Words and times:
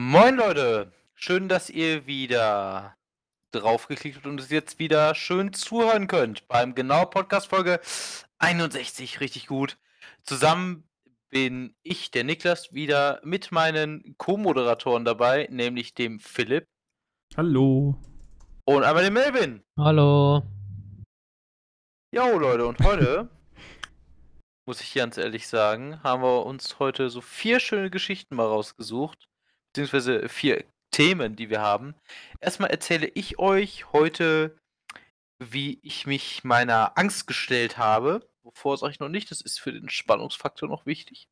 Moin 0.00 0.36
Leute, 0.36 0.92
schön, 1.16 1.48
dass 1.48 1.68
ihr 1.68 2.06
wieder 2.06 2.94
draufgeklickt 3.50 4.18
habt 4.18 4.28
und 4.28 4.38
es 4.40 4.48
jetzt 4.48 4.78
wieder 4.78 5.12
schön 5.16 5.52
zuhören 5.52 6.06
könnt 6.06 6.46
beim 6.46 6.76
Genau 6.76 7.04
Podcast 7.04 7.48
Folge 7.48 7.80
61, 8.38 9.18
richtig 9.18 9.48
gut. 9.48 9.76
Zusammen 10.22 10.88
bin 11.30 11.74
ich, 11.82 12.12
der 12.12 12.22
Niklas, 12.22 12.72
wieder 12.72 13.20
mit 13.24 13.50
meinen 13.50 14.14
Co-Moderatoren 14.18 15.04
dabei, 15.04 15.48
nämlich 15.50 15.94
dem 15.94 16.20
Philipp 16.20 16.68
Hallo. 17.36 18.00
und 18.66 18.84
einmal 18.84 19.02
dem 19.02 19.14
Melvin. 19.14 19.64
Hallo. 19.76 20.44
Jo 22.14 22.38
Leute, 22.38 22.68
und 22.68 22.78
heute, 22.84 23.28
muss 24.64 24.80
ich 24.80 24.94
ganz 24.94 25.18
ehrlich 25.18 25.48
sagen, 25.48 26.00
haben 26.04 26.22
wir 26.22 26.46
uns 26.46 26.78
heute 26.78 27.10
so 27.10 27.20
vier 27.20 27.58
schöne 27.58 27.90
Geschichten 27.90 28.36
mal 28.36 28.46
rausgesucht, 28.46 29.28
beziehungsweise 29.78 30.28
vier 30.28 30.64
Themen, 30.90 31.36
die 31.36 31.50
wir 31.50 31.60
haben. 31.60 31.94
Erstmal 32.40 32.70
erzähle 32.70 33.06
ich 33.14 33.38
euch 33.38 33.92
heute, 33.92 34.58
wie 35.38 35.78
ich 35.82 36.04
mich 36.04 36.42
meiner 36.42 36.98
Angst 36.98 37.28
gestellt 37.28 37.78
habe. 37.78 38.28
Wovor 38.42 38.76
sage 38.76 38.92
ich 38.92 38.98
noch 38.98 39.08
nicht, 39.08 39.30
das 39.30 39.40
ist 39.40 39.60
für 39.60 39.72
den 39.72 39.88
Spannungsfaktor 39.88 40.68
noch 40.68 40.84
wichtig. 40.84 41.28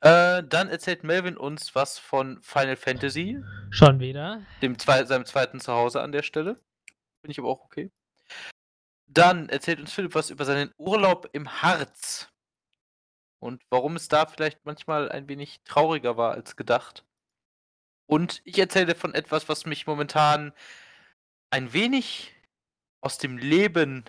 Äh, 0.00 0.42
dann 0.44 0.70
erzählt 0.70 1.04
Melvin 1.04 1.36
uns 1.36 1.74
was 1.74 1.98
von 1.98 2.40
Final 2.40 2.76
Fantasy, 2.76 3.42
Schon 3.70 4.00
wieder? 4.00 4.42
dem 4.62 4.78
zwei, 4.78 5.04
seinem 5.04 5.26
zweiten 5.26 5.60
Zuhause 5.60 6.00
an 6.00 6.12
der 6.12 6.22
Stelle. 6.22 6.54
Bin 7.20 7.30
ich 7.30 7.38
aber 7.38 7.48
auch 7.48 7.64
okay. 7.64 7.90
Dann 9.06 9.50
erzählt 9.50 9.80
uns 9.80 9.92
Philipp 9.92 10.14
was 10.14 10.30
über 10.30 10.46
seinen 10.46 10.72
Urlaub 10.78 11.28
im 11.32 11.62
Harz. 11.62 12.30
Und 13.40 13.62
warum 13.68 13.96
es 13.96 14.08
da 14.08 14.26
vielleicht 14.26 14.64
manchmal 14.64 15.10
ein 15.10 15.28
wenig 15.28 15.60
trauriger 15.64 16.16
war 16.16 16.32
als 16.32 16.56
gedacht. 16.56 17.04
Und 18.08 18.40
ich 18.44 18.58
erzähle 18.58 18.94
von 18.94 19.14
etwas, 19.14 19.48
was 19.48 19.66
mich 19.66 19.86
momentan 19.86 20.52
ein 21.50 21.72
wenig 21.72 22.34
aus 23.00 23.18
dem 23.18 23.38
Leben 23.38 24.04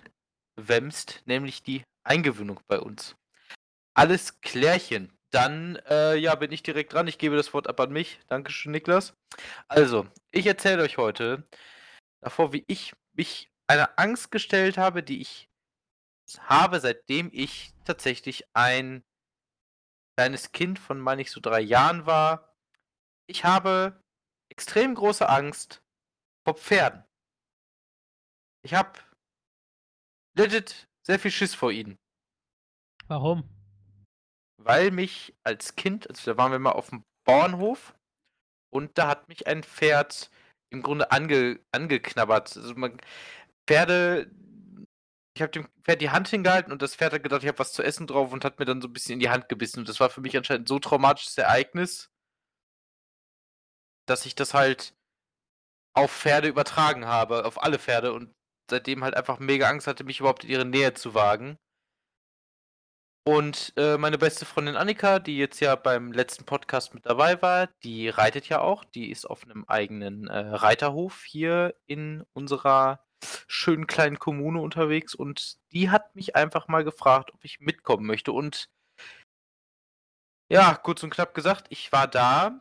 wämst, 0.56 1.22
nämlich 1.26 1.62
die 1.62 1.84
Eingewöhnung 2.02 2.60
bei 2.66 2.80
uns. 2.80 3.16
Alles 3.94 4.40
klärchen. 4.40 5.12
Dann, 5.30 5.76
äh, 5.88 6.16
ja, 6.16 6.34
bin 6.34 6.50
ich 6.50 6.62
direkt 6.62 6.92
dran. 6.92 7.06
Ich 7.06 7.18
gebe 7.18 7.36
das 7.36 7.54
Wort 7.54 7.68
ab 7.68 7.78
an 7.78 7.92
mich. 7.92 8.18
Dankeschön, 8.26 8.72
Niklas. 8.72 9.14
Also, 9.68 10.08
ich 10.32 10.46
erzähle 10.46 10.82
euch 10.82 10.96
heute 10.96 11.46
davor, 12.20 12.52
wie 12.52 12.64
ich 12.66 12.94
mich 13.12 13.50
einer 13.68 13.98
Angst 13.98 14.30
gestellt 14.32 14.76
habe, 14.78 15.02
die 15.02 15.20
ich 15.20 15.48
habe, 16.40 16.80
seitdem 16.80 17.30
ich 17.32 17.72
tatsächlich 17.84 18.44
ein 18.54 19.04
kleines 20.16 20.52
Kind 20.52 20.78
von, 20.78 21.00
meine 21.00 21.22
ich, 21.22 21.30
so 21.30 21.40
drei 21.40 21.60
Jahren 21.60 22.06
war. 22.06 22.49
Ich 23.30 23.44
habe 23.44 24.02
extrem 24.50 24.92
große 24.96 25.28
Angst 25.28 25.84
vor 26.44 26.56
Pferden. 26.56 27.04
Ich 28.64 28.74
habe 28.74 28.98
legit 30.36 30.88
sehr 31.06 31.20
viel 31.20 31.30
Schiss 31.30 31.54
vor 31.54 31.70
ihnen. 31.70 31.96
Warum? 33.06 33.48
Weil 34.60 34.90
mich 34.90 35.32
als 35.44 35.76
Kind, 35.76 36.10
also 36.10 36.32
da 36.32 36.38
waren 36.38 36.50
wir 36.50 36.58
mal 36.58 36.72
auf 36.72 36.90
dem 36.90 37.04
Bauernhof 37.24 37.94
und 38.74 38.98
da 38.98 39.06
hat 39.06 39.28
mich 39.28 39.46
ein 39.46 39.62
Pferd 39.62 40.32
im 40.70 40.82
Grunde 40.82 41.12
ange, 41.12 41.60
angeknabbert. 41.70 42.56
Also 42.56 42.74
man, 42.74 43.00
Pferde, 43.68 44.28
ich 45.36 45.42
habe 45.42 45.52
dem 45.52 45.68
Pferd 45.84 46.00
die 46.00 46.10
Hand 46.10 46.26
hingehalten 46.26 46.72
und 46.72 46.82
das 46.82 46.96
Pferd 46.96 47.12
hat 47.12 47.22
gedacht, 47.22 47.44
ich 47.44 47.48
habe 47.48 47.60
was 47.60 47.74
zu 47.74 47.84
essen 47.84 48.08
drauf 48.08 48.32
und 48.32 48.44
hat 48.44 48.58
mir 48.58 48.64
dann 48.64 48.82
so 48.82 48.88
ein 48.88 48.92
bisschen 48.92 49.14
in 49.14 49.20
die 49.20 49.30
Hand 49.30 49.48
gebissen. 49.48 49.78
Und 49.78 49.88
das 49.88 50.00
war 50.00 50.10
für 50.10 50.20
mich 50.20 50.36
anscheinend 50.36 50.66
so 50.66 50.80
traumatisches 50.80 51.38
Ereignis, 51.38 52.10
dass 54.06 54.26
ich 54.26 54.34
das 54.34 54.54
halt 54.54 54.94
auf 55.94 56.12
Pferde 56.12 56.48
übertragen 56.48 57.06
habe, 57.06 57.44
auf 57.44 57.62
alle 57.62 57.78
Pferde 57.78 58.12
und 58.12 58.34
seitdem 58.70 59.04
halt 59.04 59.14
einfach 59.16 59.38
mega 59.38 59.68
Angst 59.68 59.86
hatte, 59.86 60.04
mich 60.04 60.20
überhaupt 60.20 60.44
in 60.44 60.50
ihre 60.50 60.64
Nähe 60.64 60.94
zu 60.94 61.14
wagen. 61.14 61.58
Und 63.26 63.74
äh, 63.76 63.98
meine 63.98 64.16
beste 64.16 64.46
Freundin 64.46 64.76
Annika, 64.76 65.18
die 65.18 65.36
jetzt 65.36 65.60
ja 65.60 65.76
beim 65.76 66.10
letzten 66.10 66.44
Podcast 66.46 66.94
mit 66.94 67.04
dabei 67.04 67.40
war, 67.42 67.68
die 67.84 68.08
reitet 68.08 68.48
ja 68.48 68.60
auch. 68.60 68.84
Die 68.84 69.10
ist 69.10 69.26
auf 69.26 69.44
einem 69.44 69.64
eigenen 69.66 70.26
äh, 70.26 70.38
Reiterhof 70.38 71.24
hier 71.24 71.74
in 71.86 72.24
unserer 72.32 73.04
schönen 73.46 73.86
kleinen 73.86 74.18
Kommune 74.18 74.60
unterwegs. 74.60 75.14
Und 75.14 75.58
die 75.72 75.90
hat 75.90 76.14
mich 76.16 76.34
einfach 76.34 76.66
mal 76.68 76.82
gefragt, 76.82 77.32
ob 77.34 77.44
ich 77.44 77.60
mitkommen 77.60 78.06
möchte. 78.06 78.32
Und 78.32 78.70
ja, 80.50 80.74
kurz 80.74 81.02
und 81.02 81.10
knapp 81.10 81.34
gesagt, 81.34 81.66
ich 81.68 81.92
war 81.92 82.08
da. 82.08 82.60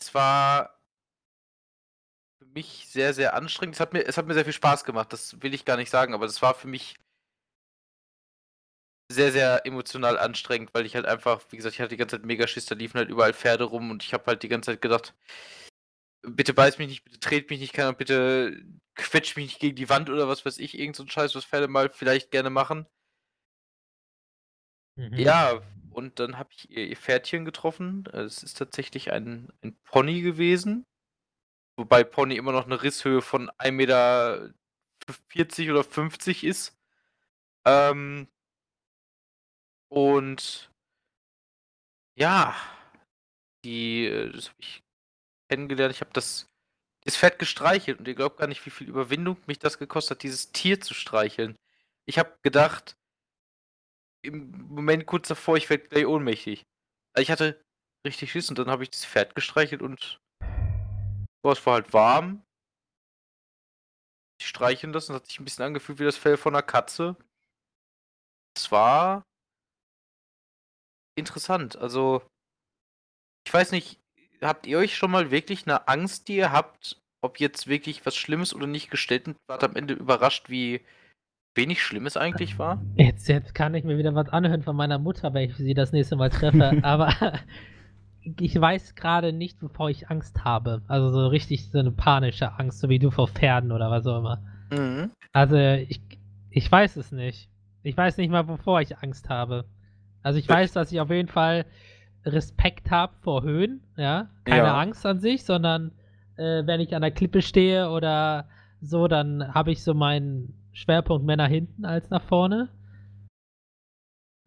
Es 0.00 0.14
war 0.14 0.80
für 2.38 2.46
mich 2.46 2.86
sehr, 2.88 3.14
sehr 3.14 3.34
anstrengend. 3.34 3.76
Es 3.76 3.80
hat 3.80 3.92
mir, 3.92 4.02
es 4.06 4.16
hat 4.16 4.26
mir 4.26 4.34
sehr 4.34 4.44
viel 4.44 4.52
Spaß 4.52 4.84
gemacht, 4.84 5.12
das 5.12 5.40
will 5.42 5.54
ich 5.54 5.64
gar 5.64 5.76
nicht 5.76 5.90
sagen, 5.90 6.14
aber 6.14 6.26
das 6.26 6.42
war 6.42 6.54
für 6.54 6.68
mich 6.68 6.96
sehr, 9.12 9.32
sehr 9.32 9.66
emotional 9.66 10.18
anstrengend, 10.18 10.72
weil 10.72 10.86
ich 10.86 10.94
halt 10.94 11.04
einfach, 11.04 11.42
wie 11.50 11.56
gesagt, 11.56 11.74
ich 11.74 11.80
hatte 11.80 11.90
die 11.90 11.96
ganze 11.96 12.16
Zeit 12.16 12.24
mega 12.24 12.46
Schiss, 12.46 12.66
da 12.66 12.76
liefen 12.76 12.98
halt 12.98 13.10
überall 13.10 13.34
Pferde 13.34 13.64
rum 13.64 13.90
und 13.90 14.04
ich 14.04 14.14
habe 14.14 14.24
halt 14.26 14.42
die 14.44 14.48
ganze 14.48 14.70
Zeit 14.72 14.82
gedacht, 14.82 15.14
bitte 16.22 16.54
beiß 16.54 16.78
mich 16.78 16.88
nicht, 16.88 17.04
bitte 17.04 17.20
tret 17.20 17.50
mich 17.50 17.60
nicht, 17.60 17.72
keine 17.72 17.88
Ahnung, 17.88 17.98
bitte 17.98 18.62
quetsch 18.94 19.36
mich 19.36 19.46
nicht 19.46 19.60
gegen 19.60 19.76
die 19.76 19.88
Wand 19.88 20.10
oder 20.10 20.28
was 20.28 20.44
weiß 20.46 20.58
ich, 20.58 20.78
irgend 20.78 20.96
so 20.96 21.02
ein 21.02 21.08
Scheiß, 21.08 21.34
was 21.34 21.44
Pferde 21.44 21.68
mal 21.68 21.90
vielleicht 21.90 22.30
gerne 22.30 22.50
machen. 22.50 22.86
Mhm. 24.96 25.18
Ja, 25.18 25.60
und 25.92 26.18
dann 26.18 26.38
habe 26.38 26.50
ich 26.52 26.70
ihr, 26.70 26.96
Pferdchen 26.96 27.44
getroffen. 27.44 28.04
Es 28.12 28.42
ist 28.42 28.58
tatsächlich 28.58 29.12
ein, 29.12 29.52
ein 29.62 29.76
Pony 29.84 30.22
gewesen. 30.22 30.86
Wobei 31.76 32.04
Pony 32.04 32.36
immer 32.36 32.52
noch 32.52 32.66
eine 32.66 32.82
Risshöhe 32.82 33.22
von 33.22 33.50
1,40 33.52 33.72
Meter 33.72 34.52
oder 35.72 35.84
50 35.84 36.44
ist. 36.44 36.78
Ähm, 37.64 38.28
und 39.88 40.70
ja, 42.16 42.54
die, 43.64 44.06
äh, 44.06 44.30
das 44.32 44.48
habe 44.48 44.56
ich 44.60 44.82
kennengelernt. 45.48 45.94
Ich 45.94 46.00
habe 46.00 46.12
das, 46.12 46.48
das 47.04 47.16
Pferd 47.16 47.38
gestreichelt 47.38 47.98
und 47.98 48.08
ihr 48.08 48.14
glaubt 48.14 48.38
gar 48.38 48.46
nicht, 48.46 48.64
wie 48.66 48.70
viel 48.70 48.88
Überwindung 48.88 49.36
mich 49.46 49.58
das 49.58 49.78
gekostet 49.78 50.18
hat, 50.18 50.22
dieses 50.22 50.52
Tier 50.52 50.80
zu 50.80 50.94
streicheln. 50.94 51.56
Ich 52.06 52.18
habe 52.18 52.38
gedacht, 52.42 52.96
im 54.22 54.50
Moment 54.68 55.06
kurz 55.06 55.28
davor, 55.28 55.56
ich 55.56 55.68
werde 55.70 55.88
gleich 55.88 56.06
ohnmächtig. 56.06 56.64
Also 57.14 57.22
ich 57.22 57.30
hatte 57.30 57.62
richtig 58.06 58.32
Schiss 58.32 58.48
und 58.48 58.58
dann 58.58 58.70
habe 58.70 58.82
ich 58.82 58.90
das 58.90 59.04
Pferd 59.04 59.34
gestreichelt 59.34 59.82
und 59.82 60.20
boah, 61.42 61.52
es 61.52 61.64
war 61.66 61.74
halt 61.74 61.92
warm. 61.92 62.42
Ich 64.40 64.48
streicheln 64.48 64.92
das 64.92 65.10
hat 65.10 65.26
sich 65.26 65.38
ein 65.38 65.44
bisschen 65.44 65.64
angefühlt 65.64 65.98
wie 65.98 66.04
das 66.04 66.16
Fell 66.16 66.36
von 66.36 66.54
einer 66.54 66.62
Katze. 66.62 67.16
Es 68.56 68.72
war 68.72 69.22
interessant. 71.16 71.76
Also, 71.76 72.26
ich 73.46 73.52
weiß 73.52 73.72
nicht, 73.72 74.00
habt 74.40 74.66
ihr 74.66 74.78
euch 74.78 74.96
schon 74.96 75.10
mal 75.10 75.30
wirklich 75.30 75.66
eine 75.66 75.88
Angst, 75.88 76.28
die 76.28 76.36
ihr 76.36 76.52
habt, 76.52 77.00
ob 77.22 77.38
jetzt 77.38 77.66
wirklich 77.66 78.06
was 78.06 78.16
Schlimmes 78.16 78.54
oder 78.54 78.66
nicht 78.66 78.90
gestellt 78.90 79.28
und 79.28 79.36
wart 79.46 79.62
am 79.62 79.76
Ende 79.76 79.94
überrascht, 79.94 80.48
wie 80.48 80.84
wenig 81.54 81.82
Schlimmes 81.82 82.16
eigentlich 82.16 82.58
war? 82.58 82.82
Jetzt, 82.96 83.28
jetzt 83.28 83.54
kann 83.54 83.74
ich 83.74 83.84
mir 83.84 83.98
wieder 83.98 84.14
was 84.14 84.28
anhören 84.28 84.62
von 84.62 84.76
meiner 84.76 84.98
Mutter, 84.98 85.34
wenn 85.34 85.50
ich 85.50 85.56
sie 85.56 85.74
das 85.74 85.92
nächste 85.92 86.16
Mal 86.16 86.30
treffe. 86.30 86.78
aber 86.82 87.12
ich 88.22 88.60
weiß 88.60 88.94
gerade 88.94 89.32
nicht, 89.32 89.62
wovor 89.62 89.90
ich 89.90 90.10
Angst 90.10 90.44
habe. 90.44 90.82
Also 90.86 91.10
so 91.10 91.26
richtig 91.28 91.70
so 91.70 91.78
eine 91.78 91.90
panische 91.90 92.52
Angst, 92.58 92.80
so 92.80 92.88
wie 92.88 92.98
du 92.98 93.10
vor 93.10 93.28
Pferden 93.28 93.72
oder 93.72 93.90
was 93.90 94.06
auch 94.06 94.18
immer. 94.18 94.42
Mhm. 94.70 95.10
Also 95.32 95.56
ich, 95.56 96.00
ich 96.50 96.70
weiß 96.70 96.96
es 96.96 97.12
nicht. 97.12 97.48
Ich 97.82 97.96
weiß 97.96 98.18
nicht 98.18 98.30
mal, 98.30 98.46
wovor 98.46 98.80
ich 98.80 98.98
Angst 98.98 99.28
habe. 99.28 99.64
Also 100.22 100.38
ich 100.38 100.48
weiß, 100.48 100.72
dass 100.72 100.92
ich 100.92 101.00
auf 101.00 101.10
jeden 101.10 101.28
Fall 101.28 101.64
Respekt 102.26 102.90
habe 102.90 103.14
vor 103.22 103.42
Höhen, 103.42 103.82
ja. 103.96 104.28
Keine 104.44 104.64
Ja. 104.64 104.78
Angst 104.78 105.06
an 105.06 105.20
sich, 105.20 105.44
sondern 105.44 105.92
äh, 106.36 106.66
wenn 106.66 106.80
ich 106.80 106.94
an 106.94 107.00
der 107.00 107.10
Klippe 107.10 107.40
stehe 107.40 107.88
oder 107.88 108.48
so, 108.82 109.08
dann 109.08 109.54
habe 109.54 109.72
ich 109.72 109.82
so 109.82 109.94
meinen 109.94 110.59
Schwerpunkt 110.72 111.26
mehr 111.26 111.36
nach 111.36 111.48
hinten 111.48 111.84
als 111.84 112.10
nach 112.10 112.22
vorne. 112.22 112.68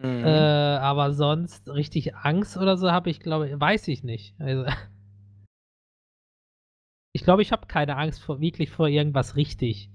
Mhm. 0.02 0.24
Äh, 0.26 0.78
aber 0.78 1.14
sonst 1.14 1.70
richtig 1.70 2.16
Angst 2.16 2.58
oder 2.58 2.78
so 2.78 2.92
habe 2.92 3.10
ich, 3.10 3.20
glaube 3.20 3.50
ich, 3.50 3.60
weiß 3.60 3.88
ich 3.88 4.04
nicht. 4.04 4.36
Also, 4.40 4.66
ich 7.16 7.24
glaube, 7.24 7.42
ich 7.42 7.52
habe 7.52 7.68
keine 7.68 7.98
Angst 7.98 8.22
vor, 8.22 8.42
wirklich 8.42 8.72
vor 8.72 8.88
irgendwas 8.88 9.36
richtig. 9.36 9.90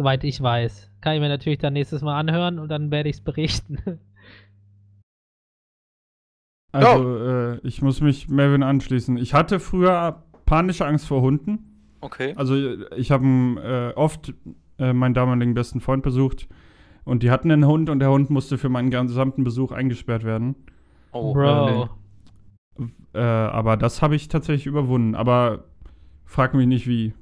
Soweit 0.00 0.22
ich 0.24 0.40
weiß. 0.40 0.90
Kann 1.00 1.14
ich 1.14 1.20
mir 1.20 1.28
natürlich 1.28 1.58
dann 1.58 1.72
nächstes 1.72 2.02
Mal 2.02 2.18
anhören 2.18 2.58
und 2.58 2.68
dann 2.68 2.90
werde 2.90 3.08
ich 3.08 3.16
es 3.16 3.24
berichten. 3.24 4.00
Also, 6.70 7.16
äh, 7.16 7.66
ich 7.66 7.80
muss 7.80 8.02
mich 8.02 8.28
Melvin 8.28 8.62
anschließen. 8.62 9.16
Ich 9.16 9.32
hatte 9.32 9.58
früher 9.58 10.22
panische 10.44 10.86
Angst 10.86 11.06
vor 11.06 11.22
Hunden. 11.22 11.77
Okay. 12.00 12.34
Also, 12.36 12.54
ich 12.96 13.10
habe 13.10 13.24
äh, 13.94 13.98
oft 13.98 14.32
äh, 14.78 14.92
meinen 14.92 15.14
damaligen 15.14 15.54
besten 15.54 15.80
Freund 15.80 16.02
besucht 16.02 16.48
und 17.04 17.22
die 17.22 17.30
hatten 17.30 17.50
einen 17.50 17.66
Hund 17.66 17.88
und 17.90 18.00
der 18.00 18.10
Hund 18.10 18.30
musste 18.30 18.58
für 18.58 18.68
meinen 18.68 18.90
gesamten 18.90 19.42
Besuch 19.42 19.72
eingesperrt 19.72 20.24
werden. 20.24 20.54
Oh, 21.12 21.32
Bro. 21.32 21.88
Äh, 23.14 23.18
aber 23.18 23.76
das 23.76 24.02
habe 24.02 24.14
ich 24.14 24.28
tatsächlich 24.28 24.66
überwunden. 24.66 25.14
Aber 25.14 25.64
frag 26.24 26.54
mich 26.54 26.66
nicht 26.66 26.86
wie. 26.86 27.14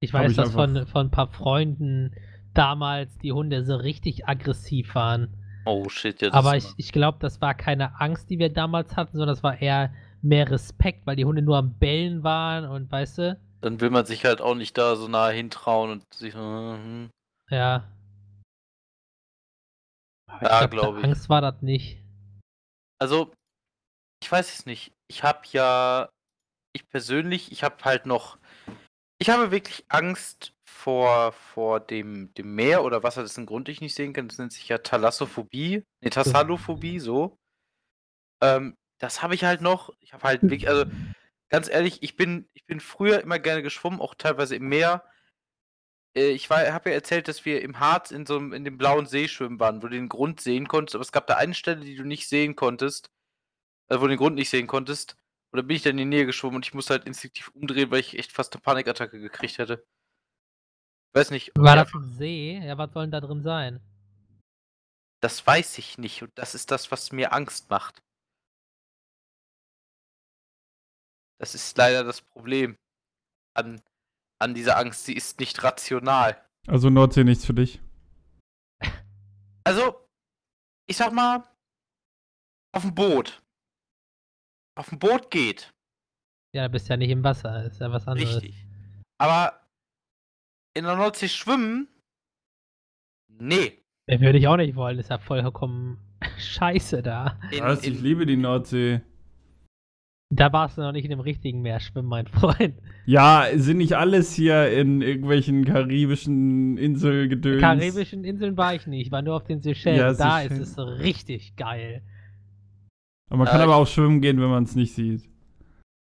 Ich 0.00 0.12
weiß, 0.12 0.32
ich 0.32 0.36
dass 0.36 0.52
von, 0.52 0.86
von 0.86 1.06
ein 1.06 1.10
paar 1.10 1.28
Freunden 1.28 2.12
damals 2.52 3.16
die 3.18 3.32
Hunde 3.32 3.64
so 3.64 3.74
richtig 3.74 4.28
aggressiv 4.28 4.94
waren. 4.94 5.28
Oh 5.64 5.88
shit, 5.88 6.20
ja, 6.20 6.28
das 6.28 6.36
Aber 6.36 6.56
ich, 6.56 6.66
ich 6.76 6.92
glaube, 6.92 7.16
das 7.20 7.40
war 7.40 7.54
keine 7.54 7.98
Angst, 8.00 8.28
die 8.28 8.38
wir 8.38 8.50
damals 8.50 8.96
hatten, 8.96 9.16
sondern 9.16 9.34
das 9.34 9.42
war 9.42 9.60
eher 9.60 9.92
mehr 10.20 10.50
Respekt, 10.50 11.06
weil 11.06 11.16
die 11.16 11.24
Hunde 11.24 11.42
nur 11.42 11.56
am 11.56 11.74
Bellen 11.78 12.22
waren 12.22 12.66
und 12.66 12.92
weißt 12.92 13.18
du, 13.18 13.38
dann 13.64 13.80
will 13.80 13.88
man 13.88 14.04
sich 14.04 14.26
halt 14.26 14.42
auch 14.42 14.54
nicht 14.54 14.76
da 14.76 14.94
so 14.94 15.08
nah 15.08 15.30
hintrauen 15.30 15.90
und 15.90 16.14
sich. 16.14 16.34
mhm. 16.34 17.08
ja. 17.48 17.88
Aber 20.26 20.42
Ja, 20.42 20.58
glaub, 20.66 20.70
glaub 20.70 20.94
so 20.94 20.98
ich. 20.98 21.04
Angst 21.04 21.28
war 21.30 21.40
das 21.40 21.62
nicht. 21.62 21.98
Also, 23.00 23.32
ich 24.22 24.30
weiß 24.30 24.52
es 24.52 24.66
nicht. 24.66 24.92
Ich 25.08 25.22
habe 25.22 25.40
ja, 25.52 26.10
ich 26.74 26.86
persönlich, 26.90 27.52
ich 27.52 27.64
habe 27.64 27.82
halt 27.84 28.04
noch, 28.04 28.36
ich 29.18 29.30
habe 29.30 29.50
wirklich 29.50 29.86
Angst 29.88 30.52
vor, 30.68 31.32
vor 31.32 31.80
dem, 31.80 32.34
dem 32.34 32.54
Meer 32.54 32.84
oder 32.84 33.02
Wasser, 33.02 33.22
dessen 33.22 33.46
Grund 33.46 33.70
ich 33.70 33.80
nicht 33.80 33.94
sehen 33.94 34.12
kann. 34.12 34.28
Das 34.28 34.36
nennt 34.36 34.52
sich 34.52 34.68
ja 34.68 34.76
Thalassophobie, 34.76 35.84
ne, 36.02 36.10
Tassalophobie, 36.10 37.00
so. 37.00 37.38
Ähm, 38.42 38.76
das 38.98 39.22
habe 39.22 39.34
ich 39.34 39.44
halt 39.44 39.62
noch. 39.62 39.90
Ich 40.00 40.12
habe 40.12 40.24
halt 40.24 40.42
wirklich, 40.42 40.68
also 40.68 40.84
ganz 41.54 41.68
ehrlich, 41.68 42.02
ich 42.02 42.16
bin, 42.16 42.48
ich 42.52 42.66
bin 42.66 42.80
früher 42.80 43.20
immer 43.20 43.38
gerne 43.38 43.62
geschwommen, 43.62 44.00
auch 44.00 44.16
teilweise 44.16 44.56
im 44.56 44.68
Meer. 44.68 45.04
Äh, 46.16 46.30
Ich 46.30 46.50
habe 46.50 46.90
ja 46.90 46.94
erzählt, 46.96 47.28
dass 47.28 47.44
wir 47.44 47.62
im 47.62 47.78
Harz 47.78 48.10
in 48.10 48.26
so 48.26 48.36
einem, 48.36 48.52
in 48.52 48.64
dem 48.64 48.76
blauen 48.76 49.06
See 49.06 49.28
schwimmen 49.28 49.60
waren, 49.60 49.80
wo 49.80 49.86
du 49.86 49.90
den 49.94 50.08
Grund 50.08 50.40
sehen 50.40 50.66
konntest, 50.66 50.96
aber 50.96 51.02
es 51.02 51.12
gab 51.12 51.28
da 51.28 51.36
eine 51.36 51.54
Stelle, 51.54 51.84
die 51.84 51.94
du 51.94 52.02
nicht 52.02 52.28
sehen 52.28 52.56
konntest, 52.56 53.12
äh, 53.88 53.98
wo 53.98 54.02
du 54.02 54.08
den 54.08 54.18
Grund 54.18 54.34
nicht 54.34 54.50
sehen 54.50 54.66
konntest. 54.66 55.16
Und 55.52 55.58
da 55.58 55.62
bin 55.62 55.76
ich 55.76 55.82
dann 55.82 55.92
in 55.92 55.98
die 55.98 56.16
Nähe 56.16 56.26
geschwommen 56.26 56.56
und 56.56 56.66
ich 56.66 56.74
musste 56.74 56.94
halt 56.94 57.04
instinktiv 57.04 57.52
umdrehen, 57.54 57.92
weil 57.92 58.00
ich 58.00 58.18
echt 58.18 58.32
fast 58.32 58.52
eine 58.52 58.60
Panikattacke 58.60 59.20
gekriegt 59.20 59.58
hätte. 59.58 59.86
Weiß 61.12 61.30
nicht. 61.30 61.52
War 61.56 61.76
das 61.76 61.94
ein 61.94 62.02
See? 62.02 62.58
Ja, 62.58 62.76
was 62.78 62.92
soll 62.92 63.04
denn 63.04 63.12
da 63.12 63.20
drin 63.20 63.44
sein? 63.44 63.80
Das 65.20 65.46
weiß 65.46 65.78
ich 65.78 65.98
nicht 65.98 66.24
und 66.24 66.36
das 66.36 66.56
ist 66.56 66.72
das, 66.72 66.90
was 66.90 67.12
mir 67.12 67.32
Angst 67.32 67.70
macht. 67.70 68.02
Das 71.40 71.54
ist 71.54 71.76
leider 71.76 72.04
das 72.04 72.20
Problem 72.20 72.76
an, 73.56 73.80
an 74.40 74.54
dieser 74.54 74.76
Angst. 74.76 75.04
Sie 75.04 75.14
ist 75.14 75.40
nicht 75.40 75.62
rational. 75.62 76.40
Also 76.66 76.90
Nordsee 76.90 77.24
nichts 77.24 77.44
für 77.44 77.54
dich. 77.54 77.80
Also, 79.64 80.08
ich 80.88 80.96
sag 80.96 81.12
mal, 81.12 81.42
auf 82.74 82.82
dem 82.82 82.94
Boot. 82.94 83.42
Auf 84.76 84.88
dem 84.88 84.98
Boot 84.98 85.30
geht. 85.30 85.72
Ja, 86.54 86.66
du 86.66 86.72
bist 86.72 86.88
ja 86.88 86.96
nicht 86.96 87.10
im 87.10 87.24
Wasser, 87.24 87.64
ist 87.64 87.80
ja 87.80 87.90
was 87.90 88.06
anderes. 88.06 88.36
Richtig. 88.36 88.66
Aber 89.18 89.60
in 90.74 90.84
der 90.84 90.96
Nordsee 90.96 91.28
schwimmen? 91.28 91.88
Nee. 93.28 93.82
Würde 94.06 94.38
ich 94.38 94.46
auch 94.46 94.56
nicht 94.56 94.76
wollen, 94.76 94.98
ist 94.98 95.10
ja 95.10 95.18
vollkommen 95.18 95.98
scheiße 96.38 97.02
da. 97.02 97.38
In, 97.50 97.64
Was? 97.64 97.82
Ich 97.82 97.96
in, 97.96 98.02
liebe 98.02 98.26
die 98.26 98.36
Nordsee. 98.36 99.00
Da 100.30 100.52
warst 100.52 100.78
du 100.78 100.82
noch 100.82 100.92
nicht 100.92 101.04
in 101.04 101.10
dem 101.10 101.20
richtigen 101.20 101.60
Meer 101.62 101.80
schwimmen, 101.80 102.08
mein 102.08 102.26
Freund. 102.26 102.74
Ja, 103.06 103.46
sind 103.54 103.76
nicht 103.76 103.92
alles 103.96 104.32
hier 104.34 104.70
in 104.72 105.00
irgendwelchen 105.02 105.64
karibischen 105.64 106.76
Inselgedöns? 106.76 107.60
Karibischen 107.60 108.24
Inseln 108.24 108.56
war 108.56 108.74
ich 108.74 108.86
nicht, 108.86 109.06
ich 109.06 109.12
war 109.12 109.22
nur 109.22 109.36
auf 109.36 109.44
den 109.44 109.60
Seychellen. 109.60 109.98
Ja, 109.98 110.12
da 110.14 110.40
Seychellen. 110.40 110.62
ist 110.62 110.78
es 110.78 110.86
richtig 111.00 111.56
geil. 111.56 112.02
Aber 113.30 113.38
man 113.38 113.46
kann 113.48 113.60
Äh, 113.60 113.64
aber 113.64 113.76
auch 113.76 113.86
schwimmen 113.86 114.20
gehen, 114.20 114.40
wenn 114.40 114.48
man 114.50 114.64
es 114.64 114.74
nicht 114.74 114.94
sieht. 114.94 115.22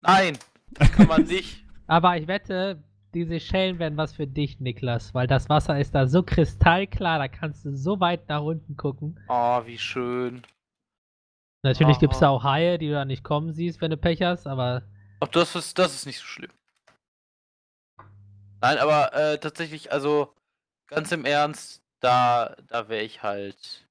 nein, 0.02 0.36
das 0.74 0.92
kann 0.92 1.06
man 1.06 1.22
nicht. 1.26 1.64
Aber 1.86 2.16
ich 2.18 2.26
wette, 2.26 2.82
die 3.14 3.24
Seychellen 3.24 3.78
werden 3.78 3.96
was 3.96 4.12
für 4.14 4.26
dich, 4.26 4.60
Niklas, 4.60 5.14
weil 5.14 5.26
das 5.26 5.48
Wasser 5.48 5.80
ist 5.80 5.94
da 5.94 6.06
so 6.06 6.22
kristallklar, 6.22 7.18
da 7.18 7.28
kannst 7.28 7.64
du 7.64 7.74
so 7.74 7.98
weit 8.00 8.28
nach 8.28 8.42
unten 8.42 8.76
gucken. 8.76 9.18
Oh, 9.28 9.60
wie 9.64 9.78
schön. 9.78 10.42
Natürlich 11.62 11.98
gibt 11.98 12.14
es 12.14 12.18
Aha. 12.18 12.26
da 12.26 12.30
auch 12.30 12.44
Haie, 12.44 12.78
die 12.78 12.86
du 12.86 12.92
da 12.92 13.04
nicht 13.04 13.24
kommen 13.24 13.52
siehst, 13.52 13.80
wenn 13.80 13.90
du 13.90 13.96
Pech 13.96 14.22
hast, 14.22 14.46
aber 14.46 14.82
Ach, 15.20 15.28
das 15.28 15.56
ist, 15.56 15.78
das 15.78 15.94
ist 15.94 16.06
nicht 16.06 16.18
so 16.18 16.24
schlimm. 16.24 16.52
Nein, 18.60 18.78
aber 18.78 19.12
äh, 19.14 19.38
tatsächlich, 19.38 19.92
also 19.92 20.34
ganz 20.86 21.12
im 21.12 21.24
Ernst, 21.24 21.82
da, 22.00 22.56
da 22.68 22.88
wäre 22.88 23.02
ich 23.02 23.22
halt, 23.22 23.86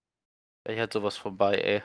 wäre 0.63 0.75
ich 0.75 0.79
halt 0.79 0.93
sowas 0.93 1.17
vorbei, 1.17 1.57
ey. 1.57 1.83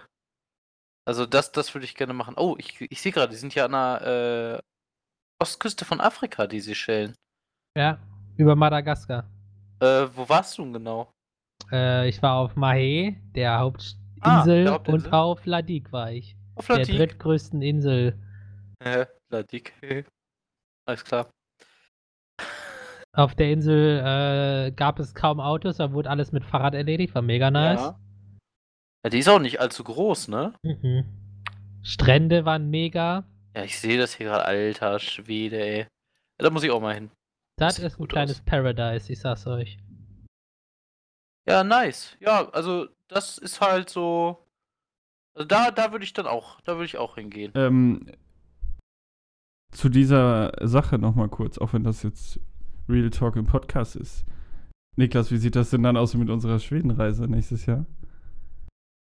Also 1.04 1.26
das, 1.26 1.50
das 1.50 1.74
würde 1.74 1.84
ich 1.84 1.96
gerne 1.96 2.12
machen. 2.12 2.34
Oh, 2.36 2.54
ich, 2.58 2.80
ich 2.80 3.02
sehe 3.02 3.12
gerade, 3.12 3.32
die 3.32 3.38
sind 3.38 3.54
ja 3.54 3.64
an 3.64 3.72
der 3.72 4.60
äh, 4.60 5.42
Ostküste 5.42 5.84
von 5.84 6.00
Afrika, 6.00 6.46
die 6.46 6.60
Seychellen. 6.60 7.16
ja, 7.76 7.98
über 8.36 8.54
Madagaskar. 8.54 9.24
Äh, 9.80 10.06
wo 10.14 10.28
warst 10.28 10.58
du 10.58 10.62
denn 10.62 10.74
genau? 10.74 11.10
Äh, 11.72 12.08
ich 12.08 12.22
war 12.22 12.36
auf 12.36 12.54
Mahé, 12.56 13.16
der 13.32 13.60
Ah, 14.22 14.44
der 14.44 14.70
Hauptinsel. 14.72 15.06
und 15.08 15.12
auf 15.12 15.44
Ladik 15.46 15.92
war 15.92 16.10
ich. 16.12 16.36
Auf 16.54 16.66
Der 16.66 16.78
Ladik. 16.78 16.96
drittgrößten 16.96 17.62
Insel. 17.62 18.18
Äh, 18.84 19.06
Ladik. 19.30 19.74
Alles 20.86 21.04
klar. 21.04 21.28
Auf 23.14 23.34
der 23.34 23.50
Insel 23.52 23.98
äh, 24.04 24.70
gab 24.72 24.98
es 24.98 25.14
kaum 25.14 25.38
Autos, 25.40 25.76
da 25.76 25.92
wurde 25.92 26.08
alles 26.08 26.32
mit 26.32 26.44
Fahrrad 26.44 26.74
erledigt, 26.74 27.14
war 27.14 27.20
mega 27.22 27.50
nice. 27.50 27.80
Ja. 27.80 28.00
ja, 29.04 29.10
die 29.10 29.18
ist 29.18 29.28
auch 29.28 29.38
nicht 29.38 29.60
allzu 29.60 29.84
groß, 29.84 30.28
ne? 30.28 30.54
Mhm. 30.62 31.04
Strände 31.82 32.44
waren 32.46 32.70
mega. 32.70 33.24
Ja, 33.54 33.64
ich 33.64 33.78
sehe 33.78 33.98
das 33.98 34.14
hier 34.14 34.26
gerade, 34.28 34.46
alter 34.46 34.98
Schwede, 34.98 35.60
ey. 35.60 35.78
Ja, 35.80 35.86
da 36.38 36.50
muss 36.50 36.62
ich 36.64 36.70
auch 36.70 36.80
mal 36.80 36.94
hin. 36.94 37.10
Das 37.58 37.76
Sieht 37.76 37.84
ist 37.84 38.00
ein 38.00 38.08
kleines 38.08 38.36
aus. 38.38 38.44
Paradise, 38.46 39.12
ich 39.12 39.20
sag's 39.20 39.46
euch. 39.46 39.78
Ja, 41.48 41.64
nice. 41.64 42.16
Ja, 42.20 42.48
also 42.50 42.88
das 43.08 43.38
ist 43.38 43.60
halt 43.60 43.90
so. 43.90 44.38
Also 45.34 45.46
da, 45.46 45.70
da 45.70 45.92
würde 45.92 46.04
ich 46.04 46.12
dann 46.12 46.26
auch, 46.26 46.60
da 46.62 46.74
würde 46.74 46.84
ich 46.84 46.98
auch 46.98 47.14
hingehen. 47.16 47.52
Ähm, 47.54 48.06
zu 49.74 49.88
dieser 49.88 50.52
Sache 50.60 50.98
nochmal 50.98 51.28
kurz, 51.28 51.58
auch 51.58 51.72
wenn 51.72 51.84
das 51.84 52.02
jetzt 52.02 52.38
Real 52.88 53.10
Talk 53.10 53.36
im 53.36 53.46
Podcast 53.46 53.96
ist. 53.96 54.24
Niklas, 54.96 55.30
wie 55.30 55.38
sieht 55.38 55.56
das 55.56 55.70
denn 55.70 55.82
dann 55.82 55.96
aus 55.96 56.14
mit 56.14 56.28
unserer 56.28 56.58
Schwedenreise 56.58 57.26
nächstes 57.26 57.64
Jahr? 57.64 57.86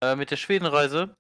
Äh, 0.04 0.16
mit 0.16 0.32
der 0.32 0.38
Schwedenreise. 0.38 1.14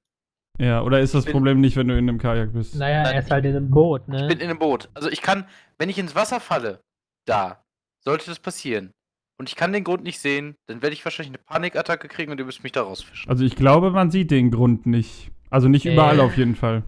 Ja, 0.59 0.81
oder 0.81 1.00
ist 1.00 1.13
das 1.13 1.25
bin- 1.25 1.33
Problem 1.33 1.62
nicht, 1.62 1.75
wenn 1.75 1.88
du 1.88 1.95
in 1.95 2.09
einem 2.09 2.18
Kajak 2.18 2.54
bist? 2.54 2.75
Naja, 2.75 3.04
Nein, 3.04 3.13
er 3.13 3.19
ist 3.21 3.30
halt 3.30 3.45
in 3.45 3.56
einem 3.56 3.69
Boot, 3.69 4.07
ne? 4.07 4.24
Ich 4.24 4.27
bin 4.27 4.39
in 4.39 4.50
einem 4.50 4.57
Boot. 4.57 4.90
Also 4.95 5.09
ich 5.09 5.21
kann, 5.21 5.47
wenn 5.78 5.90
ich 5.90 5.99
ins 5.99 6.16
Wasser 6.16 6.40
falle, 6.40 6.81
da, 7.26 7.64
sollte 8.04 8.26
das 8.26 8.40
passieren. 8.40 8.92
Und 9.39 9.49
ich 9.49 9.56
kann 9.56 9.71
den 9.71 9.83
Grund 9.83 10.03
nicht 10.03 10.19
sehen, 10.19 10.56
dann 10.67 10.81
werde 10.81 10.94
ich 10.95 11.06
wahrscheinlich 11.06 11.29
eine 11.35 11.44
Panikattacke 11.44 12.07
kriegen 12.07 12.31
und 12.31 12.39
ihr 12.39 12.45
müsst 12.45 12.63
mich 12.63 12.71
da 12.71 12.81
rausfischen. 12.81 13.29
Also 13.29 13.44
ich 13.45 13.56
glaube, 13.56 13.91
man 13.91 14.09
sieht 14.09 14.31
den 14.31 14.49
Grund 14.51 14.85
nicht. 14.87 15.31
Also 15.49 15.67
nicht 15.67 15.85
Äh. 15.85 15.94
überall 15.94 16.19
auf 16.19 16.37
jeden 16.37 16.56
Fall. 16.56 16.83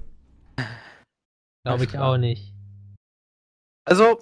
Glaube 1.66 1.84
ich 1.84 1.98
auch 1.98 2.18
nicht. 2.18 2.54
Also, 3.86 4.20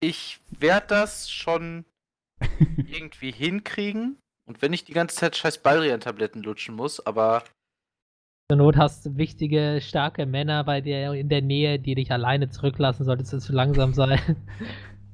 ich 0.00 0.40
werde 0.50 0.86
das 0.88 1.30
schon 1.30 1.84
irgendwie 2.86 3.30
hinkriegen. 3.32 4.18
Und 4.46 4.62
wenn 4.62 4.72
ich 4.72 4.84
die 4.84 4.92
ganze 4.92 5.16
Zeit 5.16 5.36
scheiß 5.36 5.62
Baldrian-Tabletten 5.62 6.42
lutschen 6.42 6.74
muss, 6.74 7.04
aber 7.04 7.44
Zur 8.50 8.56
Not 8.58 8.76
hast 8.76 9.04
du 9.04 9.16
wichtige, 9.18 9.80
starke 9.82 10.24
Männer 10.24 10.64
bei 10.64 10.80
dir 10.80 11.12
in 11.12 11.28
der 11.28 11.42
Nähe, 11.42 11.78
die 11.78 11.94
dich 11.94 12.10
alleine 12.12 12.48
zurücklassen, 12.48 13.04
solltest 13.04 13.32
du 13.34 13.38
zu 13.40 13.52
langsam 13.52 13.92
sein. 13.92 14.18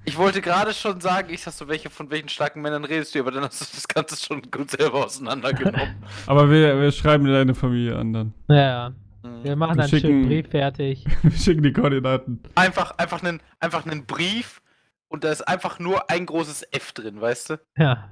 ich 0.04 0.18
wollte 0.18 0.40
gerade 0.40 0.72
schon 0.74 1.00
sagen, 1.00 1.28
ich 1.32 1.40
sag 1.42 1.52
so, 1.52 1.68
welche 1.68 1.88
von 1.90 2.10
welchen 2.10 2.28
starken 2.28 2.60
Männern 2.62 2.84
redest 2.84 3.14
du, 3.14 3.20
aber 3.20 3.30
dann 3.30 3.44
hast 3.44 3.60
du 3.60 3.66
das 3.74 3.88
Ganze 3.88 4.16
schon 4.22 4.42
gut 4.50 4.70
selber 4.70 5.04
auseinandergenommen. 5.06 5.94
Aber 6.26 6.50
wir, 6.50 6.80
wir 6.80 6.92
schreiben 6.92 7.24
deine 7.26 7.54
Familie 7.54 7.96
an 7.96 8.12
dann. 8.12 8.34
ja, 8.48 8.92
wir 9.22 9.52
Mhm. 9.54 9.58
machen 9.58 9.76
Wir 9.76 9.76
dann 9.76 9.80
einen 9.80 9.88
schönen 9.88 10.00
schicken- 10.00 10.28
Brief 10.28 10.48
fertig. 10.50 11.04
Wir 11.22 11.30
schicken 11.30 11.62
die 11.62 11.72
Koordinaten. 11.72 12.40
einfach, 12.56 12.98
einfach 12.98 13.22
einen, 13.22 13.40
einfach 13.60 13.86
einen 13.86 14.04
Brief 14.04 14.60
und 15.08 15.24
da 15.24 15.30
ist 15.32 15.42
einfach 15.48 15.78
nur 15.78 16.10
ein 16.10 16.26
großes 16.26 16.64
F 16.72 16.92
drin, 16.92 17.20
weißt 17.20 17.50
du? 17.50 17.54
Ja, 17.78 18.10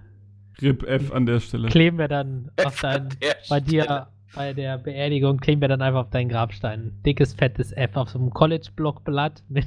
RIP 0.62 0.82
F 0.84 1.12
an 1.12 1.26
der 1.26 1.40
Stelle. 1.40 1.68
kleben 1.68 1.98
wir 1.98 2.08
dann 2.08 2.50
auf 2.64 2.74
F 2.76 2.80
dein, 2.80 3.08
bei 3.50 3.60
dir, 3.60 3.82
Stelle. 3.84 4.06
bei 4.34 4.52
der 4.54 4.78
Beerdigung, 4.78 5.36
kleben 5.38 5.60
wir 5.60 5.68
dann 5.68 5.82
einfach 5.82 6.00
auf 6.00 6.10
deinen 6.10 6.30
Grabstein. 6.30 6.80
Ein 6.80 7.02
dickes, 7.04 7.34
fettes 7.34 7.72
F 7.72 7.96
auf 7.96 8.08
so 8.08 8.18
einem 8.18 8.30
College-Blockblatt 8.30 9.42
mit 9.50 9.66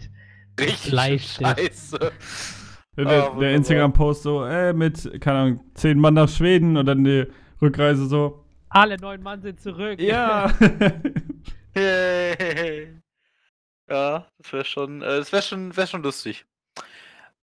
Richtig 0.59 0.91
Bleistift. 0.91 1.41
scheiße. 1.59 2.11
Der, 2.97 3.07
Ah, 3.07 3.39
der, 3.39 3.55
Instagram-Post 3.55 4.23
so, 4.23 4.45
äh, 4.45 4.71
mit, 4.73 5.19
keine 5.21 5.39
Ahnung, 5.39 5.71
zehn 5.73 5.99
Mann 5.99 6.13
nach 6.13 6.29
Schweden 6.29 6.77
und 6.77 6.85
dann 6.85 7.03
die 7.03 7.25
Rückreise 7.61 8.05
so, 8.07 8.45
Alle 8.69 8.97
neun 8.97 9.21
Mann 9.21 9.41
sind 9.41 9.59
zurück. 9.59 9.99
ja. 9.99 10.51
Ja, 13.87 14.27
das 14.39 14.51
wäre 14.53 14.65
schon, 14.65 15.01
äh, 15.03 15.17
das 15.19 15.31
wäre 15.31 15.43
schon, 15.43 15.75
wäre 15.77 15.85
schon 15.87 16.01
lustig. 16.01 16.45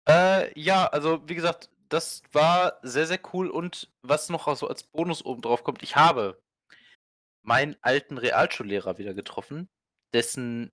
Äh, 0.07 0.51
ja, 0.59 0.85
also 0.85 1.21
wie 1.27 1.33
gesagt, 1.35 1.69
das 1.89 2.21
war 2.31 2.77
sehr, 2.83 3.07
sehr 3.07 3.19
cool 3.33 3.49
und 3.49 3.89
was 4.03 4.29
noch 4.29 4.53
so 4.55 4.67
als 4.67 4.83
Bonus 4.83 5.25
oben 5.25 5.41
drauf 5.41 5.63
kommt, 5.63 5.81
ich 5.81 5.95
habe 5.95 6.39
meinen 7.41 7.75
alten 7.81 8.17
Realschullehrer 8.17 8.97
wieder 8.97 9.13
getroffen. 9.13 9.67
Dessen 10.13 10.71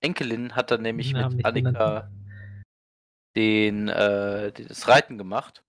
Enkelin 0.00 0.54
hat 0.54 0.70
dann 0.70 0.82
nämlich 0.82 1.12
Namen 1.12 1.36
mit. 1.36 1.44
Annika 1.46 2.10
den, 3.36 3.88
äh, 3.88 4.50
das 4.52 4.88
Reiten 4.88 5.18
gemacht. 5.18 5.62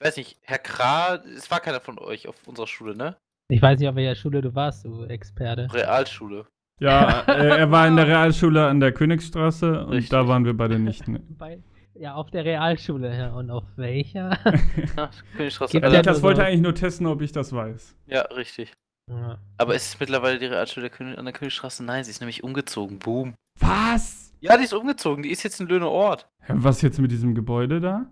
Ich 0.00 0.06
weiß 0.06 0.16
nicht, 0.16 0.38
Herr 0.42 0.58
Kra, 0.58 1.16
es 1.36 1.50
war 1.50 1.60
keiner 1.60 1.80
von 1.80 1.98
euch 1.98 2.26
auf 2.28 2.36
unserer 2.46 2.66
Schule, 2.66 2.96
ne? 2.96 3.16
Ich 3.48 3.62
weiß 3.62 3.78
nicht, 3.78 3.88
auf 3.88 3.94
welcher 3.96 4.14
Schule 4.16 4.40
du 4.42 4.54
warst, 4.54 4.84
du 4.84 5.04
Experte. 5.04 5.68
Realschule. 5.72 6.46
Ja, 6.80 7.20
äh, 7.28 7.58
er 7.58 7.70
war 7.70 7.86
in 7.86 7.96
der 7.96 8.06
Realschule 8.06 8.66
an 8.66 8.80
der 8.80 8.92
Königsstraße 8.92 9.84
und 9.86 9.92
Richtig. 9.92 10.10
da 10.10 10.26
waren 10.28 10.44
wir 10.44 10.54
beide 10.56 10.78
nicht. 10.78 11.06
Ne? 11.08 11.20
Bei, 11.38 11.62
ja, 11.94 12.14
auf 12.14 12.30
der 12.30 12.44
Realschule, 12.44 13.16
ja. 13.16 13.32
Und 13.34 13.50
auf 13.50 13.64
welcher? 13.76 14.38
Ja, 14.96 15.10
Alter. 15.58 15.92
ja 15.92 16.02
Das 16.02 16.22
wollte 16.22 16.40
so- 16.40 16.46
eigentlich 16.46 16.60
nur 16.62 16.74
testen, 16.74 17.06
ob 17.06 17.22
ich 17.22 17.32
das 17.32 17.52
weiß. 17.52 17.96
Ja, 18.06 18.22
richtig. 18.22 18.72
ja. 19.10 19.38
Aber 19.58 19.74
ist 19.74 19.86
es 19.94 20.00
mittlerweile 20.00 20.38
die 20.38 20.46
Realschule 20.46 20.88
der 20.88 20.96
König 20.96 21.18
an 21.18 21.24
der 21.24 21.32
Königstraße? 21.34 21.84
Nein, 21.84 22.04
sie 22.04 22.10
ist 22.10 22.20
nämlich 22.20 22.42
umgezogen. 22.44 22.98
Boom. 22.98 23.34
Was? 23.58 24.32
Ja, 24.40 24.56
die 24.56 24.64
ist 24.64 24.74
umgezogen. 24.74 25.22
Die 25.22 25.30
ist 25.30 25.42
jetzt 25.42 25.60
in 25.60 25.66
Löhne 25.66 25.88
Ort. 25.88 26.28
Was 26.48 26.82
jetzt 26.82 26.98
mit 26.98 27.10
diesem 27.10 27.34
Gebäude 27.34 27.80
da? 27.80 28.06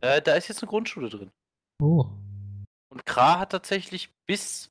Äh, 0.00 0.22
da 0.22 0.34
ist 0.34 0.48
jetzt 0.48 0.62
eine 0.62 0.70
Grundschule 0.70 1.08
drin. 1.08 1.30
Oh. 1.80 2.06
Und 2.88 3.04
Kra 3.04 3.40
hat 3.40 3.52
tatsächlich 3.52 4.14
bis, 4.26 4.70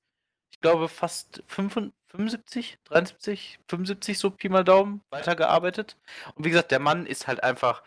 ich 0.51 0.61
glaube, 0.61 0.87
fast 0.87 1.43
75, 1.47 1.93
75, 2.15 2.79
73, 2.85 3.59
75, 3.67 4.17
so 4.17 4.31
Pi 4.31 4.49
mal 4.49 4.63
Daumen, 4.63 5.01
weitergearbeitet. 5.09 5.97
Und 6.35 6.45
wie 6.45 6.49
gesagt, 6.49 6.71
der 6.71 6.79
Mann 6.79 7.05
ist 7.05 7.27
halt 7.27 7.43
einfach. 7.43 7.83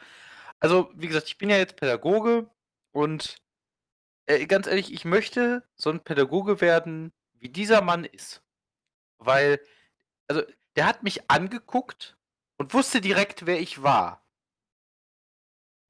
Also, 0.60 0.90
wie 0.94 1.08
gesagt, 1.08 1.28
ich 1.28 1.38
bin 1.38 1.50
ja 1.50 1.56
jetzt 1.56 1.76
Pädagoge 1.76 2.50
und 2.92 3.38
äh, 4.26 4.46
ganz 4.46 4.66
ehrlich, 4.66 4.92
ich 4.92 5.04
möchte 5.04 5.64
so 5.76 5.90
ein 5.90 6.00
Pädagoge 6.00 6.60
werden, 6.60 7.12
wie 7.34 7.48
dieser 7.48 7.80
Mann 7.80 8.04
ist. 8.04 8.42
Weil, 9.18 9.60
also, 10.28 10.42
der 10.76 10.86
hat 10.86 11.02
mich 11.02 11.30
angeguckt 11.30 12.17
und 12.58 12.74
wusste 12.74 13.00
direkt, 13.00 13.46
wer 13.46 13.60
ich 13.60 13.82
war. 13.82 14.22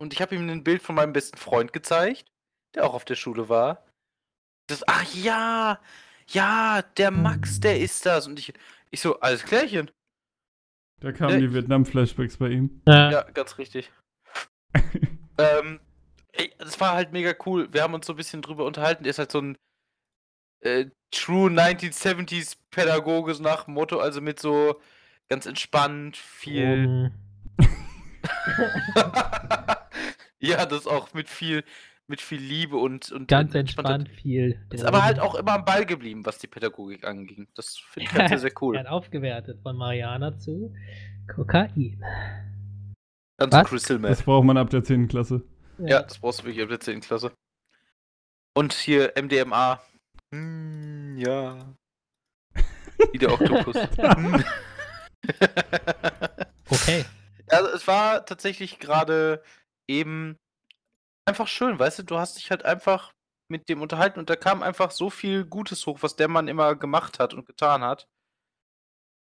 Und 0.00 0.12
ich 0.12 0.22
habe 0.22 0.34
ihm 0.36 0.48
ein 0.48 0.64
Bild 0.64 0.82
von 0.82 0.94
meinem 0.94 1.12
besten 1.12 1.38
Freund 1.38 1.72
gezeigt, 1.72 2.30
der 2.74 2.84
auch 2.84 2.94
auf 2.94 3.04
der 3.04 3.16
Schule 3.16 3.48
war. 3.48 3.84
Das, 4.68 4.86
ach 4.86 5.12
ja, 5.14 5.80
ja, 6.28 6.82
der 6.96 7.10
Max, 7.10 7.58
der 7.58 7.80
ist 7.80 8.06
das. 8.06 8.26
Und 8.26 8.38
ich, 8.38 8.52
ich 8.90 9.00
so, 9.00 9.18
alles 9.20 9.42
klärchen. 9.44 9.90
Da 11.00 11.12
kamen 11.12 11.40
die 11.40 11.52
Vietnam-Flashbacks 11.52 12.36
bei 12.36 12.48
ihm. 12.48 12.82
Ja. 12.86 13.10
Ja, 13.10 13.22
ganz 13.22 13.58
richtig. 13.58 13.90
ähm, 15.38 15.80
ey, 16.32 16.54
das 16.58 16.78
war 16.80 16.94
halt 16.94 17.12
mega 17.12 17.34
cool. 17.46 17.72
Wir 17.72 17.82
haben 17.82 17.94
uns 17.94 18.06
so 18.06 18.12
ein 18.12 18.16
bisschen 18.16 18.42
drüber 18.42 18.64
unterhalten. 18.66 19.04
Der 19.04 19.10
ist 19.10 19.18
halt 19.18 19.32
so 19.32 19.40
ein 19.40 19.58
äh, 20.60 20.86
True 21.10 21.50
1970s 21.50 22.56
Pädagoge 22.70 23.40
nach 23.42 23.64
dem 23.64 23.74
Motto, 23.74 23.98
also 23.98 24.20
mit 24.20 24.38
so 24.38 24.80
ganz 25.28 25.46
entspannt, 25.46 26.16
viel. 26.16 26.84
Um, 26.86 27.12
ja, 30.40 30.66
das 30.66 30.86
auch 30.86 31.12
mit 31.14 31.28
viel, 31.28 31.64
mit 32.06 32.20
viel 32.20 32.40
Liebe 32.40 32.76
und, 32.76 33.12
und 33.12 33.28
ganz 33.28 33.54
entspannt 33.54 34.08
viel. 34.08 34.60
Ist 34.70 34.84
aber 34.84 35.04
halt 35.04 35.20
auch 35.20 35.34
immer 35.34 35.52
am 35.52 35.64
Ball 35.64 35.84
geblieben, 35.86 36.24
was 36.24 36.38
die 36.38 36.46
Pädagogik 36.46 37.06
anging. 37.06 37.48
Das 37.54 37.76
finde 37.76 38.08
ich 38.08 38.14
halt 38.18 38.28
sehr, 38.28 38.38
sehr 38.38 38.50
Er 38.50 38.62
cool. 38.62 38.78
hat 38.78 38.86
aufgewertet 38.86 39.60
von 39.62 39.76
Mariana 39.76 40.38
zu 40.38 40.74
Kokain. 41.28 42.02
Dann 43.36 43.52
Was? 43.52 43.68
Crystal 43.68 43.98
Meth. 43.98 44.10
Das 44.10 44.22
braucht 44.22 44.44
man 44.44 44.56
ab 44.56 44.70
der 44.70 44.82
10. 44.82 45.08
Klasse. 45.08 45.42
Ja, 45.78 46.02
das 46.02 46.18
brauchst 46.18 46.40
du 46.40 46.44
wirklich 46.44 46.62
ab 46.62 46.70
der 46.70 46.80
10. 46.80 47.00
Klasse. 47.02 47.32
Und 48.56 48.72
hier 48.72 49.12
MDMA. 49.16 49.80
Hm, 50.34 51.16
ja. 51.18 51.74
Wie 53.12 53.18
der 53.18 53.32
Oktopus. 53.34 53.76
Okay. 56.70 57.06
also 57.48 57.68
es 57.70 57.86
war 57.86 58.26
tatsächlich 58.26 58.78
gerade 58.78 59.42
eben 59.88 60.36
einfach 61.24 61.48
schön, 61.48 61.78
weißt 61.78 62.00
du, 62.00 62.02
du 62.02 62.18
hast 62.18 62.36
dich 62.36 62.50
halt 62.50 62.64
einfach 62.64 63.12
mit 63.50 63.68
dem 63.68 63.80
unterhalten 63.80 64.18
und 64.18 64.28
da 64.28 64.36
kam 64.36 64.62
einfach 64.62 64.90
so 64.90 65.08
viel 65.08 65.44
Gutes 65.44 65.86
hoch, 65.86 65.98
was 66.02 66.16
der 66.16 66.28
Mann 66.28 66.48
immer 66.48 66.74
gemacht 66.74 67.18
hat 67.18 67.32
und 67.32 67.46
getan 67.46 67.82
hat. 67.82 68.06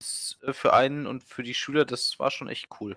Das, 0.01 0.39
äh, 0.43 0.53
für 0.53 0.73
einen 0.73 1.07
und 1.07 1.23
für 1.23 1.43
die 1.43 1.55
Schüler, 1.55 1.85
das 1.85 2.19
war 2.19 2.31
schon 2.31 2.49
echt 2.49 2.69
cool. 2.81 2.97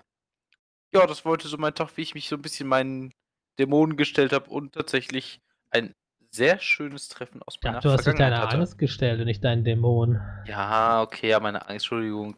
Ja, 0.94 1.06
das 1.06 1.26
wollte 1.26 1.48
so 1.48 1.58
mein 1.58 1.76
Tag, 1.76 1.98
wie 1.98 2.02
ich 2.02 2.16
mich 2.16 2.30
so 2.30 2.38
ein 2.38 2.42
bisschen 2.42 2.68
meinen 2.68 3.14
Dämonen 3.60 3.98
gestellt 3.98 4.32
habe 4.32 4.50
und 4.50 4.74
tatsächlich 4.74 5.42
ein 5.72 5.94
sehr 6.32 6.60
schönes 6.60 7.10
Treffen 7.10 7.42
aus 7.44 7.58
meiner 7.62 7.76
dachte, 7.76 7.88
du 7.88 7.94
hast 7.94 8.08
dich 8.08 8.16
deiner. 8.16 8.50
Angst 8.50 8.78
gestellt 8.78 9.20
und 9.20 9.26
nicht 9.26 9.44
deinen 9.44 9.64
Dämon. 9.64 10.22
Ja, 10.46 11.02
okay, 11.02 11.30
ja, 11.30 11.40
meine 11.40 11.62
Angst, 11.62 11.86
Entschuldigung. 11.86 12.38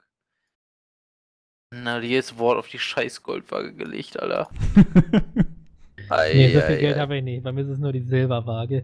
Na, 1.72 2.00
jedes 2.00 2.38
Wort 2.38 2.58
auf 2.58 2.68
die 2.68 2.80
scheiß 2.80 3.22
Goldwaage 3.22 3.74
gelegt, 3.74 4.20
Alter. 4.20 4.50
Ei, 6.10 6.34
nee, 6.34 6.54
so 6.54 6.62
viel 6.62 6.76
ei, 6.76 6.80
Geld 6.80 6.98
habe 6.98 7.18
ich 7.18 7.24
nicht. 7.24 7.44
Bei 7.44 7.52
mir 7.52 7.62
ist 7.62 7.68
es 7.68 7.78
nur 7.78 7.92
die 7.92 8.02
Silberwaage. 8.02 8.84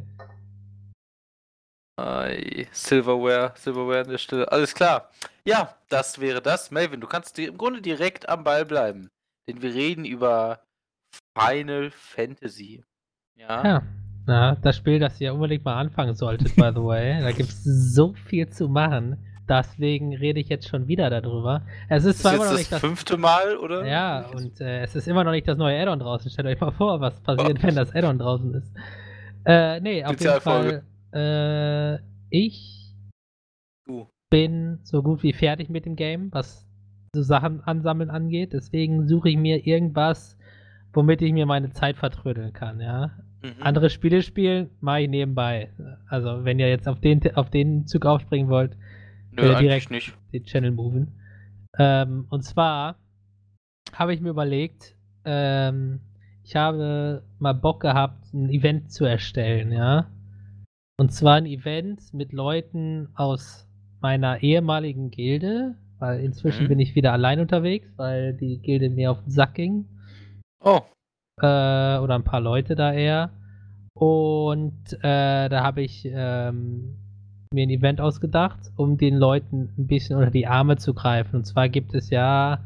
Ei, 2.00 2.68
Silverware, 2.72 3.54
Silverware 3.56 4.02
an 4.02 4.10
der 4.10 4.18
Stelle. 4.20 4.52
Alles 4.52 4.76
klar. 4.76 5.10
Ja, 5.44 5.76
das 5.90 6.20
wäre 6.20 6.42
das. 6.42 6.70
Melvin, 6.70 7.02
du 7.02 7.08
kannst 7.08 7.38
dir 7.38 7.50
im 7.50 7.58
Grunde 7.58 7.82
direkt 7.82 8.30
am 8.30 8.44
Ball 8.44 8.66
bleiben. 8.66 9.10
Denn 9.48 9.62
wir 9.64 9.74
reden 9.74 10.06
über 10.06 10.60
Final 11.36 11.90
Fantasy. 11.90 12.84
Ja. 13.36 13.66
Ja. 13.66 13.84
Na, 14.28 14.56
das 14.56 14.78
Spiel, 14.78 15.00
das 15.00 15.20
ihr 15.22 15.34
unbedingt 15.34 15.66
mal 15.66 15.80
anfangen 15.80 16.16
solltet, 16.16 16.56
by 16.56 16.72
the 16.76 16.84
way. 16.84 17.22
Da 17.22 17.32
gibt 17.32 17.50
es 17.50 17.64
so 17.64 18.14
viel 18.14 18.50
zu 18.50 18.68
machen. 18.68 19.18
Deswegen 19.48 20.16
rede 20.16 20.40
ich 20.40 20.50
jetzt 20.50 20.68
schon 20.68 20.88
wieder 20.88 21.10
darüber. 21.10 21.62
Es 21.88 22.04
ist 22.04 22.24
Das 22.24 22.34
zwar 22.34 22.34
ist 22.34 22.38
immer 22.40 22.46
noch 22.52 22.58
nicht 22.58 22.72
das 22.72 22.82
das. 22.82 22.90
fünfte 22.90 23.18
Mal, 23.18 23.58
oder? 23.58 23.86
Ja, 23.86 24.26
und 24.34 24.60
äh, 24.60 24.82
es 24.82 24.96
ist 24.96 25.08
immer 25.08 25.24
noch 25.24 25.32
nicht 25.32 25.48
das 25.48 25.58
neue 25.58 25.80
Add-on 25.80 26.00
draußen. 26.00 26.32
Stellt 26.32 26.48
euch 26.48 26.60
mal 26.60 26.72
vor, 26.72 27.00
was 27.00 27.22
passiert, 27.22 27.60
Oh. 27.60 27.64
wenn 27.68 27.76
das 27.76 27.94
Add-on 27.94 28.18
draußen 28.18 28.54
ist. 28.56 28.74
Äh, 29.46 29.80
nee, 29.82 30.04
auf 30.04 30.12
jeden 30.12 30.20
Spezialfolge. 30.20 30.84
Fall. 31.12 32.00
Äh, 32.00 32.00
ich 32.32 32.94
Du. 33.86 34.08
bin 34.32 34.80
so 34.84 35.04
gut 35.04 35.22
wie 35.22 35.34
fertig 35.34 35.70
mit 35.70 35.86
dem 35.86 35.96
Game, 35.96 36.34
was 36.34 36.68
so 37.16 37.22
Sachen 37.22 37.62
ansammeln 37.62 38.10
angeht. 38.10 38.54
Deswegen 38.54 39.08
suche 39.08 39.30
ich 39.30 39.38
mir 39.38 39.66
irgendwas, 39.68 40.38
womit 40.94 41.22
ich 41.22 41.32
mir 41.34 41.46
meine 41.46 41.70
Zeit 41.70 41.98
vertrödeln 41.98 42.52
kann, 42.52 42.80
ja. 42.82 43.12
Mhm. 43.44 43.62
Andere 43.62 43.90
Spiele 43.92 44.24
spielen, 44.24 44.72
mache 44.82 45.02
ich 45.02 45.10
nebenbei. 45.10 45.70
Also, 46.10 46.44
wenn 46.44 46.58
ihr 46.58 46.68
jetzt 46.70 46.88
auf 46.88 47.00
den, 47.00 47.22
auf 47.36 47.52
den 47.52 47.86
Zug 47.86 48.06
aufspringen 48.08 48.50
wollt, 48.50 48.76
Nö, 49.36 49.44
eigentlich 49.44 49.60
direkt- 49.60 49.92
nicht. 49.92 50.14
den 50.34 50.44
Channel 50.46 50.72
moven. 50.72 51.08
Ähm, 51.78 52.26
und 52.30 52.44
zwar 52.44 52.96
habe 53.94 54.14
ich 54.14 54.22
mir 54.22 54.30
überlegt, 54.30 54.96
ähm, 55.26 56.00
ich 56.44 56.56
habe 56.56 57.24
mal 57.40 57.54
Bock 57.54 57.82
gehabt, 57.82 58.34
ein 58.34 58.50
Event 58.50 58.92
zu 58.92 59.06
erstellen, 59.06 59.72
ja. 59.72 60.08
Und 60.98 61.12
zwar 61.12 61.36
ein 61.36 61.46
Event 61.46 62.14
mit 62.14 62.32
Leuten 62.32 63.10
aus 63.16 63.68
meiner 64.02 64.42
ehemaligen 64.44 65.10
Gilde, 65.12 65.76
weil 66.00 66.20
inzwischen 66.22 66.66
Mhm. 66.66 66.68
bin 66.70 66.80
ich 66.80 66.96
wieder 66.96 67.12
allein 67.14 67.40
unterwegs, 67.40 67.88
weil 67.98 68.34
die 68.34 68.60
Gilde 68.60 68.90
mir 68.90 69.12
auf 69.12 69.22
den 69.24 69.32
Sack 69.32 69.56
ging 69.56 69.86
Oh, 70.64 70.82
äh, 71.42 71.98
oder 71.98 72.16
ein 72.16 72.24
paar 72.24 72.42
Leute 72.42 72.76
da 72.76 72.94
eher. 72.94 73.32
Und 73.94 74.94
äh, 75.02 75.50
da 75.50 75.64
habe 75.64 75.82
ich 75.82 76.08
ähm, 76.12 76.96
mir 77.56 77.66
ein 77.66 77.72
Event 77.72 78.00
ausgedacht, 78.00 78.72
um 78.76 78.98
den 78.98 79.16
Leuten 79.16 79.74
ein 79.78 79.88
bisschen 79.88 80.18
unter 80.18 80.30
die 80.30 80.46
Arme 80.46 80.78
zu 80.78 80.94
greifen. 80.94 81.38
Und 81.38 81.46
zwar 81.46 81.70
gibt 81.70 81.96
es 81.96 82.10
ja 82.10 82.64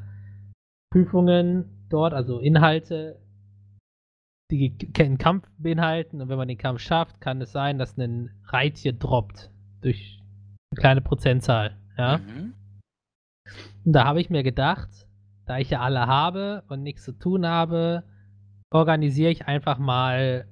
Prüfungen 0.92 1.66
dort, 1.90 2.14
also 2.14 2.40
Inhalte, 2.40 3.20
die 4.52 4.76
einen 5.00 5.18
Kampf 5.18 5.48
beinhalten. 5.58 6.22
Und 6.22 6.30
wenn 6.30 6.38
man 6.38 6.48
den 6.48 6.58
Kampf 6.58 6.82
schafft, 6.82 7.22
kann 7.22 7.42
es 7.42 7.52
sein, 7.52 7.78
dass 7.78 7.98
ein 7.98 8.32
Reittier 8.46 8.94
droppt 8.94 9.52
durch 9.82 10.22
eine 10.72 10.82
kleine 10.82 11.02
Prozentzahl. 11.02 11.78
Ja. 11.98 12.18
Mhm. 12.18 12.54
Und 13.86 13.94
da 13.94 14.06
habe 14.06 14.20
ich 14.20 14.30
mir 14.30 14.44
gedacht, 14.44 15.08
da 15.46 15.58
ich 15.58 15.70
ja 15.70 15.82
alle 15.82 16.08
habe 16.08 16.64
und 16.68 16.84
nichts 16.84 17.04
zu 17.04 17.12
tun 17.12 17.46
habe, 17.48 18.04
organisiere 18.72 19.32
ich 19.32 19.48
einfach 19.48 19.80
mal 19.80 20.48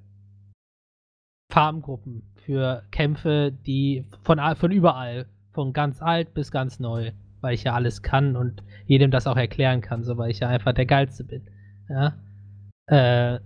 Farmgruppen 1.51 2.23
für 2.47 2.83
Kämpfe, 2.91 3.51
die 3.65 4.05
von, 4.23 4.39
von 4.55 4.71
überall, 4.71 5.25
von 5.51 5.73
ganz 5.73 6.01
alt 6.01 6.33
bis 6.33 6.49
ganz 6.49 6.79
neu, 6.79 7.11
weil 7.41 7.55
ich 7.55 7.65
ja 7.65 7.73
alles 7.73 8.01
kann 8.01 8.37
und 8.37 8.63
jedem 8.85 9.11
das 9.11 9.27
auch 9.27 9.35
erklären 9.35 9.81
kann, 9.81 10.05
so 10.05 10.17
weil 10.17 10.31
ich 10.31 10.39
ja 10.39 10.47
einfach 10.47 10.71
der 10.71 10.85
Geilste 10.85 11.25
bin. 11.25 11.41
Ja. 11.89 12.15
Äh, 12.87 13.39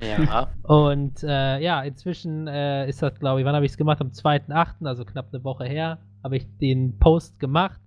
Ja. 0.00 0.52
und 0.62 1.22
äh, 1.24 1.58
ja, 1.58 1.82
inzwischen 1.82 2.46
äh, 2.46 2.88
ist 2.88 3.02
das, 3.02 3.18
glaube 3.18 3.40
ich, 3.40 3.46
wann 3.46 3.54
habe 3.54 3.64
ich 3.64 3.72
es 3.72 3.78
gemacht? 3.78 4.00
Am 4.00 4.10
2.8., 4.10 4.86
also 4.86 5.04
knapp 5.04 5.32
eine 5.32 5.42
Woche 5.42 5.64
her, 5.64 5.98
habe 6.22 6.36
ich 6.36 6.46
den 6.58 6.98
Post 7.00 7.40
gemacht 7.40 7.80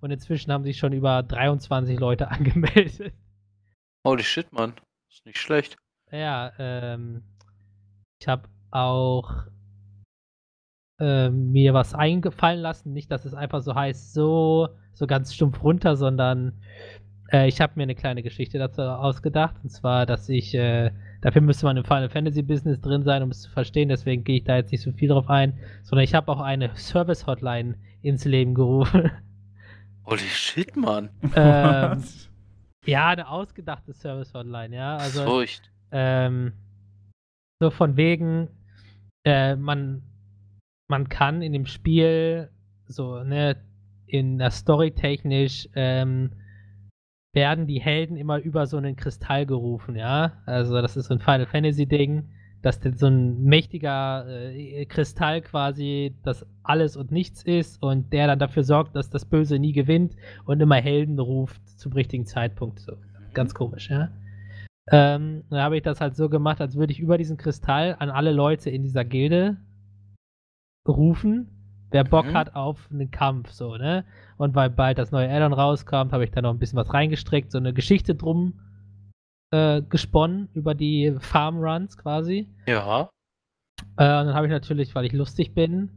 und 0.00 0.10
inzwischen 0.10 0.50
haben 0.50 0.64
sich 0.64 0.78
schon 0.78 0.92
über 0.92 1.22
23 1.22 1.98
Leute 1.98 2.30
angemeldet. 2.30 3.12
Holy 4.06 4.22
shit, 4.22 4.50
Mann. 4.52 4.72
Ist 5.10 5.26
nicht 5.26 5.38
schlecht. 5.38 5.76
Ja, 6.10 6.52
ähm, 6.58 7.22
ich 8.20 8.28
habe 8.28 8.48
auch 8.76 9.46
äh, 11.00 11.30
mir 11.30 11.74
was 11.74 11.94
eingefallen 11.94 12.60
lassen. 12.60 12.92
Nicht, 12.92 13.10
dass 13.10 13.24
es 13.24 13.34
einfach 13.34 13.62
so 13.62 13.74
heißt, 13.74 14.12
so, 14.12 14.68
so 14.92 15.06
ganz 15.06 15.34
stumpf 15.34 15.62
runter, 15.62 15.96
sondern 15.96 16.60
äh, 17.32 17.48
ich 17.48 17.60
habe 17.60 17.72
mir 17.76 17.84
eine 17.84 17.94
kleine 17.94 18.22
Geschichte 18.22 18.58
dazu 18.58 18.82
ausgedacht. 18.82 19.56
Und 19.62 19.70
zwar, 19.70 20.06
dass 20.06 20.28
ich, 20.28 20.54
äh, 20.54 20.90
dafür 21.22 21.42
müsste 21.42 21.66
man 21.66 21.76
im 21.76 21.84
Final 21.84 22.08
Fantasy 22.08 22.42
Business 22.42 22.80
drin 22.80 23.02
sein, 23.02 23.22
um 23.22 23.30
es 23.30 23.42
zu 23.42 23.50
verstehen. 23.50 23.88
Deswegen 23.88 24.24
gehe 24.24 24.38
ich 24.38 24.44
da 24.44 24.56
jetzt 24.56 24.72
nicht 24.72 24.82
so 24.82 24.92
viel 24.92 25.08
drauf 25.08 25.28
ein. 25.28 25.58
Sondern 25.82 26.04
ich 26.04 26.14
habe 26.14 26.30
auch 26.30 26.40
eine 26.40 26.74
Service 26.76 27.26
Hotline 27.26 27.76
ins 28.02 28.24
Leben 28.24 28.54
gerufen. 28.54 29.10
Holy 30.06 30.20
shit, 30.20 30.76
Mann. 30.76 31.10
ähm, 31.34 32.04
ja, 32.84 33.08
eine 33.08 33.28
ausgedachte 33.28 33.92
Service 33.92 34.32
Hotline, 34.32 34.76
ja. 34.76 34.96
Also, 34.96 35.24
Furcht. 35.24 35.72
ähm, 35.90 36.52
so 37.60 37.70
von 37.70 37.96
wegen, 37.96 38.48
äh, 39.26 39.56
man, 39.56 40.02
man 40.88 41.08
kann 41.08 41.42
in 41.42 41.52
dem 41.52 41.66
Spiel 41.66 42.48
so, 42.86 43.22
ne, 43.24 43.56
in 44.06 44.38
der 44.38 44.52
Story 44.52 44.92
technisch, 44.92 45.68
ähm, 45.74 46.30
werden 47.34 47.66
die 47.66 47.80
Helden 47.80 48.16
immer 48.16 48.38
über 48.38 48.66
so 48.66 48.78
einen 48.78 48.96
Kristall 48.96 49.44
gerufen, 49.44 49.96
ja. 49.96 50.32
Also 50.46 50.80
das 50.80 50.96
ist 50.96 51.06
so 51.06 51.14
ein 51.14 51.20
Final 51.20 51.46
Fantasy 51.46 51.86
Ding, 51.86 52.30
dass 52.62 52.80
so 52.82 53.08
ein 53.08 53.42
mächtiger 53.42 54.26
äh, 54.28 54.86
Kristall 54.86 55.42
quasi 55.42 56.14
das 56.22 56.46
alles 56.62 56.96
und 56.96 57.10
nichts 57.10 57.42
ist 57.42 57.82
und 57.82 58.12
der 58.12 58.28
dann 58.28 58.38
dafür 58.38 58.62
sorgt, 58.62 58.96
dass 58.96 59.10
das 59.10 59.24
Böse 59.24 59.58
nie 59.58 59.72
gewinnt 59.72 60.16
und 60.44 60.60
immer 60.60 60.76
Helden 60.76 61.18
ruft 61.18 61.60
zum 61.78 61.92
richtigen 61.92 62.26
Zeitpunkt. 62.26 62.80
So 62.80 62.92
ganz 63.34 63.54
komisch, 63.54 63.90
ja. 63.90 64.08
Ähm, 64.92 65.44
dann 65.50 65.60
habe 65.60 65.76
ich 65.76 65.82
das 65.82 66.00
halt 66.00 66.14
so 66.16 66.28
gemacht, 66.28 66.60
als 66.60 66.76
würde 66.76 66.92
ich 66.92 67.00
über 67.00 67.18
diesen 67.18 67.36
Kristall 67.36 67.96
an 67.98 68.08
alle 68.10 68.32
Leute 68.32 68.70
in 68.70 68.82
dieser 68.82 69.04
Gilde 69.04 69.56
rufen, 70.86 71.48
wer 71.90 72.04
Bock 72.04 72.26
Mhm. 72.26 72.34
hat 72.34 72.54
auf 72.54 72.88
einen 72.92 73.10
Kampf, 73.10 73.50
so, 73.50 73.76
ne? 73.76 74.04
Und 74.36 74.54
weil 74.54 74.70
bald 74.70 74.98
das 74.98 75.10
neue 75.10 75.28
Addon 75.28 75.52
rauskommt, 75.52 76.12
habe 76.12 76.24
ich 76.24 76.30
da 76.30 76.40
noch 76.42 76.50
ein 76.50 76.58
bisschen 76.58 76.78
was 76.78 76.92
reingestrickt, 76.94 77.50
so 77.50 77.58
eine 77.58 77.72
Geschichte 77.72 78.14
drum 78.14 78.60
äh, 79.50 79.82
gesponnen 79.82 80.48
über 80.54 80.74
die 80.74 81.16
Farm 81.20 81.58
Runs 81.58 81.96
quasi. 81.98 82.48
Ja. 82.66 83.10
Äh, 83.96 84.20
und 84.20 84.26
dann 84.26 84.34
habe 84.34 84.46
ich 84.46 84.52
natürlich, 84.52 84.94
weil 84.94 85.04
ich 85.04 85.12
lustig 85.12 85.54
bin, 85.54 85.90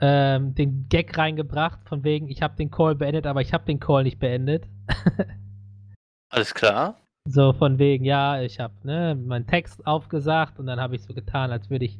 ähm, 0.00 0.54
den 0.54 0.88
Gag 0.88 1.16
reingebracht, 1.18 1.80
von 1.86 2.04
wegen, 2.04 2.28
ich 2.28 2.40
habe 2.42 2.56
den 2.56 2.70
Call 2.70 2.94
beendet, 2.94 3.26
aber 3.26 3.42
ich 3.42 3.52
habe 3.52 3.66
den 3.66 3.80
Call 3.80 4.04
nicht 4.04 4.18
beendet. 4.18 4.66
Alles 6.30 6.54
klar. 6.54 6.96
So 7.30 7.52
von 7.52 7.78
wegen, 7.78 8.04
ja, 8.04 8.40
ich 8.42 8.58
habe 8.58 8.74
ne, 8.82 9.14
meinen 9.14 9.46
Text 9.46 9.86
aufgesagt 9.86 10.58
und 10.58 10.66
dann 10.66 10.80
habe 10.80 10.96
ich 10.96 11.02
so 11.02 11.14
getan, 11.14 11.52
als 11.52 11.70
würde 11.70 11.84
ich 11.84 11.98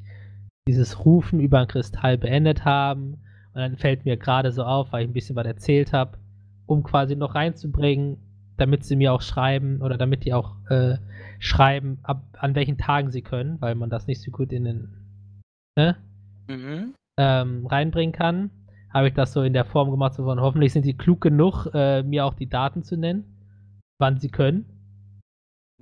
dieses 0.66 1.04
Rufen 1.04 1.40
über 1.40 1.58
einen 1.58 1.68
Kristall 1.68 2.18
beendet 2.18 2.64
haben. 2.64 3.14
Und 3.52 3.60
dann 3.60 3.76
fällt 3.76 4.04
mir 4.04 4.16
gerade 4.16 4.50
so 4.52 4.64
auf, 4.64 4.92
weil 4.92 5.02
ich 5.02 5.08
ein 5.08 5.12
bisschen 5.12 5.37
was 5.37 5.46
erzählt 5.46 5.92
habe, 5.92 6.18
um 6.66 6.82
quasi 6.82 7.16
noch 7.16 7.34
reinzubringen, 7.34 8.18
damit 8.56 8.84
sie 8.84 8.96
mir 8.96 9.12
auch 9.12 9.22
schreiben 9.22 9.82
oder 9.82 9.96
damit 9.99 10.25
die 10.25 10.34
auch 10.34 10.54
äh, 10.68 10.99
schreiben, 11.38 11.99
ab, 12.02 12.22
an 12.38 12.54
welchen 12.54 12.78
Tagen 12.78 13.10
sie 13.10 13.22
können, 13.22 13.60
weil 13.60 13.75
man 13.75 13.90
das 13.90 14.06
nicht 14.06 14.22
so 14.22 14.30
gut 14.30 14.52
in 14.52 14.64
den 14.64 14.88
ne, 15.76 15.96
Mhm. 16.49 16.94
ähm, 17.16 17.66
reinbringen 17.66 18.12
kann. 18.12 18.50
Habe 18.92 19.08
ich 19.08 19.14
das 19.14 19.32
so 19.32 19.42
in 19.42 19.52
der 19.52 19.64
Form 19.64 19.90
gemacht, 19.90 20.14
so 20.14 20.25
von 20.25 20.40
hoffentlich 20.40 20.72
sind 20.72 20.82
sie 20.82 20.94
klug 20.94 21.20
genug, 21.20 21.68
äh, 21.72 22.02
mir 22.02 22.25
auch 22.25 22.34
die 22.34 22.49
Daten 22.49 22.82
zu 22.82 22.96
nennen, 22.96 23.25
wann 23.99 24.18
sie 24.18 24.30
können. 24.30 24.79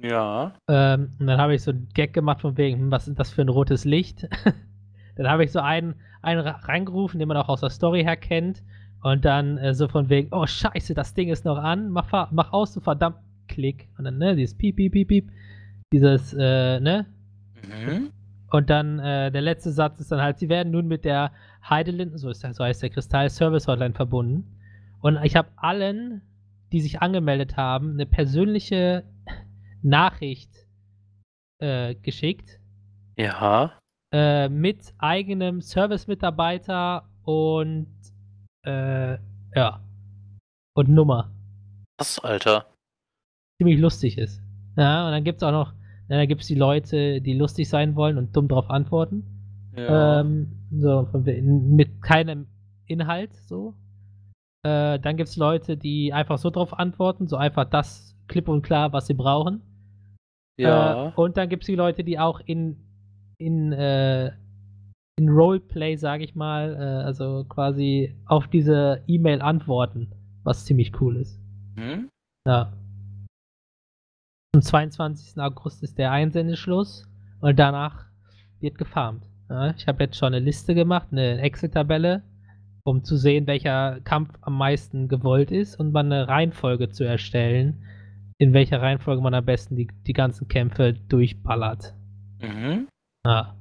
Ja. 0.03 0.55
Ähm, 0.69 1.11
und 1.19 1.27
dann 1.27 1.41
habe 1.41 1.55
ich 1.55 1.63
so 1.63 1.73
einen 1.73 1.89
Gag 1.95 2.13
gemacht 2.13 2.41
von 2.41 2.57
wegen, 2.57 2.79
hm, 2.79 2.91
was 2.91 3.09
ist 3.09 3.19
das 3.19 3.31
für 3.31 3.43
ein 3.43 3.49
rotes 3.49 3.85
Licht? 3.85 4.29
dann 5.17 5.29
habe 5.29 5.45
ich 5.45 5.53
so 5.53 5.61
einen, 5.61 5.97
einen 6.23 6.47
reingerufen, 6.47 7.19
den 7.19 7.29
man 7.29 7.37
auch 7.37 7.49
aus 7.49 7.61
der 7.61 7.71
Story 7.71 8.03
her 8.03 8.17
kennt. 8.17 8.63
Und 9.03 9.25
dann 9.25 9.59
äh, 9.59 9.75
so 9.75 9.89
von 9.89 10.09
wegen, 10.09 10.29
oh 10.33 10.47
scheiße, 10.47 10.95
das 10.95 11.15
Ding 11.15 11.29
ist 11.29 11.45
noch 11.45 11.59
an, 11.59 11.91
mach, 11.91 12.31
mach 12.33 12.53
aus, 12.53 12.75
du 12.75 12.81
verdammt, 12.81 13.19
klick. 13.47 13.89
Und 13.97 14.05
dann, 14.05 14.19
ne, 14.19 14.35
dieses 14.35 14.57
Piep, 14.57 14.77
Piep, 14.77 14.93
Piep, 14.93 15.09
Piep. 15.09 15.31
Dieses, 15.93 16.35
äh, 16.35 16.81
ne? 16.81 17.07
Mhm. 17.63 18.11
Und 18.51 18.71
dann 18.71 18.99
äh, 18.99 19.31
der 19.31 19.43
letzte 19.43 19.71
Satz 19.73 20.01
ist 20.01 20.11
dann 20.11 20.21
halt, 20.21 20.39
sie 20.39 20.49
werden 20.49 20.73
nun 20.73 20.87
mit 20.87 21.05
der 21.05 21.33
Heidelinden, 21.69 22.19
so, 22.19 22.31
ist 22.31 22.41
so 22.41 22.65
heißt 22.65 22.83
der 22.83 22.91
Kristall, 22.91 23.31
Service 23.31 23.69
Hotline 23.69 23.95
verbunden. 23.95 24.57
Und 25.01 25.19
ich 25.23 25.37
habe 25.37 25.49
allen, 25.57 26.23
die 26.73 26.81
sich 26.81 27.01
angemeldet 27.01 27.57
haben, 27.57 27.93
eine 27.93 28.07
persönliche 28.07 29.05
Nachricht 29.83 30.51
äh, 31.61 31.95
geschickt 31.95 32.61
Ja. 33.19 33.79
äh, 34.13 34.49
mit 34.49 34.95
eigenem 34.99 35.61
Service-Mitarbeiter 35.61 37.09
und 37.25 37.89
äh, 38.65 39.19
ja 39.55 39.81
und 40.75 40.89
Nummer. 40.89 41.31
Was, 41.99 42.19
Alter? 42.21 42.67
Ziemlich 43.61 43.81
lustig 43.81 44.19
ist. 44.19 44.41
Ja, 44.77 45.07
und 45.07 45.13
dann 45.13 45.25
gibt 45.25 45.39
es 45.39 45.43
auch 45.43 45.51
noch, 45.51 45.73
na, 46.09 46.17
da 46.17 46.27
gibt 46.27 46.43
es 46.43 46.47
die 46.47 46.55
Leute, 46.55 47.21
die 47.21 47.35
lustig 47.35 47.69
sein 47.69 47.97
wollen 47.97 48.17
und 48.17 48.37
dumm 48.37 48.47
drauf 48.47 48.71
antworten. 48.71 49.25
Ja. 49.77 50.21
Ähm, 50.21 50.53
so, 50.71 51.07
von 51.07 51.25
mit 51.77 52.01
keinem 52.01 52.47
Inhalt, 52.87 53.35
so. 53.35 53.75
Äh, 54.63 54.99
dann 55.01 55.17
gibt 55.17 55.29
es 55.29 55.37
Leute, 55.37 55.77
die 55.77 56.13
einfach 56.13 56.39
so 56.39 56.51
drauf 56.51 56.79
antworten, 56.79 57.27
so 57.27 57.37
einfach 57.37 57.65
das 57.65 58.17
klipp 58.29 58.49
und 58.49 58.63
klar, 58.63 58.93
was 58.93 59.07
sie 59.07 59.15
brauchen. 59.15 59.63
Ja. 60.59 61.09
Äh, 61.09 61.13
und 61.15 61.37
dann 61.37 61.49
gibt 61.49 61.63
es 61.63 61.67
die 61.67 61.77
Leute, 61.77 62.05
die 62.05 62.19
auch 62.19 62.41
in, 62.45 62.77
in, 63.39 63.73
äh, 63.73 64.33
in 65.17 65.29
Roleplay, 65.29 65.97
sage 65.97 66.25
ich 66.25 66.35
mal, 66.35 66.75
äh, 66.75 67.05
also 67.07 67.45
quasi 67.49 68.15
auf 68.27 68.49
diese 68.49 69.03
E-Mail 69.07 69.41
antworten, 69.41 70.13
was 70.45 70.65
ziemlich 70.65 71.01
cool 71.01 71.17
ist. 71.17 71.41
mhm. 71.77 72.09
Ja. 72.47 72.73
Am 74.55 74.63
22. 74.63 75.39
August 75.39 75.83
ist 75.83 75.99
der 75.99 76.11
Einsendeschluss 76.11 77.07
und 77.41 77.59
danach 77.59 78.07
wird 78.61 78.79
gefarmt. 78.79 79.29
Ja, 79.51 79.71
ich 79.71 79.87
habe 79.87 80.05
jetzt 80.05 80.17
schon 80.17 80.35
eine 80.35 80.45
Liste 80.45 80.75
gemacht, 80.75 81.09
eine 81.11 81.41
Excel-Tabelle, 81.41 82.23
um 82.85 83.05
zu 83.05 83.17
sehen, 83.17 83.47
welcher 83.47 84.01
Kampf 84.01 84.31
am 84.41 84.57
meisten 84.57 85.09
gewollt 85.09 85.51
ist 85.51 85.79
und 85.79 85.93
mal 85.93 86.05
eine 86.05 86.29
Reihenfolge 86.29 86.89
zu 86.91 87.05
erstellen, 87.05 87.85
in 88.41 88.53
welcher 88.53 88.81
Reihenfolge 88.81 89.21
man 89.21 89.35
am 89.35 89.45
besten 89.45 89.77
die, 89.77 89.89
die 90.07 90.13
ganzen 90.13 90.49
Kämpfe 90.49 90.93
durchballert. 90.93 91.95
Mhm. 92.41 92.89
Ja. 93.27 93.57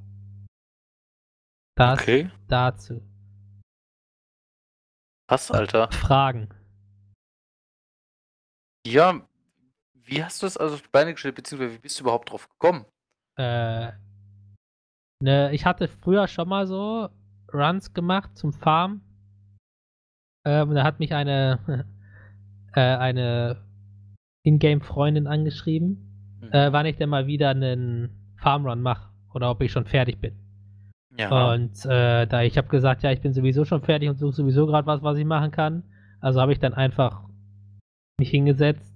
Das 1.75 1.99
Okay. 1.99 2.29
dazu. 2.47 3.01
Was, 5.29 5.51
Alter? 5.51 5.91
Fragen. 5.91 6.49
Ja. 8.85 9.21
Wie 9.93 10.23
hast 10.23 10.41
du 10.41 10.45
das 10.45 10.57
also 10.57 10.75
auf 10.75 10.81
die 10.83 10.89
Beine 10.89 11.11
gestellt, 11.11 11.35
beziehungsweise 11.35 11.73
wie 11.75 11.79
bist 11.79 11.99
du 11.99 12.03
überhaupt 12.03 12.31
drauf 12.31 12.47
gekommen? 12.47 12.85
Äh, 13.37 13.91
ne, 15.21 15.51
ich 15.51 15.65
hatte 15.65 15.89
früher 15.89 16.27
schon 16.27 16.47
mal 16.47 16.65
so 16.65 17.09
Runs 17.53 17.93
gemacht 17.93 18.37
zum 18.37 18.53
Farm. 18.53 19.01
Ähm, 20.45 20.73
da 20.73 20.83
hat 20.85 20.99
mich 20.99 21.13
eine, 21.13 21.59
äh, 22.73 22.79
eine 22.79 23.66
Ingame-Freundin 24.47 25.27
angeschrieben, 25.27 26.03
Mhm. 26.41 26.51
äh, 26.53 26.71
wann 26.71 26.85
ich 26.85 26.95
denn 26.97 27.09
mal 27.09 27.27
wieder 27.27 27.49
einen 27.49 28.09
Farmrun 28.37 28.81
mache 28.81 29.09
oder 29.33 29.49
ob 29.51 29.61
ich 29.61 29.71
schon 29.71 29.85
fertig 29.85 30.19
bin. 30.21 30.33
ja. 31.17 31.53
Und 31.53 31.83
äh, 31.85 32.25
da 32.27 32.43
ich 32.43 32.57
habe 32.57 32.67
gesagt, 32.67 33.01
ja, 33.03 33.11
ich 33.11 33.21
bin 33.21 33.33
sowieso 33.33 33.65
schon 33.65 33.81
fertig 33.81 34.07
und 34.09 34.17
suche 34.19 34.33
sowieso 34.33 34.67
gerade 34.67 34.85
was, 34.87 35.01
was 35.01 35.17
ich 35.17 35.25
machen 35.25 35.51
kann. 35.51 35.83
Also 36.21 36.39
habe 36.41 36.53
ich 36.53 36.59
dann 36.59 36.73
einfach 36.75 37.23
mich 38.19 38.29
hingesetzt, 38.29 38.93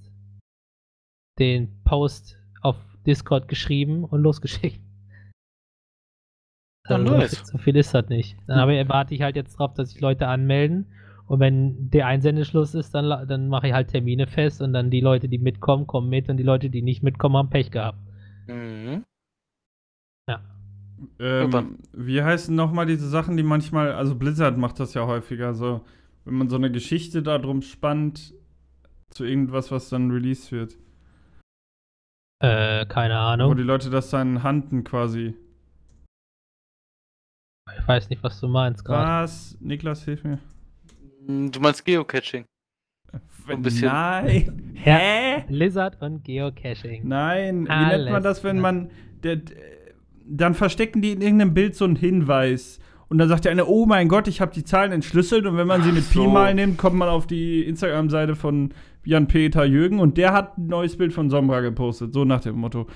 den 1.40 1.82
Post 1.84 2.38
auf 2.62 2.76
Discord 3.06 3.48
geschrieben 3.48 4.04
und 4.04 4.22
losgeschickt. 4.28 4.80
Also 6.84 7.28
so, 7.46 7.58
viel, 7.58 7.76
ist 7.76 7.94
das 7.94 8.10
nicht. 8.10 8.38
Dann 8.48 8.60
aber 8.64 8.90
warte 8.90 9.14
ich 9.16 9.22
halt 9.22 9.36
jetzt 9.36 9.58
drauf, 9.58 9.74
dass 9.74 9.92
sich 9.92 10.02
Leute 10.02 10.28
anmelden. 10.28 10.88
Und 11.32 11.40
wenn 11.40 11.90
der 11.90 12.08
Einsendeschluss 12.08 12.76
ist, 12.76 12.94
dann, 12.94 13.26
dann 13.26 13.48
mache 13.48 13.68
ich 13.68 13.74
halt 13.74 13.88
Termine 13.88 14.28
fest 14.28 14.62
und 14.62 14.74
dann 14.74 14.92
die 14.92 15.00
Leute, 15.00 15.30
die 15.30 15.38
mitkommen, 15.38 15.88
kommen 15.88 16.10
mit 16.10 16.28
und 16.28 16.36
die 16.36 16.44
Leute, 16.44 16.70
die 16.70 16.82
nicht 16.82 17.04
mitkommen, 17.04 17.38
haben 17.38 17.50
Pech 17.50 17.72
gehabt. 17.72 18.00
Mhm. 18.48 19.06
Ähm, 21.20 21.52
Super. 21.52 21.66
wie 21.94 22.22
heißen 22.22 22.54
nochmal 22.54 22.86
diese 22.86 23.08
Sachen, 23.08 23.38
die 23.38 23.44
manchmal, 23.44 23.94
also 23.94 24.14
Blizzard 24.14 24.58
macht 24.58 24.82
das 24.82 24.94
ja 24.94 25.08
häufiger, 25.08 25.54
so, 25.54 25.86
wenn 26.26 26.34
man 26.34 26.50
so 26.50 26.58
eine 26.58 26.70
Geschichte 26.70 27.24
darum 27.24 27.62
spannt, 27.62 28.34
zu 29.12 29.24
irgendwas, 29.24 29.72
was 29.72 29.88
dann 29.88 30.12
released 30.12 30.52
wird. 30.52 30.78
Äh, 32.44 32.86
keine 32.88 33.14
Wo 33.14 33.20
Ahnung. 33.20 33.56
die 33.56 33.64
Leute 33.64 33.90
das 33.90 34.10
dann 34.10 34.44
handen 34.44 34.84
quasi. 34.84 35.34
Ich 37.80 37.88
weiß 37.88 38.10
nicht, 38.10 38.22
was 38.22 38.38
du 38.42 38.50
meinst 38.50 38.84
gerade. 38.84 39.24
Was? 39.24 39.58
Niklas, 39.62 40.04
hilf 40.04 40.26
mir. 40.26 40.40
Du 41.28 41.60
meinst 41.60 41.86
Geocaching? 41.86 42.46
ein 43.48 43.62
bisschen. 43.62 43.88
Nein. 43.88 44.58
Ja. 44.84 44.96
Hä? 44.96 45.44
Blizzard 45.48 46.02
und 46.02 46.24
Geocaching. 46.24 47.08
Nein. 47.08 47.66
Wie 47.66 47.70
nennt 47.70 48.06
man 48.06 48.14
Alles 48.16 48.24
das, 48.24 48.44
wenn 48.44 48.60
man. 48.60 48.90
Der, 49.22 49.38
dann 50.26 50.56
verstecken 50.56 51.04
die 51.04 51.12
in 51.12 51.22
irgendeinem 51.22 51.54
Bild 51.54 51.76
so 51.76 51.86
einen 51.86 51.96
Hinweis. 51.96 52.80
Und 53.08 53.20
dann 53.20 53.30
sagt 53.30 53.46
der 53.46 53.52
eine, 53.52 53.68
oh 53.68 53.86
mein 53.86 54.08
Gott, 54.08 54.28
ich 54.28 54.42
habe 54.42 54.52
die 54.52 54.64
Zahlen 54.64 54.92
entschlüsselt 54.92 55.46
und 55.46 55.56
wenn 55.56 55.68
man 55.68 55.84
sie 55.84 55.90
Ach 55.90 55.94
mit 55.96 56.10
Pi 56.10 56.14
so. 56.14 56.28
mal 56.30 56.56
nimmt, 56.56 56.80
kommt 56.80 56.96
man 56.96 57.10
auf 57.10 57.28
die 57.28 57.62
Instagram-Seite 57.64 58.36
von 58.36 58.74
Jan-Peter 59.04 59.66
Jürgen 59.66 60.00
und 60.00 60.18
der 60.18 60.34
hat 60.34 60.58
ein 60.58 60.66
neues 60.66 60.98
Bild 60.98 61.14
von 61.14 61.30
Sombra 61.30 61.60
gepostet, 61.60 62.12
so 62.14 62.26
nach 62.26 62.42
dem 62.42 62.56
Motto. 62.56 62.88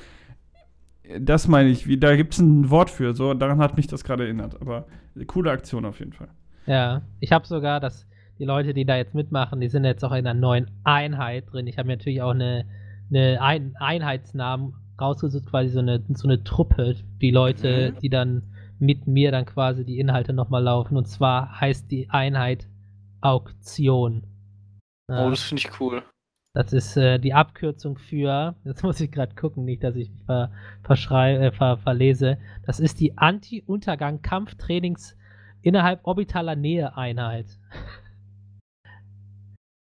Das 1.19 1.47
meine 1.47 1.69
ich, 1.69 1.85
wie, 1.85 1.97
da 1.97 2.15
gibt 2.15 2.33
es 2.33 2.39
ein 2.39 2.71
Wort 2.71 2.89
für, 2.89 3.13
so 3.13 3.35
daran 3.35 3.59
hat 3.59 3.77
mich 3.77 3.85
das 3.85 4.03
gerade 4.03 4.23
erinnert, 4.23 4.59
aber 4.59 4.87
coole 5.27 5.51
Aktion 5.51 5.85
auf 5.85 5.99
jeden 5.99 6.13
Fall. 6.13 6.29
Ja, 6.65 7.03
ich 7.19 7.31
habe 7.31 7.45
sogar, 7.45 7.79
dass 7.79 8.07
die 8.39 8.45
Leute, 8.45 8.73
die 8.73 8.85
da 8.85 8.97
jetzt 8.97 9.13
mitmachen, 9.15 9.61
die 9.61 9.69
sind 9.69 9.85
jetzt 9.85 10.03
auch 10.03 10.11
in 10.11 10.27
einer 10.27 10.33
neuen 10.33 10.69
Einheit 10.83 11.45
drin. 11.51 11.67
Ich 11.67 11.77
habe 11.77 11.87
mir 11.87 11.97
natürlich 11.97 12.21
auch 12.21 12.31
eine, 12.31 12.65
eine 13.09 13.41
Ein 13.41 13.75
Einheitsnamen 13.77 14.73
rausgesucht, 14.99 15.45
quasi 15.47 15.69
so 15.69 15.79
eine, 15.79 16.03
so 16.13 16.27
eine 16.27 16.43
Truppe, 16.43 16.95
die 17.21 17.31
Leute, 17.31 17.91
Mhm. 17.95 17.99
die 17.99 18.09
dann 18.09 18.43
mit 18.79 19.07
mir 19.07 19.31
dann 19.31 19.45
quasi 19.45 19.85
die 19.85 19.99
Inhalte 19.99 20.33
nochmal 20.33 20.63
laufen. 20.63 20.97
Und 20.97 21.07
zwar 21.07 21.59
heißt 21.61 21.89
die 21.91 22.09
Einheit 22.09 22.67
Auktion. 23.21 24.23
Oh, 25.07 25.29
das 25.29 25.41
finde 25.43 25.63
ich 25.65 25.79
cool. 25.79 26.03
das 26.53 26.73
ist 26.73 26.97
äh, 26.97 27.19
die 27.19 27.33
Abkürzung 27.33 27.97
für, 27.97 28.55
jetzt 28.65 28.83
muss 28.83 28.99
ich 28.99 29.11
gerade 29.11 29.35
gucken, 29.35 29.65
nicht, 29.65 29.83
dass 29.83 29.95
ich 29.95 30.09
mich 30.09 30.23
ver, 30.25 30.51
verschrei, 30.83 31.35
äh, 31.35 31.51
ver, 31.51 31.77
verlese. 31.77 32.37
Das 32.65 32.79
ist 32.79 32.99
die 32.99 33.17
Anti-Untergang-Kampftrainings 33.17 35.15
innerhalb 35.61 36.01
orbitaler 36.05 36.55
Nähe-Einheit. 36.55 37.45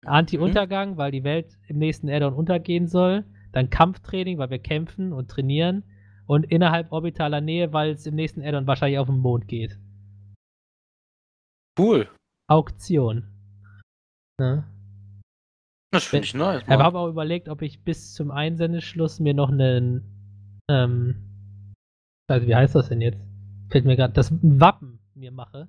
Anti-Untergang, 0.05 0.97
weil 0.97 1.11
die 1.11 1.23
Welt 1.23 1.57
im 1.67 1.77
nächsten 1.77 2.09
Addon 2.09 2.33
untergehen 2.33 2.87
soll. 2.87 3.25
Dann 3.51 3.69
Kampftraining, 3.69 4.37
weil 4.37 4.49
wir 4.49 4.59
kämpfen 4.59 5.13
und 5.13 5.29
trainieren. 5.29 5.83
Und 6.25 6.45
innerhalb 6.45 6.91
orbitaler 6.91 7.41
Nähe, 7.41 7.73
weil 7.73 7.91
es 7.91 8.05
im 8.05 8.15
nächsten 8.15 8.41
Addon 8.41 8.67
wahrscheinlich 8.67 8.99
auf 8.99 9.07
den 9.07 9.19
Mond 9.19 9.47
geht. 9.47 9.77
Cool. 11.77 12.09
Auktion. 12.47 13.27
Ne? 14.39 14.63
Das 15.91 16.05
finde 16.05 16.25
ich 16.25 16.33
nice. 16.33 16.63
Ich 16.63 16.69
habe 16.69 16.97
auch 16.97 17.07
überlegt, 17.07 17.49
ob 17.49 17.61
ich 17.61 17.83
bis 17.83 18.13
zum 18.13 18.31
Einsendeschluss 18.31 19.19
mir 19.19 19.33
noch 19.33 19.49
einen, 19.49 20.57
ähm, 20.69 21.75
also 22.27 22.47
wie 22.47 22.55
heißt 22.55 22.75
das 22.75 22.89
denn 22.89 23.01
jetzt? 23.01 23.21
Fällt 23.69 23.85
mir 23.85 23.95
gerade 23.95 24.13
das 24.13 24.31
ein 24.31 24.59
Wappen 24.59 24.99
mir 25.15 25.31
mache 25.31 25.67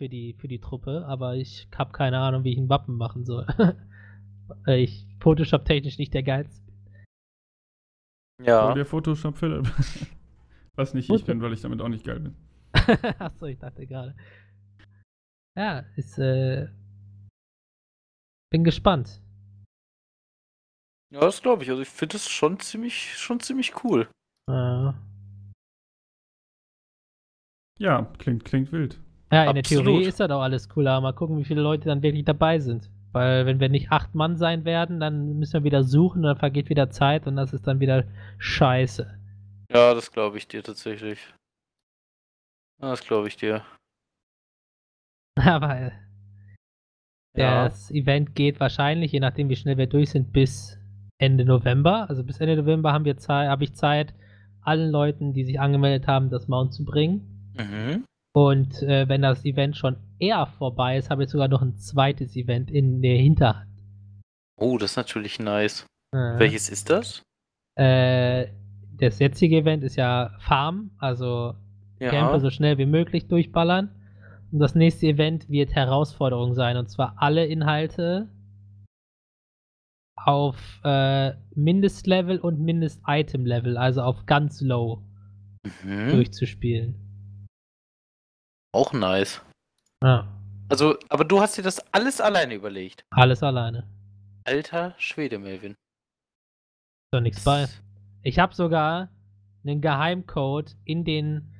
für 0.00 0.08
die 0.08 0.32
für 0.32 0.48
die 0.48 0.60
Truppe, 0.60 1.04
aber 1.06 1.36
ich 1.36 1.68
habe 1.76 1.92
keine 1.92 2.18
Ahnung, 2.20 2.42
wie 2.42 2.52
ich 2.52 2.58
ein 2.58 2.70
Wappen 2.70 2.96
machen 2.96 3.26
soll. 3.26 3.46
Weil 4.64 4.78
ich 4.78 5.06
Photoshop 5.20 5.66
technisch 5.66 5.98
nicht 5.98 6.14
der 6.14 6.22
geilste. 6.22 6.72
Ja. 8.40 8.68
Ja. 8.68 8.74
der 8.74 8.86
Photoshop 8.86 9.36
Philipp. 9.36 9.66
Was 10.74 10.94
nicht 10.94 11.10
ich 11.10 11.26
bin, 11.26 11.42
weil 11.42 11.52
ich 11.52 11.60
damit 11.60 11.82
auch 11.82 11.88
nicht 11.88 12.06
geil 12.06 12.20
bin. 12.20 12.34
Achso, 13.18 13.44
ich 13.44 13.58
dachte 13.58 13.86
gerade. 13.86 14.16
Ja, 15.54 15.80
ist 15.96 16.18
äh, 16.18 16.68
bin 18.50 18.64
gespannt. 18.64 19.20
Ja, 21.12 21.20
das 21.20 21.42
glaube 21.42 21.62
ich. 21.62 21.68
Also 21.68 21.82
ich 21.82 21.88
finde 21.88 22.14
das 22.14 22.26
schon 22.30 22.58
ziemlich, 22.58 23.18
schon 23.18 23.40
ziemlich 23.40 23.84
cool. 23.84 24.08
Äh, 24.48 24.92
Ja, 27.78 28.10
klingt, 28.18 28.46
klingt 28.46 28.72
wild. 28.72 28.98
Ja, 29.32 29.44
in 29.44 29.54
der 29.54 29.60
Absolut. 29.60 29.84
Theorie 29.86 30.04
ist 30.04 30.18
das 30.20 30.30
auch 30.30 30.40
alles 30.42 30.68
cool, 30.74 30.86
aber 30.88 31.00
mal 31.00 31.12
gucken, 31.12 31.38
wie 31.38 31.44
viele 31.44 31.60
Leute 31.60 31.88
dann 31.88 32.02
wirklich 32.02 32.24
dabei 32.24 32.58
sind. 32.58 32.90
Weil 33.12 33.46
wenn 33.46 33.60
wir 33.60 33.68
nicht 33.68 33.90
acht 33.90 34.14
Mann 34.14 34.36
sein 34.36 34.64
werden, 34.64 35.00
dann 35.00 35.38
müssen 35.38 35.54
wir 35.54 35.64
wieder 35.64 35.82
suchen, 35.84 36.22
dann 36.22 36.36
vergeht 36.36 36.68
wieder 36.68 36.90
Zeit 36.90 37.26
und 37.26 37.36
das 37.36 37.52
ist 37.52 37.66
dann 37.66 37.80
wieder 37.80 38.04
scheiße. 38.38 39.18
Ja, 39.72 39.94
das 39.94 40.10
glaube 40.10 40.38
ich 40.38 40.48
dir 40.48 40.62
tatsächlich. 40.62 41.18
Das 42.80 43.04
glaube 43.04 43.28
ich 43.28 43.36
dir. 43.36 43.64
Aber 45.36 45.76
äh, 45.76 45.90
Ja. 47.36 47.64
das 47.64 47.90
Event 47.90 48.34
geht 48.34 48.58
wahrscheinlich, 48.58 49.12
je 49.12 49.20
nachdem 49.20 49.48
wie 49.48 49.56
schnell 49.56 49.76
wir 49.78 49.86
durch 49.86 50.10
sind, 50.10 50.32
bis 50.32 50.78
Ende 51.18 51.44
November. 51.44 52.08
Also 52.08 52.24
bis 52.24 52.40
Ende 52.40 52.56
November 52.56 52.92
haben 52.92 53.04
wir 53.04 53.16
Zeit, 53.16 53.48
habe 53.48 53.64
ich 53.64 53.74
Zeit, 53.74 54.14
allen 54.62 54.90
Leuten, 54.90 55.32
die 55.32 55.44
sich 55.44 55.60
angemeldet 55.60 56.06
haben, 56.08 56.30
das 56.30 56.48
Mount 56.48 56.74
zu 56.74 56.84
bringen. 56.84 57.52
Mhm. 57.56 58.04
Und 58.32 58.82
äh, 58.82 59.08
wenn 59.08 59.22
das 59.22 59.44
Event 59.44 59.76
schon 59.76 59.96
eher 60.18 60.46
vorbei 60.46 60.96
ist, 60.96 61.10
habe 61.10 61.24
ich 61.24 61.30
sogar 61.30 61.48
noch 61.48 61.62
ein 61.62 61.76
zweites 61.78 62.36
Event 62.36 62.70
in 62.70 63.02
der 63.02 63.16
Hinterhand. 63.16 63.68
Oh, 64.56 64.78
das 64.78 64.92
ist 64.92 64.96
natürlich 64.96 65.38
nice. 65.38 65.86
Äh, 66.14 66.38
Welches 66.38 66.68
ist 66.68 66.90
das? 66.90 67.22
Äh, 67.76 68.46
das 68.98 69.18
jetzige 69.18 69.56
Event 69.58 69.82
ist 69.82 69.96
ja 69.96 70.36
Farm, 70.40 70.90
also 70.98 71.54
Kämpfe 71.98 72.16
Ja. 72.16 72.38
so 72.40 72.50
schnell 72.50 72.78
wie 72.78 72.86
möglich 72.86 73.26
durchballern. 73.28 73.90
Und 74.52 74.58
das 74.58 74.74
nächste 74.74 75.06
Event 75.06 75.48
wird 75.48 75.74
Herausforderung 75.74 76.54
sein, 76.54 76.76
und 76.76 76.88
zwar 76.90 77.14
alle 77.18 77.46
Inhalte 77.46 78.28
auf 80.16 80.80
äh, 80.84 81.32
Mindestlevel 81.54 82.38
und 82.38 82.60
Mindest-Item-Level, 82.60 83.76
also 83.76 84.02
auf 84.02 84.26
ganz 84.26 84.60
low 84.60 85.02
Mhm. 85.84 86.08
durchzuspielen. 86.10 86.94
Auch 88.72 88.92
nice. 88.92 89.40
Ja, 90.02 90.26
Also, 90.68 90.96
aber 91.08 91.24
du 91.24 91.40
hast 91.40 91.58
dir 91.58 91.62
das 91.62 91.80
alles 91.92 92.20
alleine 92.20 92.54
überlegt. 92.54 93.04
alles 93.10 93.42
alleine. 93.42 93.86
Alter 94.44 94.94
Schwede, 94.98 95.38
Melvin. 95.38 95.72
Ist 95.72 97.12
doch 97.12 97.20
nichts 97.20 97.44
bei. 97.44 97.66
Ich 98.22 98.38
habe 98.38 98.54
sogar 98.54 99.08
einen 99.64 99.80
Geheimcode 99.80 100.76
in 100.84 101.04
den 101.04 101.52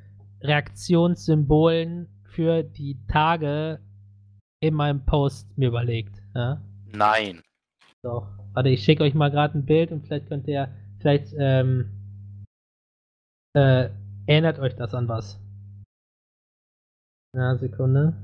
Reaktionssymbolen 0.42 2.08
für 2.24 2.62
die 2.62 2.96
Tage 3.08 3.80
in 4.60 4.74
meinem 4.74 5.04
Post 5.04 5.56
mir 5.58 5.68
überlegt. 5.68 6.22
Ja? 6.34 6.62
Nein. 6.86 7.42
Doch. 8.02 8.26
Warte, 8.52 8.68
ich 8.70 8.82
schicke 8.84 9.02
euch 9.04 9.14
mal 9.14 9.30
gerade 9.30 9.58
ein 9.58 9.66
Bild 9.66 9.92
und 9.92 10.06
vielleicht 10.06 10.28
könnt 10.28 10.46
ihr, 10.48 10.74
vielleicht 10.98 11.34
ähm, 11.38 11.90
äh, 13.54 13.90
erinnert 14.26 14.58
euch 14.58 14.74
das 14.76 14.94
an 14.94 15.08
was. 15.08 15.38
Ja, 17.32 17.56
Sekunde. 17.56 18.14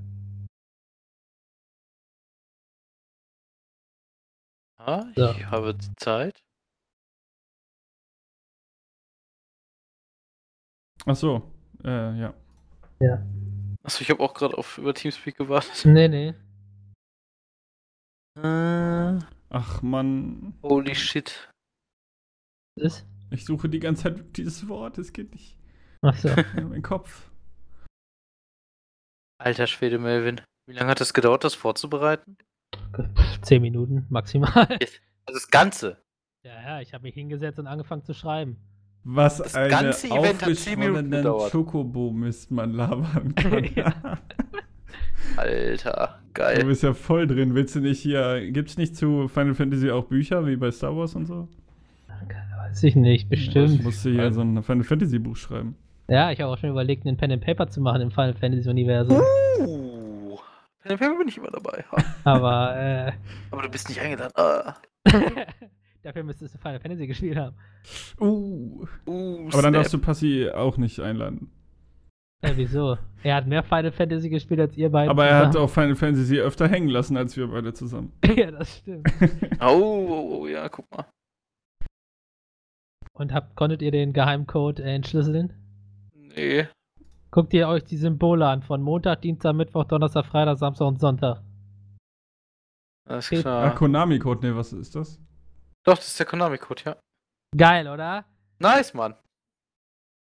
Ah, 4.78 5.04
So. 5.16 5.30
ich 5.30 5.46
habe 5.46 5.76
Zeit. 5.96 6.42
Ach 11.04 11.14
so, 11.16 11.42
äh, 11.84 12.18
ja. 12.18 12.34
Achso, 13.84 14.00
ich 14.02 14.10
habe 14.10 14.20
auch 14.20 14.34
gerade 14.34 14.58
auf 14.58 14.78
über 14.78 14.92
Teamspeak 14.92 15.36
gewartet. 15.36 15.84
Nee, 15.84 16.08
nee. 16.08 16.34
Äh, 18.38 19.20
Ach 19.48 19.82
Mann, 19.82 20.58
holy 20.62 20.94
shit. 20.96 21.48
Was 22.76 22.98
ist? 23.00 23.06
ich 23.30 23.44
suche 23.44 23.68
die 23.68 23.78
ganze 23.78 24.02
Zeit 24.04 24.36
dieses 24.36 24.68
Wort, 24.68 24.98
es 24.98 25.12
geht 25.12 25.32
nicht. 25.32 25.56
Achso. 26.02 26.28
in 26.56 26.68
meinen 26.70 26.82
Kopf. 26.82 27.30
Alter 29.38 29.66
Schwede, 29.66 29.98
Melvin. 29.98 30.40
Wie 30.66 30.74
lange 30.74 30.90
hat 30.90 31.00
das 31.00 31.14
gedauert, 31.14 31.44
das 31.44 31.54
vorzubereiten? 31.54 32.36
Zehn 33.42 33.62
Minuten 33.62 34.06
maximal. 34.08 34.66
Also 34.68 34.98
das 35.26 35.48
Ganze. 35.50 35.98
Ja, 36.44 36.52
ja, 36.62 36.80
ich 36.80 36.94
habe 36.94 37.02
mich 37.02 37.14
hingesetzt 37.14 37.58
und 37.58 37.66
angefangen 37.66 38.04
zu 38.04 38.14
schreiben. 38.14 38.56
Was 39.04 39.38
Das 39.38 39.54
eine 39.54 39.68
ganze 39.68 40.08
Event 40.08 40.42
hat 40.44 40.54
zehn 40.56 40.78
Minuten 40.78 40.96
aufgeschwollenen 40.96 41.10
gedauert. 41.10 41.50
Schokobo-Mist 41.52 42.50
man 42.50 42.72
labern 42.72 43.34
kann. 43.36 43.64
Ja. 43.74 44.18
Alter, 45.36 46.20
Du 46.24 46.32
geil. 46.34 46.64
bist 46.64 46.82
ja 46.82 46.94
voll 46.94 47.26
drin. 47.26 47.54
Willst 47.54 47.74
du 47.74 47.80
nicht 47.80 48.00
hier. 48.00 48.50
Gibt's 48.50 48.76
nicht 48.78 48.96
zu 48.96 49.28
Final 49.28 49.54
Fantasy 49.54 49.90
auch 49.90 50.04
Bücher 50.06 50.46
wie 50.46 50.56
bei 50.56 50.70
Star 50.70 50.96
Wars 50.96 51.14
und 51.14 51.26
so? 51.26 51.48
Weiß 52.56 52.82
ich 52.82 52.96
nicht, 52.96 53.24
Ich 53.24 53.28
bestimmt. 53.28 53.82
musste 53.84 54.10
hier 54.10 54.32
so 54.32 54.40
ein 54.40 54.62
Final 54.62 54.84
Fantasy 54.84 55.18
Buch 55.18 55.36
schreiben. 55.36 55.76
Ja, 56.08 56.30
ich 56.30 56.40
habe 56.40 56.52
auch 56.52 56.58
schon 56.58 56.70
überlegt, 56.70 57.04
einen 57.06 57.16
Pen 57.16 57.32
and 57.32 57.44
Paper 57.44 57.68
zu 57.68 57.80
machen 57.80 58.00
im 58.00 58.10
Final 58.10 58.34
Fantasy 58.34 58.68
Universum. 58.68 59.20
Uh, 59.58 60.36
Pen 60.82 60.92
and 60.92 61.00
Paper 61.00 61.18
bin 61.18 61.28
ich 61.28 61.36
immer 61.36 61.50
dabei. 61.50 61.84
Aber 62.22 62.76
äh, 62.76 63.12
Aber 63.50 63.62
du 63.62 63.68
bist 63.68 63.88
nicht 63.88 64.00
eingeladen. 64.00 64.32
Ah. 64.36 64.74
dafür 66.04 66.22
müsstest 66.22 66.54
du 66.54 66.58
Final 66.58 66.78
Fantasy 66.78 67.08
gespielt 67.08 67.36
haben. 67.36 67.56
Uh. 68.20 68.86
Uh, 69.06 69.48
Aber 69.52 69.62
dann 69.62 69.72
darfst 69.72 69.92
du 69.92 69.98
Passi 69.98 70.48
auch 70.48 70.76
nicht 70.76 71.00
einladen. 71.00 71.50
Ja, 72.44 72.56
wieso? 72.56 72.98
Er 73.24 73.36
hat 73.36 73.48
mehr 73.48 73.64
Final 73.64 73.90
Fantasy 73.90 74.28
gespielt 74.28 74.60
als 74.60 74.76
ihr 74.76 74.90
beiden. 74.90 75.10
Aber 75.10 75.26
er 75.26 75.38
hat 75.38 75.52
zusammen. 75.52 75.64
auch 75.64 75.70
Final 75.70 75.96
Fantasy 75.96 76.38
öfter 76.38 76.68
hängen 76.68 76.88
lassen 76.88 77.16
als 77.16 77.36
wir 77.36 77.48
beide 77.48 77.72
zusammen. 77.72 78.12
ja, 78.36 78.52
das 78.52 78.76
stimmt. 78.76 79.08
Oh, 79.60 80.06
oh, 80.08 80.38
oh, 80.42 80.46
ja, 80.46 80.68
guck 80.68 80.88
mal. 80.92 81.06
Und 83.12 83.32
habt, 83.32 83.56
konntet 83.56 83.82
ihr 83.82 83.90
den 83.90 84.12
Geheimcode 84.12 84.78
äh, 84.78 84.94
entschlüsseln? 84.94 85.65
Nee. 86.36 86.68
Guckt 87.30 87.52
ihr 87.54 87.68
euch 87.68 87.84
die 87.84 87.96
Symbole 87.96 88.46
an 88.46 88.62
von 88.62 88.82
Montag, 88.82 89.22
Dienstag, 89.22 89.54
Mittwoch, 89.54 89.84
Donnerstag, 89.84 90.26
Freitag, 90.26 90.58
Samstag 90.58 90.86
und 90.86 91.00
Sonntag. 91.00 91.42
Alles 93.08 93.26
Steht- 93.26 93.38
Ah, 93.46 93.70
klar. 93.70 93.74
Konami-Code, 93.74 94.46
ne, 94.46 94.56
was 94.56 94.72
ist 94.72 94.94
das? 94.94 95.20
Doch, 95.84 95.96
das 95.96 96.08
ist 96.08 96.18
der 96.18 96.26
Konami-Code, 96.26 96.82
ja. 96.84 96.96
Geil, 97.56 97.88
oder? 97.88 98.24
Nice, 98.58 98.94
Mann. 98.94 99.14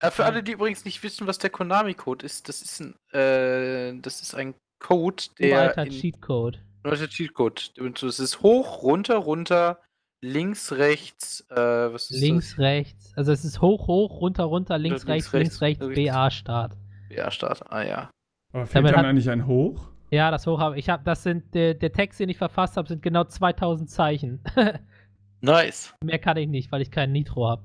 Äh, 0.02 0.12
für 0.12 0.26
alle, 0.26 0.44
die 0.44 0.52
übrigens 0.52 0.86
nicht 0.86 1.02
wissen, 1.02 1.26
was 1.28 1.38
der 1.40 1.50
Konami-Code 1.50 2.26
ist, 2.26 2.48
das 2.50 2.62
ist 2.62 2.80
ein, 2.82 2.96
äh, 3.14 4.00
das 4.02 4.22
ist 4.22 4.36
ein 4.36 4.54
Code, 4.80 5.24
der. 5.40 5.62
Alter 5.62 5.86
in- 5.86 5.92
Cheatcode. 5.92 6.64
Alter 6.84 7.08
Cheatcode. 7.08 7.74
Und 7.80 8.02
Es 8.04 8.20
ist 8.20 8.42
hoch, 8.42 8.84
runter, 8.84 9.18
runter, 9.18 9.82
links, 10.22 10.72
rechts, 10.72 11.46
äh, 11.50 11.56
was 11.56 12.10
ist 12.10 12.20
Links, 12.22 12.58
rechts. 12.58 13.14
Also 13.16 13.32
es 13.32 13.46
ist 13.46 13.62
hoch, 13.62 13.88
hoch, 13.88 14.20
runter, 14.22 14.44
runter, 14.46 14.78
links, 14.78 15.06
links, 15.06 15.32
rechts, 15.32 15.34
links, 15.34 15.62
rechts, 15.62 15.82
rechts, 15.82 15.98
richtig. 15.98 16.12
BA-Start. 16.12 16.72
das? 16.74 17.18
Ja, 17.18 17.32
Start. 17.32 17.64
Ah 17.72 17.84
ja. 17.84 18.10
Aber 18.54 18.66
fehlt 18.66 18.76
Damit 18.84 18.92
dann 18.94 19.00
hat- 19.00 19.06
eigentlich 19.10 19.30
ein 19.30 19.46
Hoch? 19.48 19.90
Ja, 20.10 20.32
das 20.32 20.48
hoch 20.48 20.60
habe 20.60 20.78
ich. 20.80 20.90
habe, 20.90 21.04
das 21.04 21.24
sind 21.24 21.54
der, 21.54 21.74
der 21.74 21.92
Text, 21.92 22.20
den 22.20 22.30
ich 22.30 22.38
verfasst 22.38 22.78
habe, 22.78 22.88
sind 22.88 23.02
genau 23.02 23.24
2000 23.26 23.90
Zeichen. 23.90 24.42
Nice. 25.42 25.94
Mehr 26.04 26.18
kann 26.20 26.38
ich 26.38 26.48
nicht, 26.48 26.72
weil 26.72 26.82
ich 26.82 26.90
kein 26.92 27.12
Nitro 27.12 27.48
habe. 27.50 27.62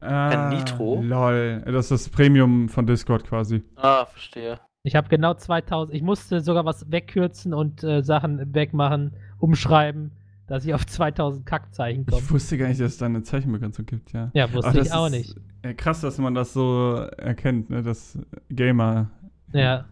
Ah, 0.00 0.50
Nitro? 0.50 1.00
Lol. 1.00 1.62
Das 1.64 1.90
ist 1.90 1.90
das 1.90 2.08
Premium 2.08 2.68
von 2.68 2.86
Discord 2.86 3.24
quasi. 3.24 3.62
Ah, 3.76 4.04
verstehe. 4.04 4.58
Ich 4.82 4.96
habe 4.96 5.08
genau 5.08 5.34
2000. 5.34 5.94
Ich 5.94 6.02
musste 6.02 6.40
sogar 6.40 6.64
was 6.64 6.90
wegkürzen 6.90 7.54
und 7.54 7.84
äh, 7.84 8.02
Sachen 8.02 8.52
wegmachen, 8.54 9.14
umschreiben, 9.38 10.10
dass 10.46 10.64
ich 10.64 10.74
auf 10.74 10.86
2000 10.86 11.46
Kackzeichen 11.46 12.06
komme. 12.06 12.20
Ich 12.20 12.30
wusste 12.30 12.58
gar 12.58 12.68
nicht, 12.68 12.80
dass 12.80 12.92
es 12.92 12.98
da 12.98 13.06
eine 13.06 13.22
Zeichenbegrenzung 13.22 13.86
gibt, 13.86 14.12
ja. 14.12 14.30
Ja, 14.34 14.52
wusste 14.52 14.70
Aber 14.70 14.82
ich 14.82 14.92
auch 14.92 15.08
nicht. 15.08 15.36
Krass, 15.76 16.00
dass 16.02 16.18
man 16.18 16.34
das 16.34 16.52
so 16.52 16.94
erkennt, 17.16 17.70
ne? 17.70 17.82
Das 17.82 18.18
Gamer. 18.50 19.10
Ja. 19.52 19.86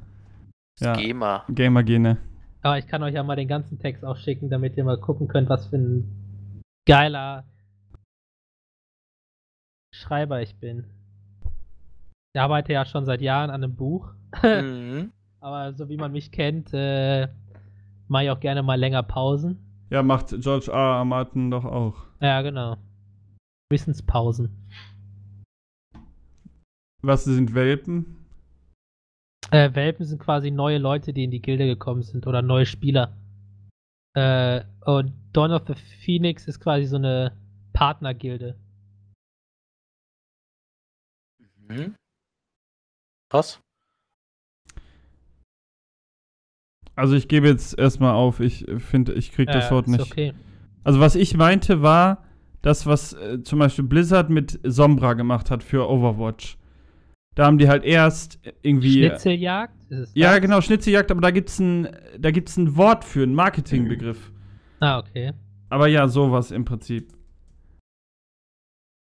Ja. 0.81 0.99
Schema. 0.99 1.45
Gamer-Gene. 1.49 2.19
Aber 2.63 2.79
ich 2.79 2.87
kann 2.87 3.03
euch 3.03 3.15
ja 3.15 3.23
mal 3.23 3.37
den 3.37 3.49
ganzen 3.49 3.79
Text 3.79 4.05
auch 4.05 4.17
schicken, 4.17 4.51
damit 4.51 4.77
ihr 4.77 4.85
mal 4.85 4.99
gucken 4.99 5.29
könnt, 5.29 5.49
was 5.49 5.67
für 5.67 5.77
ein 5.77 6.63
geiler 6.87 7.45
Schreiber 9.95 10.43
ich 10.43 10.57
bin. 10.57 10.85
Ich 12.35 12.41
arbeite 12.41 12.73
ja 12.73 12.85
schon 12.85 13.05
seit 13.05 13.21
Jahren 13.21 13.51
an 13.51 13.63
einem 13.63 13.77
Buch. 13.77 14.13
mhm. 14.43 15.13
Aber 15.41 15.73
so 15.75 15.89
wie 15.89 15.97
man 15.97 16.13
mich 16.13 16.31
kennt, 16.31 16.73
äh, 16.73 17.29
mache 18.07 18.25
ich 18.25 18.31
auch 18.31 18.41
gerne 18.41 18.63
mal 18.63 18.79
länger 18.79 19.03
Pausen. 19.03 19.72
Ja, 19.93 20.03
macht 20.03 20.29
George 20.41 20.73
R. 20.73 21.01
R. 21.01 21.05
Martin 21.05 21.51
doch 21.51 21.67
auch. 21.67 22.07
Ja, 22.19 22.41
genau. 22.41 22.79
Wissenspausen. 23.71 24.49
Was 27.03 27.25
sind 27.25 27.53
Welpen? 27.55 28.27
Äh, 29.51 29.75
Welpen 29.75 30.07
sind 30.07 30.19
quasi 30.19 30.51
neue 30.51 30.79
Leute, 30.79 31.13
die 31.13 31.25
in 31.25 31.31
die 31.31 31.43
Gilde 31.43 31.67
gekommen 31.67 32.03
sind 32.03 32.27
oder 32.27 32.41
neue 32.41 32.65
Spieler. 32.65 33.15
Äh, 34.15 34.65
und 34.87 35.13
Dawn 35.35 35.53
of 35.53 35.67
the 35.67 35.75
Phoenix 35.75 36.49
ist 36.49 36.61
quasi 36.61 36.87
so 36.87 36.97
eine 36.97 37.37
Partnergilde. 37.75 38.59
Mhm. 41.69 41.97
Krass. 43.31 43.61
Also 46.95 47.15
ich 47.15 47.29
gebe 47.29 47.49
jetzt 47.49 47.79
erstmal 47.79 48.15
auf, 48.15 48.41
ich 48.41 48.67
finde, 48.79 49.15
ich 49.15 49.33
krieg 49.33 49.49
das 49.49 49.69
Äh, 49.69 49.71
Wort 49.71 49.89
nicht. 49.89 50.01
Okay. 50.01 50.33
Also 50.85 51.01
was 51.01 51.15
ich 51.15 51.37
meinte 51.37 51.83
war, 51.83 52.25
das, 52.61 52.87
was 52.87 53.13
äh, 53.15 53.43
zum 53.43 53.59
Beispiel 53.59 53.85
Blizzard 53.85 54.31
mit 54.31 54.61
Sombra 54.63 55.15
gemacht 55.15 55.51
hat 55.51 55.63
für 55.63 55.89
Overwatch. 55.89 56.59
Da 57.35 57.47
haben 57.47 57.59
die 57.59 57.69
halt 57.69 57.85
erst 57.85 58.39
irgendwie. 58.63 59.07
Schnitzeljagd? 59.07 59.75
Ist 59.89 59.99
es 59.99 60.11
Ja, 60.15 60.39
genau, 60.39 60.61
Schnitzeljagd, 60.61 61.11
aber 61.11 61.23
da 61.23 61.31
gibt's 61.31 61.59
ein, 61.59 61.89
da 62.19 62.31
gibt's 62.31 62.57
ein 62.57 62.77
Wort 62.77 63.05
für, 63.05 63.23
einen 63.23 63.35
Marketingbegriff. 63.35 64.31
Ah, 64.81 64.99
okay. 64.99 65.33
Aber 65.71 65.87
ja, 65.87 66.09
sowas 66.09 66.51
im 66.51 66.65
Prinzip. 66.65 67.13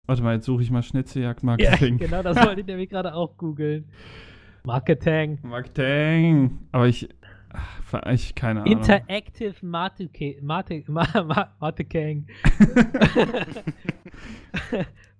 Warte 0.07 0.23
mal, 0.23 0.35
jetzt 0.35 0.47
suche 0.47 0.63
ich 0.63 0.71
mal 0.71 0.83
Schnitzeljagd 0.83 1.43
Marketing. 1.43 1.99
Ja, 1.99 2.07
genau, 2.07 2.23
das 2.23 2.37
wollte 2.45 2.61
ich 2.61 2.67
nämlich 2.67 2.91
gerade 2.91 3.15
auch 3.15 3.37
googeln. 3.37 3.87
Marketing. 4.65 5.39
Marketing. 5.43 6.59
Aber 6.73 6.89
ich, 6.89 7.09
ach, 7.51 8.03
ich 8.13 8.35
keine 8.35 8.63
Ahnung. 8.63 8.79
Interactive 8.79 9.55
Marketing. 9.65 10.43
Marketing. 11.61 12.27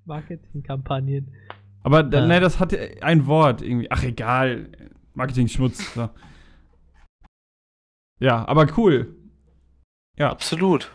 Marketingkampagnen. 0.05 1.35
Aber 1.83 2.01
Ja. 2.11 2.27
ne, 2.27 2.41
das 2.41 2.61
hat 2.61 2.75
ein 3.03 3.27
Wort 3.27 3.63
irgendwie. 3.63 3.91
Ach 3.91 4.03
egal, 4.03 4.71
Marketing-Schmutz. 5.15 5.95
So. 5.95 6.09
Ja, 8.21 8.47
aber 8.49 8.67
cool. 8.77 9.15
Ja, 10.17 10.31
Absolut. 10.31 10.95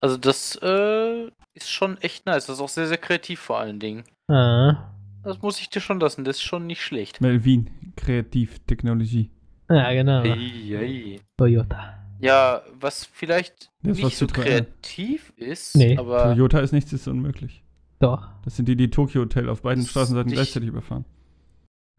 Also 0.00 0.16
das 0.16 0.54
äh, 0.62 1.26
ist 1.54 1.70
schon 1.70 1.98
echt 1.98 2.24
nice. 2.24 2.46
Das 2.46 2.56
ist 2.56 2.62
auch 2.62 2.68
sehr, 2.68 2.86
sehr 2.86 2.98
kreativ 2.98 3.40
vor 3.40 3.58
allen 3.58 3.80
Dingen. 3.80 4.04
Ah. 4.28 4.92
Das 5.24 5.42
muss 5.42 5.58
ich 5.60 5.68
dir 5.70 5.80
schon 5.80 5.98
lassen. 5.98 6.24
Das 6.24 6.36
ist 6.36 6.44
schon 6.44 6.68
nicht 6.68 6.84
schlecht. 6.84 7.20
Melvin, 7.20 7.92
Kreativtechnologie. 7.96 9.32
Ja, 9.70 9.92
genau. 9.92 10.22
Ei, 10.22 10.76
ei. 10.76 11.20
Toyota. 11.36 11.94
Ja, 12.20 12.62
was 12.80 13.04
vielleicht 13.04 13.70
Das 13.82 13.98
ist 13.98 14.02
was 14.02 14.04
nicht 14.10 14.16
so 14.18 14.26
Citroën. 14.26 14.32
kreativ 14.42 15.32
ist, 15.36 15.76
Nee. 15.76 15.96
aber 15.96 16.24
Toyota 16.34 16.60
ist 16.60 16.72
nichts, 16.72 16.92
ist 16.92 17.06
unmöglich. 17.06 17.62
Doch. 18.00 18.28
Das 18.44 18.56
sind 18.56 18.66
die, 18.68 18.76
die 18.76 18.90
Tokyo 18.90 19.22
Hotel 19.22 19.48
auf 19.48 19.62
beiden 19.62 19.82
Das 19.84 19.90
Straßenseiten 19.90 20.32
gleichzeitig 20.32 20.68
überfahren. 20.68 21.04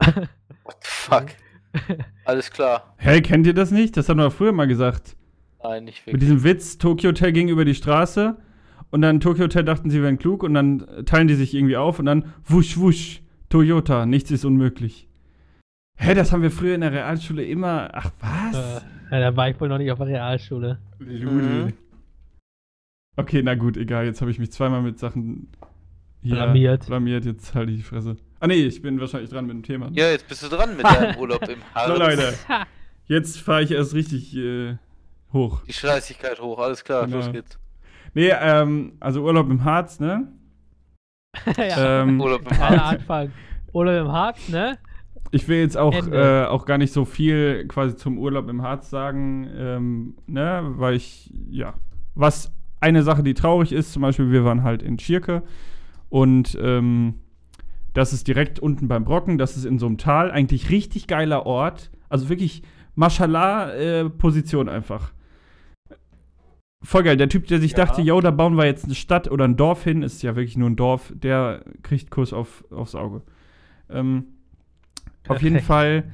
what 0.00 0.76
the 0.82 0.88
fuck. 0.88 1.26
Alles 2.24 2.50
klar. 2.50 2.94
Hey, 2.96 3.22
kennt 3.22 3.46
ihr 3.46 3.54
das 3.54 3.70
nicht? 3.70 3.96
Das 3.96 4.08
haben 4.08 4.18
wir 4.18 4.30
früher 4.30 4.52
mal 4.52 4.66
gesagt. 4.66 5.16
Nein, 5.62 5.84
nicht 5.84 6.06
Mit 6.06 6.14
wirklich. 6.14 6.20
diesem 6.22 6.44
Witz, 6.44 6.78
Tokyo 6.78 7.10
Hotel 7.10 7.32
ging 7.32 7.48
über 7.48 7.64
die 7.64 7.74
Straße 7.74 8.36
und 8.90 9.02
dann 9.02 9.20
Tokyo 9.20 9.44
Hotel 9.44 9.62
dachten, 9.64 9.90
sie 9.90 10.02
wären 10.02 10.18
klug 10.18 10.42
und 10.42 10.54
dann 10.54 10.86
teilen 11.06 11.28
die 11.28 11.34
sich 11.34 11.54
irgendwie 11.54 11.76
auf 11.76 11.98
und 11.98 12.06
dann 12.06 12.32
wusch, 12.44 12.78
wusch, 12.78 13.22
Toyota, 13.50 14.06
nichts 14.06 14.30
ist 14.30 14.44
unmöglich. 14.44 15.06
Hä, 16.02 16.14
das 16.14 16.32
haben 16.32 16.40
wir 16.42 16.50
früher 16.50 16.74
in 16.74 16.80
der 16.80 16.92
Realschule 16.92 17.44
immer. 17.44 17.90
Ach, 17.92 18.10
was? 18.20 18.56
Äh, 18.56 18.80
ja, 19.10 19.20
da 19.20 19.36
war 19.36 19.50
ich 19.50 19.60
wohl 19.60 19.68
noch 19.68 19.76
nicht 19.76 19.90
auf 19.92 19.98
der 19.98 20.06
Realschule. 20.08 20.78
Ludi. 20.98 21.24
Mhm. 21.26 21.72
Okay, 23.16 23.42
na 23.42 23.54
gut, 23.54 23.76
egal. 23.76 24.06
Jetzt 24.06 24.22
habe 24.22 24.30
ich 24.30 24.38
mich 24.38 24.50
zweimal 24.50 24.80
mit 24.80 24.98
Sachen 24.98 25.48
hier 26.22 26.36
Blamiert. 26.36 26.86
blamiert. 26.86 27.26
Jetzt 27.26 27.54
halte 27.54 27.72
ich 27.72 27.78
die 27.78 27.82
Fresse. 27.82 28.16
Ah, 28.40 28.46
nee, 28.46 28.54
ich 28.64 28.80
bin 28.80 28.98
wahrscheinlich 28.98 29.28
dran 29.28 29.44
mit 29.46 29.54
dem 29.56 29.62
Thema. 29.62 29.90
Ja, 29.92 30.08
jetzt 30.10 30.26
bist 30.26 30.42
du 30.42 30.48
dran 30.48 30.74
mit 30.74 30.86
deinem 30.86 31.16
Urlaub 31.18 31.46
im 31.46 31.58
Harz. 31.74 31.88
So, 31.92 31.96
Leute. 31.98 32.32
Jetzt 33.06 33.40
fahre 33.40 33.62
ich 33.64 33.72
erst 33.72 33.92
richtig 33.92 34.36
äh, 34.36 34.76
hoch. 35.32 35.64
Die 35.64 35.72
Scheißigkeit 35.72 36.40
hoch, 36.40 36.60
alles 36.60 36.84
klar, 36.84 37.06
Genau. 37.06 37.16
los 37.16 37.32
geht's. 37.32 37.58
Nee, 38.14 38.30
ähm, 38.30 38.92
also 39.00 39.22
Urlaub 39.22 39.50
im 39.50 39.64
Harz, 39.64 39.98
ne? 39.98 40.28
ja. 41.56 42.02
Ähm, 42.02 42.20
Urlaub 42.20 42.42
im 42.48 42.56
Harz. 42.58 42.80
Anfang. 43.00 43.32
Oder 43.72 44.00
im 44.00 44.12
Harz, 44.12 44.48
ne? 44.48 44.78
Ich 45.32 45.46
will 45.48 45.58
jetzt 45.58 45.76
auch, 45.76 45.94
äh, 46.08 46.44
auch 46.44 46.66
gar 46.66 46.78
nicht 46.78 46.92
so 46.92 47.04
viel 47.04 47.66
quasi 47.68 47.94
zum 47.96 48.18
Urlaub 48.18 48.48
im 48.48 48.62
Harz 48.62 48.90
sagen, 48.90 49.48
ähm, 49.56 50.14
ne, 50.26 50.62
weil 50.76 50.94
ich, 50.94 51.32
ja, 51.48 51.74
was 52.14 52.52
eine 52.80 53.02
Sache, 53.02 53.22
die 53.22 53.34
traurig 53.34 53.72
ist, 53.72 53.92
zum 53.92 54.02
Beispiel, 54.02 54.32
wir 54.32 54.44
waren 54.44 54.62
halt 54.64 54.82
in 54.82 54.98
Schirke 54.98 55.42
und 56.08 56.58
ähm, 56.60 57.14
das 57.92 58.12
ist 58.12 58.26
direkt 58.26 58.58
unten 58.58 58.88
beim 58.88 59.04
Brocken, 59.04 59.38
das 59.38 59.56
ist 59.56 59.64
in 59.64 59.78
so 59.78 59.86
einem 59.86 59.98
Tal, 59.98 60.30
eigentlich 60.30 60.70
richtig 60.70 61.06
geiler 61.06 61.46
Ort, 61.46 61.90
also 62.08 62.28
wirklich 62.28 62.62
Maschallah-Position 62.96 64.68
einfach. 64.68 65.12
Voll 66.82 67.02
geil. 67.02 67.16
Der 67.18 67.28
Typ, 67.28 67.46
der 67.46 67.60
sich 67.60 67.72
Ja. 67.72 67.78
dachte, 67.84 68.00
yo, 68.00 68.20
da 68.20 68.30
bauen 68.30 68.56
wir 68.56 68.64
jetzt 68.64 68.84
eine 68.86 68.94
Stadt 68.94 69.30
oder 69.30 69.44
ein 69.44 69.56
Dorf 69.56 69.84
hin, 69.84 70.02
ist 70.02 70.22
ja 70.22 70.34
wirklich 70.34 70.56
nur 70.56 70.70
ein 70.70 70.76
Dorf, 70.76 71.12
der 71.14 71.62
kriegt 71.82 72.10
Kuss 72.10 72.32
auf, 72.32 72.64
aufs 72.70 72.94
Auge. 72.94 73.22
Ähm, 73.90 74.24
auf 75.30 75.42
jeden 75.42 75.56
Perfekt. 75.56 75.66
Fall, 75.66 76.04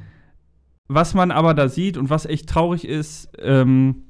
was 0.89 1.15
man 1.15 1.31
aber 1.31 1.55
da 1.55 1.69
sieht 1.69 1.97
und 1.97 2.11
was 2.11 2.27
echt 2.27 2.49
traurig 2.49 2.87
ist, 2.87 3.31
ähm, 3.39 4.05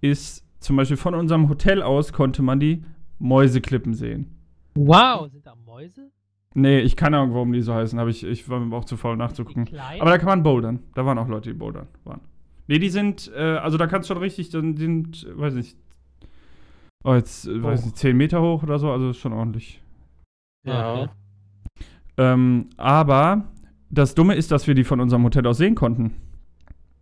ist 0.00 0.44
zum 0.60 0.76
Beispiel 0.76 0.96
von 0.96 1.14
unserem 1.14 1.48
Hotel 1.48 1.82
aus 1.82 2.12
konnte 2.12 2.42
man 2.42 2.60
die 2.60 2.84
Mäuseklippen 3.18 3.94
sehen. 3.94 4.36
Wow, 4.74 5.28
sind 5.30 5.46
da 5.46 5.54
Mäuse? 5.54 6.10
Nee, 6.54 6.80
ich 6.80 6.96
keine 6.96 7.18
Ahnung, 7.18 7.34
warum 7.34 7.52
die 7.52 7.62
so 7.62 7.74
heißen, 7.74 7.98
aber 7.98 8.10
ich, 8.10 8.24
ich 8.24 8.48
war 8.48 8.60
mir 8.60 8.74
auch 8.74 8.84
zu 8.84 8.96
faul 8.96 9.16
nachzugucken. 9.16 9.68
Aber 10.00 10.10
da 10.10 10.18
kann 10.18 10.26
man 10.26 10.42
bouldern. 10.42 10.80
Da 10.94 11.06
waren 11.06 11.18
auch 11.18 11.28
Leute, 11.28 11.50
die 11.50 11.58
bouldern 11.58 11.86
waren. 12.04 12.20
Nee, 12.66 12.78
die 12.78 12.88
sind, 12.88 13.30
äh, 13.34 13.56
also 13.56 13.78
da 13.78 13.86
kannst 13.86 14.08
du 14.08 14.14
schon 14.14 14.22
richtig, 14.22 14.50
dann 14.50 14.76
sind, 14.76 15.26
weiß 15.36 15.54
nicht, 15.54 15.76
oh, 17.04 17.14
jetzt, 17.14 17.46
äh, 17.46 17.62
weiß 17.62 17.84
nicht, 17.84 17.96
10 17.96 18.16
Meter 18.16 18.42
hoch 18.42 18.62
oder 18.62 18.78
so, 18.78 18.90
also 18.90 19.10
ist 19.10 19.18
schon 19.18 19.32
ordentlich. 19.32 19.82
Ja. 20.64 20.94
Okay. 20.94 21.10
Ähm, 22.16 22.68
aber 22.76 23.44
das 23.90 24.14
Dumme 24.14 24.34
ist, 24.34 24.50
dass 24.52 24.66
wir 24.66 24.74
die 24.74 24.84
von 24.84 25.00
unserem 25.00 25.24
Hotel 25.24 25.46
aus 25.46 25.58
sehen 25.58 25.74
konnten. 25.74 26.14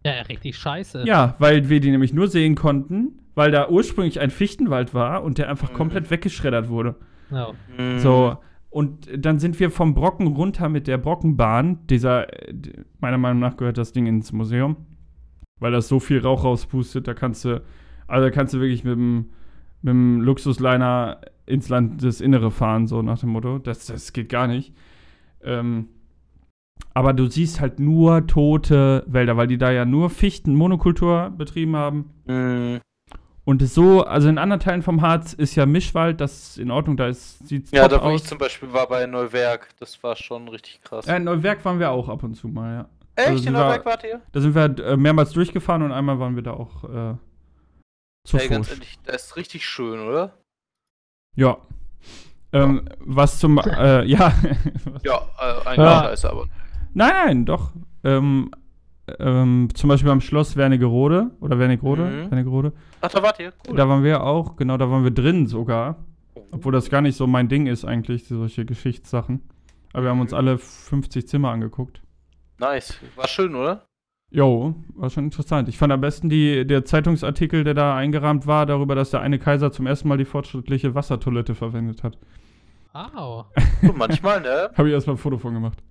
Ja, 0.04 0.12
richtig 0.22 0.56
scheiße. 0.56 1.04
Ja, 1.06 1.34
weil 1.38 1.68
wir 1.68 1.80
die 1.80 1.90
nämlich 1.90 2.12
nur 2.12 2.28
sehen 2.28 2.54
konnten, 2.54 3.18
weil 3.34 3.50
da 3.50 3.68
ursprünglich 3.68 4.20
ein 4.20 4.30
Fichtenwald 4.30 4.94
war 4.94 5.22
und 5.22 5.38
der 5.38 5.48
einfach 5.50 5.70
Mhm. 5.70 5.74
komplett 5.76 6.10
weggeschreddert 6.10 6.68
wurde. 6.68 6.94
No. 7.30 7.54
Mhm. 7.76 7.98
So, 7.98 8.38
und 8.70 9.08
dann 9.16 9.38
sind 9.38 9.58
wir 9.60 9.70
vom 9.70 9.94
Brocken 9.94 10.26
runter 10.28 10.68
mit 10.68 10.86
der 10.86 10.98
Brockenbahn. 10.98 11.86
Dieser, 11.88 12.26
meiner 13.00 13.18
Meinung 13.18 13.40
nach 13.40 13.56
gehört 13.56 13.76
das 13.78 13.92
Ding 13.92 14.06
ins 14.06 14.32
Museum, 14.32 14.76
weil 15.58 15.72
das 15.72 15.88
so 15.88 16.00
viel 16.00 16.20
Rauch 16.20 16.44
rauspustet. 16.44 17.06
Da 17.08 17.14
kannst 17.14 17.44
du, 17.44 17.62
also 18.06 18.24
da 18.26 18.30
kannst 18.30 18.54
du 18.54 18.60
wirklich 18.60 18.84
mit 18.84 18.94
dem, 18.94 19.30
mit 19.82 19.90
dem 19.92 20.20
Luxusliner 20.20 21.20
ins 21.46 21.68
Land 21.68 22.02
des 22.02 22.20
Innere 22.20 22.50
fahren, 22.50 22.86
so 22.86 23.02
nach 23.02 23.18
dem 23.18 23.30
Motto. 23.30 23.58
Das, 23.58 23.86
das 23.86 24.12
geht 24.12 24.28
gar 24.28 24.46
nicht. 24.46 24.74
Ähm, 25.42 25.88
Aber 26.94 27.12
du 27.12 27.28
siehst 27.30 27.60
halt 27.60 27.78
nur 27.78 28.26
tote 28.26 29.04
Wälder, 29.06 29.36
weil 29.36 29.46
die 29.46 29.58
da 29.58 29.70
ja 29.70 29.84
nur 29.84 30.10
Fichten-Monokultur 30.10 31.30
betrieben 31.36 31.76
haben. 31.76 32.10
Mhm. 32.26 32.80
Und 33.44 33.62
es 33.62 33.72
so, 33.72 34.04
also 34.04 34.28
in 34.28 34.36
anderen 34.36 34.60
Teilen 34.60 34.82
vom 34.82 35.00
Harz 35.00 35.32
ist 35.32 35.54
ja 35.54 35.64
Mischwald, 35.64 36.20
das 36.20 36.50
ist 36.50 36.58
in 36.58 36.70
Ordnung, 36.70 36.98
da 36.98 37.10
sieht 37.12 37.70
Ja, 37.72 37.88
top 37.88 38.00
da 38.00 38.04
wo 38.06 38.10
ich 38.10 38.16
aus. 38.16 38.24
zum 38.24 38.36
Beispiel 38.36 38.72
war 38.74 38.86
bei 38.88 39.06
Neuwerk, 39.06 39.68
das 39.80 40.02
war 40.02 40.16
schon 40.16 40.48
richtig 40.48 40.82
krass. 40.82 41.06
Ja, 41.06 41.16
in 41.16 41.24
Neuwerk 41.24 41.64
waren 41.64 41.78
wir 41.78 41.90
auch 41.90 42.10
ab 42.10 42.22
und 42.24 42.34
zu 42.34 42.46
mal, 42.48 42.74
ja. 42.74 42.88
Echt? 43.16 43.28
also 43.28 43.46
in 43.46 43.52
Neuwerk 43.54 43.86
wart 43.86 44.04
ihr? 44.04 44.20
Da 44.32 44.40
sind 44.42 44.54
wir 44.54 44.78
äh, 44.84 44.96
mehrmals 44.98 45.30
durchgefahren 45.30 45.82
und 45.82 45.92
einmal 45.92 46.18
waren 46.18 46.34
wir 46.36 46.42
da 46.42 46.52
auch 46.52 46.84
äh, 46.84 47.14
zu 48.24 48.36
Ey, 48.36 48.48
ganz 48.48 48.68
ehrlich, 48.70 48.98
das 49.04 49.24
ist 49.26 49.36
richtig 49.36 49.66
schön, 49.66 50.06
oder? 50.06 50.34
Ja. 51.34 51.56
Ähm, 52.52 52.86
was 53.00 53.38
zum, 53.38 53.56
äh, 53.58 54.04
ja. 54.04 54.32
Ja, 55.04 55.22
äh, 55.38 55.66
eigentlich 55.66 55.76
Ja. 55.78 56.02
scheiße, 56.04 56.30
aber. 56.30 56.46
Nein, 56.98 57.12
nein, 57.26 57.44
doch. 57.46 57.72
Ähm, 58.04 58.50
ähm, 59.18 59.68
zum 59.74 59.88
Beispiel 59.88 60.08
beim 60.10 60.20
Schloss 60.20 60.56
Wernigerode 60.56 61.30
oder 61.40 61.58
Wernigerode, 61.58 62.02
Mhm. 62.04 62.30
Wernigerode. 62.30 62.72
Ach, 63.00 63.08
da 63.10 63.22
wart 63.22 63.40
ihr? 63.40 63.52
Cool. 63.66 63.76
Da 63.76 63.88
waren 63.88 64.04
wir 64.04 64.22
auch, 64.22 64.56
genau, 64.56 64.76
da 64.76 64.90
waren 64.90 65.02
wir 65.04 65.10
drin 65.10 65.46
sogar. 65.46 66.04
Obwohl 66.52 66.72
das 66.72 66.88
gar 66.90 67.00
nicht 67.00 67.16
so 67.16 67.26
mein 67.26 67.48
Ding 67.48 67.66
ist 67.66 67.84
eigentlich, 67.84 68.26
solche 68.28 68.64
Geschichtssachen. 68.64 69.40
Aber 69.92 70.04
wir 70.04 70.10
haben 70.10 70.20
uns 70.20 70.32
Mhm. 70.32 70.36
alle 70.38 70.58
50 70.58 71.26
Zimmer 71.26 71.50
angeguckt. 71.50 72.02
Nice. 72.58 72.98
War 73.16 73.28
schön, 73.28 73.54
oder? 73.54 73.86
Jo, 74.30 74.74
war 74.94 75.08
schon 75.08 75.24
interessant. 75.24 75.68
Ich 75.70 75.78
fand 75.78 75.90
am 75.92 76.02
besten 76.02 76.28
die, 76.28 76.66
der 76.66 76.84
Zeitungsartikel, 76.84 77.64
der 77.64 77.72
da 77.72 77.96
eingerahmt 77.96 78.46
war, 78.46 78.66
darüber, 78.66 78.94
dass 78.94 79.10
der 79.10 79.20
eine 79.22 79.38
Kaiser 79.38 79.72
zum 79.72 79.86
ersten 79.86 80.06
Mal 80.08 80.18
die 80.18 80.26
fortschrittliche 80.26 80.94
Wassertoilette 80.94 81.54
verwendet 81.54 82.02
hat. 82.04 82.18
Wow. 82.92 83.46
So, 83.82 83.92
manchmal, 83.96 84.42
ne? 84.42 84.70
Habe 84.76 84.88
ich 84.88 84.94
erstmal 84.94 85.14
ein 85.16 85.18
Foto 85.18 85.38
von 85.38 85.54
gemacht. 85.54 85.82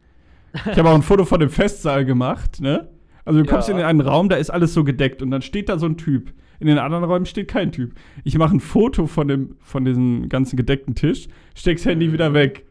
Ich 0.72 0.78
habe 0.78 0.90
auch 0.90 0.96
ein 0.96 1.02
Foto 1.02 1.26
von 1.26 1.40
dem 1.40 1.50
Festsaal 1.50 2.06
gemacht, 2.06 2.60
ne? 2.62 2.90
Also 3.26 3.42
du 3.42 3.46
kommst 3.46 3.68
Ja. 3.70 3.78
in 3.78 3.84
einen 3.84 4.02
Raum, 4.02 4.30
da 4.30 4.38
ist 4.38 4.50
alles 4.50 4.74
so 4.74 4.84
gedeckt 4.84 5.22
und 5.22 5.32
dann 5.32 5.42
steht 5.42 5.70
da 5.70 5.78
so 5.78 5.86
ein 5.86 5.98
Typ. 5.98 6.32
In 6.60 6.68
den 6.68 6.78
anderen 6.80 7.04
Räumen 7.04 7.26
steht 7.26 7.50
kein 7.50 7.72
Typ. 7.72 7.94
Ich 8.24 8.38
mache 8.38 8.56
ein 8.56 8.60
Foto 8.60 9.06
von 9.06 9.28
dem 9.28 9.56
von 9.60 9.86
diesem 9.86 10.30
ganzen 10.30 10.56
gedeckten 10.58 10.96
Tisch, 10.96 11.28
steck's 11.56 11.86
Handy 11.86 12.12
wieder 12.14 12.34
weg. 12.34 12.66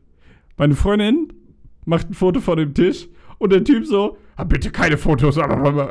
Meine 0.56 0.74
Freundin 0.74 1.32
macht 1.84 2.10
ein 2.10 2.14
Foto 2.14 2.40
von 2.40 2.56
dem 2.56 2.74
Tisch 2.74 3.06
und 3.38 3.52
der 3.52 3.62
Typ 3.62 3.86
so, 3.86 4.16
ah, 4.36 4.44
bitte 4.44 4.70
keine 4.70 4.96
Fotos, 4.96 5.38
aber 5.38 5.90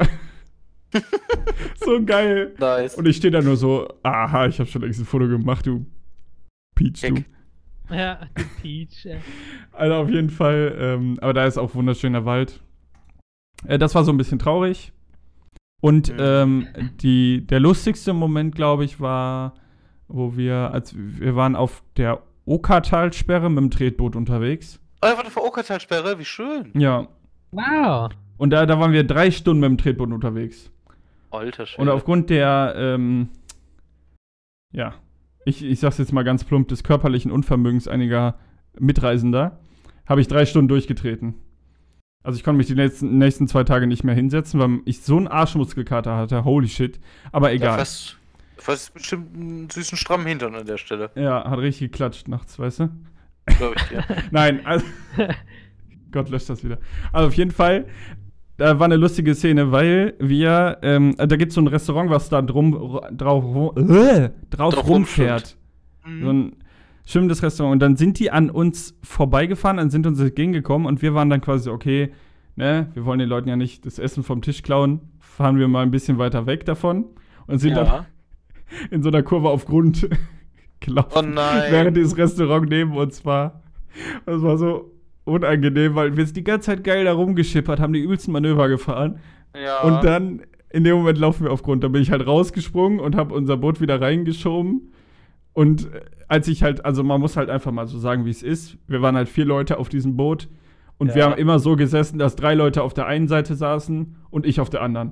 so 1.79 2.03
geil. 2.03 2.53
Nice. 2.59 2.95
Und 2.95 3.07
ich 3.07 3.17
stehe 3.17 3.31
da 3.31 3.41
nur 3.41 3.55
so, 3.57 3.87
aha, 4.03 4.47
ich 4.47 4.59
habe 4.59 4.69
schon 4.69 4.81
längst 4.81 4.99
ein 4.99 5.05
Foto 5.05 5.27
gemacht, 5.27 5.65
du 5.65 5.85
Peach, 6.75 7.01
du. 7.01 7.23
Ja, 7.89 8.19
die 8.37 8.85
Peach. 8.85 9.05
äh. 9.05 9.19
Also 9.71 9.95
auf 9.95 10.09
jeden 10.09 10.29
Fall, 10.29 10.75
ähm, 10.79 11.17
aber 11.21 11.33
da 11.33 11.45
ist 11.45 11.57
auch 11.57 11.75
wunderschöner 11.75 12.25
Wald. 12.25 12.61
Äh, 13.67 13.77
das 13.77 13.95
war 13.95 14.03
so 14.03 14.11
ein 14.11 14.17
bisschen 14.17 14.39
traurig. 14.39 14.91
Und 15.81 16.11
ähm, 16.17 16.67
die, 17.01 17.45
der 17.45 17.59
lustigste 17.59 18.13
Moment, 18.13 18.55
glaube 18.55 18.85
ich, 18.85 18.99
war, 18.99 19.53
wo 20.07 20.35
wir, 20.35 20.71
als 20.73 20.95
wir 20.95 21.35
waren 21.35 21.55
auf 21.55 21.83
der 21.97 22.23
Okertalsperre 22.45 23.49
mit 23.49 23.59
dem 23.59 23.71
Tretboot 23.71 24.15
unterwegs. 24.15 24.79
Oh, 25.01 25.07
warte 25.07 25.29
vor 25.29 25.45
Okertalsperre, 25.45 26.17
wie 26.17 26.25
schön. 26.25 26.71
Ja. 26.73 27.07
Wow. 27.51 28.09
Und 28.37 28.49
da, 28.49 28.65
da 28.65 28.79
waren 28.79 28.93
wir 28.93 29.03
drei 29.03 29.29
Stunden 29.31 29.61
mit 29.61 29.69
dem 29.69 29.77
Tretboot 29.77 30.11
unterwegs. 30.11 30.71
Alter 31.29 31.65
Schwede. 31.65 31.81
Und 31.81 31.89
aufgrund 31.89 32.29
der, 32.29 32.73
ähm, 32.77 33.29
ja, 34.73 34.95
ich, 35.45 35.63
ich 35.63 35.79
sag's 35.79 35.97
jetzt 35.97 36.11
mal 36.11 36.23
ganz 36.23 36.43
plump, 36.43 36.67
des 36.67 36.83
körperlichen 36.83 37.31
Unvermögens 37.31 37.87
einiger 37.87 38.35
Mitreisender, 38.79 39.59
habe 40.07 40.21
ich 40.21 40.27
drei 40.27 40.45
Stunden 40.45 40.67
durchgetreten. 40.67 41.35
Also 42.23 42.37
ich 42.37 42.43
konnte 42.43 42.57
mich 42.57 42.67
die 42.67 42.75
nächsten, 42.75 43.17
nächsten 43.19 43.47
zwei 43.47 43.63
Tage 43.63 43.85
nicht 43.87 44.03
mehr 44.03 44.15
hinsetzen, 44.15 44.59
weil 44.59 44.79
ich 44.85 45.01
so 45.01 45.15
einen 45.17 45.27
Arschmuskelkater 45.27 46.17
hatte. 46.17 46.43
Holy 46.43 46.67
shit. 46.67 46.99
Aber 47.31 47.49
Ja, 47.49 47.55
egal. 47.55 47.77
fast, 47.77 48.17
fast 48.57 48.93
bestimmt 48.95 49.35
einen 49.35 49.69
süßen 49.69 49.97
strammen 49.97 50.25
Hintern 50.25 50.55
an 50.55 50.65
der 50.65 50.77
Stelle. 50.77 51.11
Ja, 51.15 51.47
hat 51.49 51.59
richtig 51.59 51.91
geklatscht 51.91 52.27
nachts, 52.27 52.57
weißt 52.57 52.79
du? 52.79 52.89
Glaube 53.57 53.75
ich 53.77 53.83
dir. 53.83 54.03
Nein, 54.31 54.65
also. 54.65 54.85
Gott 56.11 56.29
löscht 56.29 56.49
das 56.49 56.63
wieder. 56.63 56.79
Also 57.13 57.27
auf 57.27 57.33
jeden 57.35 57.51
Fall, 57.51 57.85
da 58.57 58.79
war 58.79 58.85
eine 58.85 58.95
lustige 58.95 59.35
Szene, 59.35 59.71
weil 59.71 60.13
wir, 60.19 60.77
ähm, 60.81 61.15
da 61.17 61.35
gibt 61.35 61.49
es 61.49 61.55
so 61.55 61.61
ein 61.61 61.67
Restaurant, 61.67 62.09
was 62.09 62.29
da 62.29 62.41
drum, 62.41 63.01
drauf, 63.11 63.75
äh, 63.77 64.29
drauf 64.49 64.75
Drauf 64.75 64.87
rumfährt. 64.87 65.57
Mhm. 66.05 66.23
So 66.23 66.29
ein 66.29 66.55
schwimmendes 67.05 67.43
Restaurant. 67.43 67.73
Und 67.73 67.79
dann 67.79 67.97
sind 67.97 68.19
die 68.19 68.31
an 68.31 68.49
uns 68.49 68.97
vorbeigefahren, 69.03 69.77
dann 69.77 69.89
sind 69.89 70.07
uns 70.07 70.19
entgegengekommen 70.19 70.87
und 70.87 71.01
wir 71.01 71.13
waren 71.13 71.29
dann 71.29 71.41
quasi, 71.41 71.69
okay, 71.69 72.13
ne, 72.55 72.89
wir 72.93 73.05
wollen 73.05 73.19
den 73.19 73.29
Leuten 73.29 73.49
ja 73.49 73.57
nicht 73.57 73.85
das 73.85 73.99
Essen 73.99 74.23
vom 74.23 74.41
Tisch 74.41 74.63
klauen, 74.63 75.01
fahren 75.19 75.57
wir 75.57 75.67
mal 75.67 75.83
ein 75.83 75.91
bisschen 75.91 76.17
weiter 76.17 76.45
weg 76.45 76.65
davon 76.65 77.05
und 77.47 77.59
sind 77.59 77.75
dann 77.75 77.85
ja. 77.85 78.05
in 78.89 79.03
so 79.03 79.09
einer 79.09 79.21
Kurve 79.23 79.49
auf 79.49 79.65
Grund 79.65 80.09
gelaufen. 80.79 81.11
Oh 81.13 81.21
nein. 81.21 81.71
Während 81.71 81.97
dieses 81.97 82.17
Restaurant 82.17 82.69
neben 82.69 82.95
uns 82.95 83.25
war. 83.25 83.63
Das 84.25 84.41
war 84.41 84.57
so 84.57 84.94
unangenehm, 85.25 85.95
weil 85.95 86.15
wir 86.17 86.25
sind 86.25 86.37
die 86.37 86.43
ganze 86.43 86.67
Zeit 86.67 86.83
geil 86.83 87.05
da 87.05 87.13
rumgeschippert, 87.13 87.79
haben 87.79 87.93
die 87.93 87.99
übelsten 87.99 88.31
Manöver 88.31 88.69
gefahren. 88.69 89.19
ja. 89.55 89.81
Und 89.81 90.03
dann, 90.03 90.41
in 90.69 90.83
dem 90.83 90.97
Moment 90.97 91.17
laufen 91.17 91.43
wir 91.45 91.51
auf 91.51 91.63
Grund. 91.63 91.83
Da 91.83 91.87
bin 91.87 92.01
ich 92.01 92.11
halt 92.11 92.25
rausgesprungen 92.25 92.99
und 92.99 93.15
habe 93.15 93.33
unser 93.33 93.57
Boot 93.57 93.81
wieder 93.81 93.99
reingeschoben. 94.01 94.91
Und 95.53 95.91
äh, 95.93 96.01
als 96.27 96.47
ich 96.47 96.63
halt, 96.63 96.83
also 96.85 97.03
man 97.03 97.19
muss 97.21 97.37
halt 97.37 97.49
einfach 97.49 97.71
mal 97.71 97.87
so 97.87 97.97
sagen, 97.97 98.25
wie 98.25 98.29
es 98.29 98.43
ist. 98.43 98.77
Wir 98.87 99.01
waren 99.01 99.15
halt 99.15 99.29
vier 99.29 99.45
Leute 99.45 99.77
auf 99.77 99.89
diesem 99.89 100.15
Boot. 100.17 100.47
Und 100.97 101.13
wir 101.15 101.23
Ja. 101.23 101.31
haben 101.31 101.37
immer 101.37 101.59
so 101.59 101.75
gesessen, 101.75 102.19
dass 102.19 102.35
drei 102.35 102.53
Leute 102.55 102.81
auf 102.83 102.93
der 102.93 103.05
einen 103.05 103.27
Seite 103.27 103.55
saßen 103.55 104.15
und 104.29 104.45
ich 104.45 104.59
auf 104.59 104.69
der 104.69 104.81
anderen. 104.81 105.11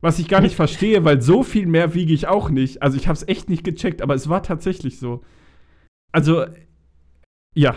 Was 0.00 0.18
ich 0.18 0.28
gar 0.28 0.40
nicht 0.42 0.54
verstehe, 0.56 1.04
weil 1.04 1.22
so 1.22 1.42
viel 1.42 1.66
mehr 1.66 1.94
wiege 1.94 2.12
ich 2.12 2.26
auch 2.26 2.50
nicht. 2.50 2.82
Also 2.82 2.96
ich 2.96 3.08
habe 3.08 3.16
es 3.16 3.26
echt 3.26 3.48
nicht 3.48 3.64
gecheckt, 3.64 4.02
aber 4.02 4.14
es 4.14 4.28
war 4.28 4.42
tatsächlich 4.42 4.98
so. 4.98 5.22
Also, 6.12 6.44
ja. 7.54 7.74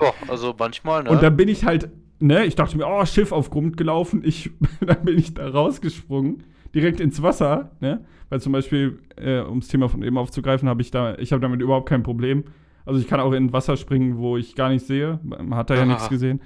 Ja, 0.00 0.12
also 0.28 0.54
manchmal, 0.58 1.04
ne? 1.04 1.10
Und 1.10 1.22
dann 1.22 1.36
bin 1.36 1.48
ich 1.48 1.64
halt, 1.64 1.90
ne, 2.20 2.44
ich 2.44 2.54
dachte 2.54 2.76
mir, 2.76 2.86
oh, 2.86 3.04
Schiff 3.04 3.32
auf 3.32 3.50
Grund 3.50 3.76
gelaufen. 3.76 4.22
Ich, 4.24 4.50
dann 4.80 5.04
bin 5.04 5.18
ich 5.18 5.34
da 5.34 5.48
rausgesprungen, 5.48 6.42
direkt 6.74 7.00
ins 7.00 7.22
Wasser, 7.22 7.70
ne? 7.80 8.04
Weil 8.28 8.40
zum 8.40 8.52
Beispiel, 8.52 8.98
äh, 9.16 9.40
um 9.40 9.60
das 9.60 9.68
Thema 9.68 9.88
von 9.88 10.02
eben 10.02 10.18
aufzugreifen, 10.18 10.68
habe 10.68 10.82
ich 10.82 10.90
da, 10.90 11.16
ich 11.16 11.32
habe 11.32 11.40
damit 11.40 11.62
überhaupt 11.62 11.88
kein 11.88 12.02
Problem. 12.02 12.44
Also 12.84 13.00
ich 13.00 13.06
kann 13.06 13.20
auch 13.20 13.32
in 13.32 13.52
Wasser 13.52 13.76
springen, 13.76 14.18
wo 14.18 14.36
ich 14.36 14.54
gar 14.54 14.68
nicht 14.70 14.86
sehe. 14.86 15.20
Man 15.22 15.54
hat 15.54 15.70
da 15.70 15.74
ja 15.74 15.82
Aha. 15.82 15.88
nichts 15.88 16.08
gesehen. 16.08 16.40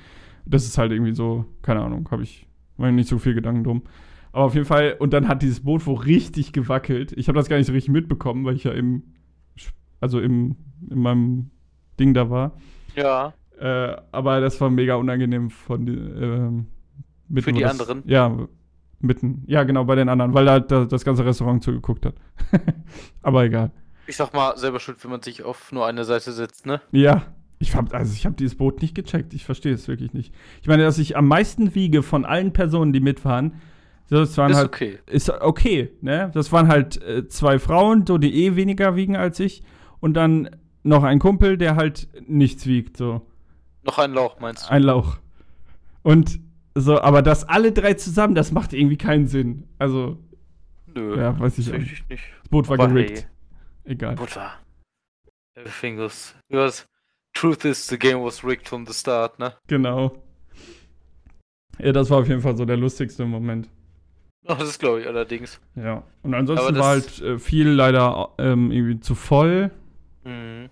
Das 0.44 0.64
ist 0.64 0.78
halt 0.78 0.92
irgendwie 0.92 1.14
so, 1.14 1.44
keine 1.62 1.82
Ahnung, 1.82 2.08
habe 2.10 2.22
ich 2.22 2.46
mir 2.76 2.90
nicht 2.92 3.08
so 3.08 3.18
viel 3.18 3.34
Gedanken 3.34 3.64
drum. 3.64 3.82
Aber 4.32 4.44
auf 4.44 4.54
jeden 4.54 4.66
Fall, 4.66 4.96
und 4.98 5.12
dann 5.12 5.28
hat 5.28 5.42
dieses 5.42 5.60
Boot 5.60 5.86
wo 5.86 5.92
richtig 5.92 6.52
gewackelt. 6.52 7.12
Ich 7.12 7.28
habe 7.28 7.36
das 7.36 7.48
gar 7.48 7.58
nicht 7.58 7.66
so 7.66 7.72
richtig 7.72 7.92
mitbekommen, 7.92 8.44
weil 8.44 8.56
ich 8.56 8.64
ja 8.64 8.72
im, 8.72 9.02
also 10.00 10.20
im, 10.20 10.56
in 10.90 10.98
meinem 10.98 11.50
Ding 12.00 12.14
da 12.14 12.30
war. 12.30 12.52
ja. 12.96 13.34
Äh, 13.62 13.96
aber 14.10 14.40
das 14.40 14.60
war 14.60 14.70
mega 14.70 14.96
unangenehm 14.96 15.48
von 15.48 15.86
ähm, 15.86 16.66
mitten, 17.28 17.44
Für 17.44 17.52
die 17.52 17.60
das, 17.60 17.78
anderen? 17.78 18.02
Ja, 18.06 18.36
mitten. 18.98 19.44
Ja, 19.46 19.62
genau, 19.62 19.84
bei 19.84 19.94
den 19.94 20.08
anderen, 20.08 20.34
weil 20.34 20.44
da, 20.44 20.58
da 20.58 20.84
das 20.84 21.04
ganze 21.04 21.24
Restaurant 21.24 21.62
zugeguckt 21.62 22.04
hat. 22.04 22.14
aber 23.22 23.44
egal. 23.44 23.70
Ich 24.08 24.16
sag 24.16 24.34
mal, 24.34 24.56
selber 24.56 24.80
schuld, 24.80 25.02
wenn 25.04 25.12
man 25.12 25.22
sich 25.22 25.44
auf 25.44 25.70
nur 25.70 25.86
eine 25.86 26.02
Seite 26.02 26.32
setzt, 26.32 26.66
ne? 26.66 26.80
Ja, 26.90 27.22
ich 27.60 27.76
hab, 27.76 27.94
also 27.94 28.12
ich 28.12 28.26
habe 28.26 28.34
dieses 28.34 28.56
Boot 28.56 28.82
nicht 28.82 28.96
gecheckt. 28.96 29.32
Ich 29.32 29.44
verstehe 29.44 29.74
es 29.74 29.86
wirklich 29.86 30.12
nicht. 30.12 30.34
Ich 30.60 30.66
meine, 30.66 30.82
dass 30.82 30.98
ich 30.98 31.16
am 31.16 31.28
meisten 31.28 31.76
wiege 31.76 32.02
von 32.02 32.24
allen 32.24 32.52
Personen, 32.52 32.92
die 32.92 32.98
mitfahren, 32.98 33.52
das 34.10 34.36
waren 34.38 34.50
Ist 34.50 34.56
halt 34.56 34.66
okay. 34.66 34.98
ist 35.06 35.30
okay, 35.30 35.92
ne? 36.00 36.32
Das 36.34 36.50
waren 36.50 36.66
halt 36.66 37.00
äh, 37.00 37.28
zwei 37.28 37.60
Frauen, 37.60 38.06
so 38.06 38.18
die 38.18 38.44
eh 38.44 38.56
weniger 38.56 38.96
wiegen 38.96 39.14
als 39.14 39.38
ich 39.38 39.62
und 40.00 40.14
dann 40.14 40.50
noch 40.82 41.04
ein 41.04 41.20
Kumpel, 41.20 41.56
der 41.56 41.76
halt 41.76 42.08
nichts 42.26 42.66
wiegt, 42.66 42.96
so. 42.96 43.22
Noch 43.82 43.98
ein 43.98 44.12
Lauch, 44.12 44.38
meinst 44.40 44.66
du? 44.66 44.70
Ein 44.70 44.82
Lauch. 44.82 45.18
Und 46.02 46.40
so, 46.74 47.00
aber 47.00 47.22
das 47.22 47.48
alle 47.48 47.72
drei 47.72 47.94
zusammen, 47.94 48.34
das 48.34 48.52
macht 48.52 48.72
irgendwie 48.72 48.96
keinen 48.96 49.26
Sinn. 49.26 49.68
Also, 49.78 50.18
Nö. 50.86 51.18
ja, 51.18 51.38
weiß 51.38 51.58
ich 51.58 51.72
auch 51.72 51.78
nicht. 51.78 52.04
Das 52.08 52.48
Boot 52.50 52.68
war 52.68 52.78
Aber 52.78 52.88
gerickt. 52.88 53.28
Egal. 53.84 54.14
Butter. 54.14 54.52
Everything 55.54 55.98
was. 55.98 56.34
was 56.48 56.86
truth 57.34 57.64
is, 57.64 57.86
the 57.86 57.98
game 57.98 58.22
was 58.22 58.44
rigged 58.44 58.68
from 58.68 58.86
the 58.86 58.92
start, 58.92 59.38
ne? 59.38 59.54
Genau. 59.66 60.22
Ja, 61.78 61.92
das 61.92 62.10
war 62.10 62.20
auf 62.20 62.28
jeden 62.28 62.40
Fall 62.40 62.56
so 62.56 62.64
der 62.64 62.76
lustigste 62.76 63.24
Moment. 63.24 63.68
Oh, 64.46 64.54
das 64.54 64.70
ist, 64.70 64.78
glaube 64.78 65.00
ich, 65.00 65.06
allerdings. 65.06 65.60
Ja. 65.76 66.02
Und 66.22 66.34
ansonsten 66.34 66.76
war 66.76 66.88
halt 66.88 67.20
äh, 67.20 67.38
viel 67.38 67.68
leider 67.68 68.30
ähm, 68.38 68.70
irgendwie 68.72 69.00
zu 69.00 69.14
voll. 69.14 69.70
Mhm. 70.24 70.68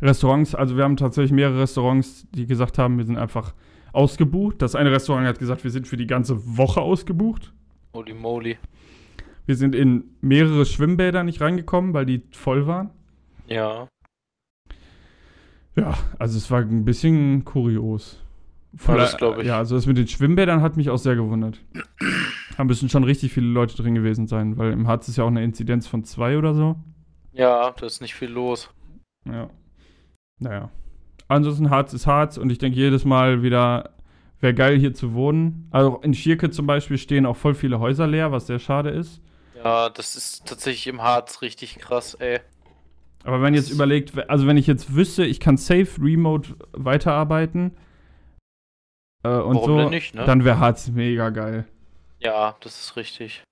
Restaurants, 0.00 0.54
also 0.54 0.76
wir 0.76 0.84
haben 0.84 0.96
tatsächlich 0.96 1.32
mehrere 1.32 1.60
Restaurants, 1.62 2.26
die 2.30 2.46
gesagt 2.46 2.78
haben, 2.78 2.98
wir 2.98 3.04
sind 3.04 3.18
einfach 3.18 3.54
ausgebucht. 3.92 4.62
Das 4.62 4.74
eine 4.74 4.92
Restaurant 4.92 5.26
hat 5.26 5.38
gesagt, 5.38 5.64
wir 5.64 5.70
sind 5.70 5.88
für 5.88 5.96
die 5.96 6.06
ganze 6.06 6.56
Woche 6.56 6.80
ausgebucht. 6.80 7.52
Holy 7.94 8.14
moly. 8.14 8.58
Wir 9.46 9.56
sind 9.56 9.74
in 9.74 10.04
mehrere 10.20 10.66
Schwimmbäder 10.66 11.24
nicht 11.24 11.40
reingekommen, 11.40 11.94
weil 11.94 12.04
die 12.06 12.22
voll 12.30 12.66
waren. 12.66 12.90
Ja. 13.48 13.88
Ja, 15.76 15.96
also 16.18 16.36
es 16.36 16.50
war 16.50 16.60
ein 16.60 16.84
bisschen 16.84 17.44
kurios. 17.44 18.22
Vielleicht- 18.76 19.18
glaub 19.18 19.38
ich. 19.38 19.46
Ja, 19.46 19.58
also 19.58 19.74
das 19.76 19.86
mit 19.86 19.96
den 19.96 20.06
Schwimmbädern 20.06 20.60
hat 20.60 20.76
mich 20.76 20.90
auch 20.90 20.98
sehr 20.98 21.16
gewundert. 21.16 21.60
Da 22.56 22.64
müssen 22.64 22.88
schon 22.88 23.04
richtig 23.04 23.32
viele 23.32 23.46
Leute 23.46 23.76
drin 23.76 23.94
gewesen 23.94 24.26
sein, 24.26 24.58
weil 24.58 24.72
im 24.72 24.86
Harz 24.86 25.08
ist 25.08 25.16
ja 25.16 25.24
auch 25.24 25.28
eine 25.28 25.42
Inzidenz 25.42 25.86
von 25.86 26.04
zwei 26.04 26.36
oder 26.36 26.54
so. 26.54 26.76
Ja, 27.32 27.70
da 27.70 27.86
ist 27.86 28.02
nicht 28.02 28.14
viel 28.14 28.28
los. 28.30 28.68
Ja. 29.24 29.48
Naja. 30.38 30.70
Ansonsten 31.28 31.70
Harz 31.70 31.92
ist 31.92 32.06
Harz 32.06 32.38
und 32.38 32.50
ich 32.50 32.58
denke 32.58 32.78
jedes 32.78 33.04
Mal 33.04 33.42
wieder, 33.42 33.90
wäre 34.40 34.54
geil 34.54 34.78
hier 34.78 34.94
zu 34.94 35.14
wohnen. 35.14 35.68
Also 35.70 35.98
in 36.02 36.14
Schierke 36.14 36.50
zum 36.50 36.66
Beispiel 36.66 36.98
stehen 36.98 37.26
auch 37.26 37.36
voll 37.36 37.54
viele 37.54 37.80
Häuser 37.80 38.06
leer, 38.06 38.32
was 38.32 38.46
sehr 38.46 38.58
schade 38.58 38.90
ist. 38.90 39.20
Ja, 39.62 39.90
das 39.90 40.16
ist 40.16 40.46
tatsächlich 40.46 40.86
im 40.86 41.02
Harz 41.02 41.42
richtig 41.42 41.78
krass, 41.78 42.14
ey. 42.14 42.40
Aber 43.24 43.42
wenn 43.42 43.54
jetzt 43.54 43.70
überlegt, 43.70 44.16
also 44.30 44.46
wenn 44.46 44.56
ich 44.56 44.66
jetzt 44.66 44.94
wüsste, 44.94 45.24
ich 45.24 45.40
kann 45.40 45.56
safe 45.56 46.00
remote 46.00 46.56
weiterarbeiten 46.72 47.76
äh, 49.24 49.28
und 49.28 49.56
Warum 49.56 49.82
so, 49.82 49.88
nicht, 49.90 50.14
ne? 50.14 50.24
dann 50.24 50.44
wäre 50.44 50.58
Harz 50.58 50.88
mega 50.88 51.30
geil. 51.30 51.66
Ja, 52.20 52.56
das 52.60 52.80
ist 52.80 52.96
richtig. 52.96 53.42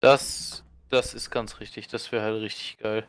Das, 0.00 0.64
das 0.90 1.14
ist 1.14 1.30
ganz 1.30 1.60
richtig. 1.60 1.88
Das 1.88 2.12
wäre 2.12 2.22
halt 2.22 2.40
richtig 2.40 2.78
geil. 2.78 3.08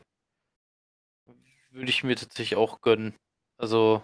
Würde 1.72 1.90
ich 1.90 2.04
mir 2.04 2.16
tatsächlich 2.16 2.58
auch 2.58 2.82
gönnen. 2.82 3.16
Also, 3.58 4.04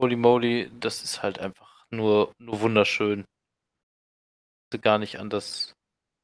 Holy 0.00 0.14
moly, 0.14 0.70
das 0.78 1.02
ist 1.02 1.22
halt 1.22 1.40
einfach 1.40 1.84
nur, 1.90 2.32
nur 2.38 2.60
wunderschön. 2.60 3.24
Gar 4.80 4.98
nicht 4.98 5.18
anders, 5.18 5.72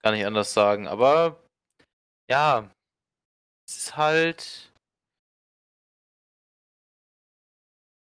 gar 0.02 0.12
nicht 0.12 0.26
anders 0.26 0.52
sagen. 0.54 0.86
Aber 0.86 1.42
ja, 2.30 2.70
es 3.66 3.76
ist 3.76 3.96
halt. 3.96 4.72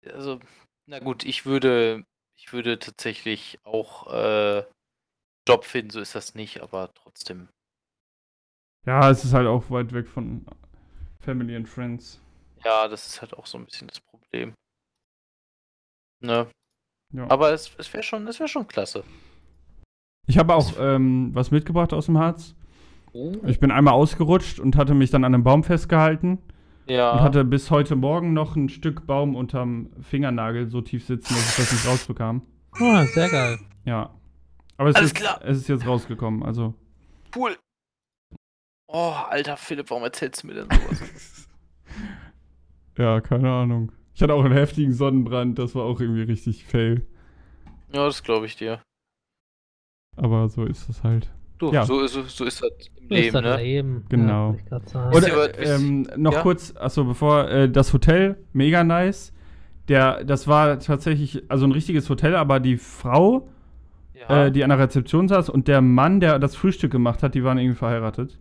Also, 0.05 0.39
na 0.87 0.99
gut, 0.99 1.23
ich 1.23 1.45
würde, 1.45 2.03
ich 2.35 2.51
würde 2.51 2.79
tatsächlich 2.79 3.59
auch 3.63 4.11
äh, 4.11 4.65
Job 5.47 5.63
finden, 5.63 5.91
so 5.91 6.01
ist 6.01 6.15
das 6.15 6.35
nicht, 6.35 6.61
aber 6.61 6.91
trotzdem. 6.95 7.49
Ja, 8.85 9.09
es 9.09 9.23
ist 9.23 9.33
halt 9.33 9.47
auch 9.47 9.69
weit 9.69 9.93
weg 9.93 10.07
von 10.07 10.45
Family 11.21 11.55
and 11.55 11.67
Friends. 11.69 12.19
Ja, 12.63 12.87
das 12.87 13.07
ist 13.07 13.21
halt 13.21 13.33
auch 13.35 13.45
so 13.45 13.57
ein 13.57 13.65
bisschen 13.65 13.87
das 13.87 13.99
Problem. 13.99 14.53
Ne? 16.21 16.47
Ja. 17.13 17.29
Aber 17.29 17.51
es, 17.51 17.71
es 17.77 17.91
wäre 17.93 18.03
schon, 18.03 18.27
es 18.27 18.39
wäre 18.39 18.47
schon 18.49 18.67
klasse. 18.67 19.03
ich 20.27 20.37
habe 20.37 20.53
auch 20.55 20.73
ähm, 20.79 21.31
was 21.33 21.51
mitgebracht 21.51 21.93
aus 21.93 22.05
dem 22.05 22.17
Harz. 22.17 22.55
Oh. 23.13 23.33
Ich 23.45 23.59
bin 23.59 23.71
einmal 23.71 23.93
ausgerutscht 23.93 24.59
und 24.59 24.77
hatte 24.77 24.93
mich 24.93 25.09
dann 25.09 25.25
an 25.25 25.33
einem 25.33 25.43
Baum 25.43 25.63
festgehalten 25.63 26.39
Ja. 26.87 27.11
und 27.11 27.19
hatte 27.21 27.43
bis 27.43 27.69
heute 27.71 27.95
Morgen 27.95 28.33
noch 28.33 28.55
ein 28.55 28.69
Stück 28.69 29.05
Baum 29.05 29.35
unterm 29.35 29.89
Fingernagel 30.01 30.69
so 30.69 30.81
tief 30.81 31.05
sitzen, 31.05 31.33
dass 31.33 31.49
ich 31.49 31.55
das 31.57 31.71
nicht 31.73 31.87
rausbekam. 31.87 32.41
Oh, 32.79 33.03
sehr 33.13 33.29
geil. 33.29 33.59
Ja. 33.83 34.11
Aber 34.77 34.89
es, 34.89 34.95
Alles 34.95 35.11
ist, 35.11 35.15
klar. 35.15 35.41
es 35.43 35.57
ist 35.57 35.67
jetzt 35.67 35.85
rausgekommen, 35.85 36.43
also. 36.43 36.73
cool. 37.35 37.57
Oh, 38.93 39.13
alter 39.29 39.55
Philipp, 39.57 39.89
warum 39.89 40.03
erzählst 40.03 40.43
du 40.43 40.47
mir 40.47 40.53
denn 40.55 40.65
sowas? 40.69 41.01
Ja, 42.97 43.21
keine 43.21 43.49
Ahnung. 43.49 43.91
Ich 44.13 44.21
hatte 44.21 44.33
auch 44.33 44.43
einen 44.43 44.53
heftigen 44.53 44.91
Sonnenbrand, 44.93 45.57
das 45.57 45.73
war 45.75 45.83
auch 45.85 46.01
irgendwie 46.01 46.23
richtig 46.23 46.65
fail. 46.65 47.05
ja, 47.93 48.05
das 48.05 48.21
glaube 48.21 48.45
ich 48.45 48.57
dir. 48.57 48.81
Aber 50.17 50.49
so 50.49 50.65
ist 50.65 50.89
es 50.89 51.01
halt. 51.03 51.31
Du, 51.57 51.71
Ja. 51.71 51.85
so, 51.85 52.01
ist, 52.01 52.13
so 52.13 52.43
ist 52.43 52.61
das 52.61 52.69
im 52.99 53.07
So 53.07 53.15
ist 53.15 53.21
Leben, 53.21 53.33
das 53.33 53.43
ne? 53.57 53.63
Leben. 53.63 54.05
Genau. 54.09 54.57
Ja, 54.69 54.81
was- 55.11 55.23
äh, 55.25 55.75
ähm, 55.75 56.05
noch 56.17 56.33
ja? 56.33 56.41
kurz, 56.41 56.75
achso, 56.75 57.05
bevor, 57.05 57.47
äh, 57.49 57.69
das 57.71 57.93
Hotel, 57.93 58.37
mega 58.51 58.83
nice. 58.83 59.31
Der, 59.87 60.23
das 60.25 60.47
war 60.47 60.77
tatsächlich, 60.79 61.43
also 61.49 61.65
ein 61.65 61.71
richtiges 61.71 62.09
Hotel, 62.09 62.35
aber 62.35 62.59
die 62.59 62.77
Frau, 62.77 63.47
Ja. 64.13 64.47
äh, 64.47 64.51
die 64.51 64.63
an 64.65 64.69
der 64.69 64.79
Rezeption 64.79 65.27
saß 65.29 65.49
und 65.49 65.67
der 65.69 65.81
Mann, 65.81 66.19
der 66.19 66.39
das 66.39 66.55
Frühstück 66.57 66.91
gemacht 66.91 67.23
hat, 67.23 67.35
die 67.35 67.43
waren 67.43 67.57
irgendwie 67.57 67.77
verheiratet. 67.77 68.37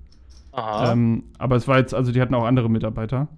Ähm, 0.57 1.25
aber 1.39 1.57
es 1.57 1.69
war 1.69 1.79
jetzt, 1.79 1.95
also 1.95 2.13
die 2.13 2.21
hatten 2.21 2.35
auch 2.35 2.45
andere 2.45 2.69
Mitarbeiter. 2.69 3.29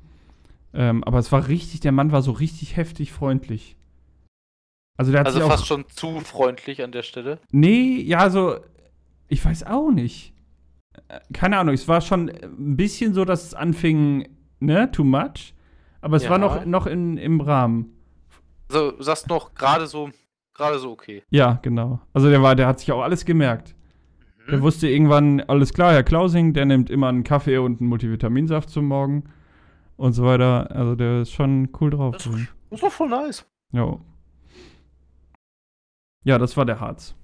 Ähm, 0.74 1.04
aber 1.04 1.18
es 1.18 1.30
war 1.30 1.48
richtig, 1.48 1.80
der 1.80 1.92
Mann 1.92 2.12
war 2.12 2.22
so 2.22 2.32
richtig 2.32 2.76
heftig 2.76 3.12
freundlich. 3.12 3.76
Also 4.96 5.10
der 5.10 5.20
hat 5.20 5.26
also 5.26 5.38
sich 5.38 5.46
auch, 5.46 5.50
fast 5.50 5.66
schon 5.66 5.84
zu 5.88 6.20
freundlich 6.20 6.82
an 6.82 6.92
der 6.92 7.02
Stelle. 7.02 7.38
Nee, 7.50 8.00
ja, 8.00 8.30
so, 8.30 8.56
ich 9.28 9.44
weiß 9.44 9.64
auch 9.64 9.90
nicht. 9.90 10.32
Äh, 11.08 11.20
Keine 11.32 11.58
Ahnung, 11.58 11.74
es 11.74 11.88
war 11.88 12.00
schon 12.00 12.30
ein 12.30 12.76
bisschen 12.76 13.12
so, 13.14 13.24
dass 13.24 13.44
es 13.44 13.54
anfing, 13.54 14.28
ne, 14.60 14.90
too 14.90 15.04
much. 15.04 15.54
Aber 16.00 16.16
es 16.16 16.24
war 16.28 16.38
Ja. 16.38 16.38
noch, 16.38 16.64
noch 16.64 16.86
in, 16.86 17.16
im 17.16 17.40
Rahmen. 17.40 17.96
Also, 18.68 18.92
du 18.92 19.02
sagst 19.02 19.28
noch 19.28 19.54
gerade 19.54 19.86
so, 19.86 20.10
gerade 20.54 20.78
so 20.78 20.90
okay. 20.90 21.22
Ja, 21.30 21.58
genau. 21.62 22.00
Also 22.12 22.30
der 22.30 22.42
war, 22.42 22.56
der 22.56 22.66
hat 22.66 22.80
sich 22.80 22.90
auch 22.92 23.02
alles 23.02 23.24
gemerkt. 23.24 23.74
Der 24.49 24.59
Mhm. 24.59 24.62
wusste 24.62 24.88
irgendwann, 24.88 25.40
alles 25.43 25.72
klar, 25.72 25.93
Herr 25.93 26.03
Klausing, 26.03 26.53
der 26.53 26.64
nimmt 26.64 26.90
immer 26.90 27.09
einen 27.09 27.24
Kaffee 27.24 27.59
und 27.59 27.80
einen 27.80 27.88
Multivitaminsaft 27.88 28.70
zum 28.70 28.86
Morgen 28.86 29.32
und 29.97 30.12
so 30.12 30.24
weiter. 30.24 30.70
Also 30.74 30.95
der 30.97 31.22
ist 31.22 31.32
schon 31.32 31.68
cool 31.80 31.90
drauf. 31.90 32.16
Das 32.16 32.26
ist, 32.26 32.49
das 32.70 32.80
doch 32.80 32.93
voll 32.93 33.09
nice. 33.09 33.47
Ja. 33.72 34.01
Ja, 36.24 36.38
das 36.38 36.57
war 36.57 36.64
der 36.64 36.80
Harz. 36.80 37.14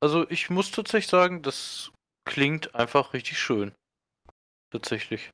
Also, 0.00 0.28
ich 0.30 0.48
muss 0.50 0.70
tatsächlich 0.70 1.10
sagen, 1.10 1.42
das 1.42 1.90
klingt 2.24 2.74
einfach 2.74 3.14
richtig 3.14 3.38
schön. 3.38 3.72
Tatsächlich. 4.70 5.30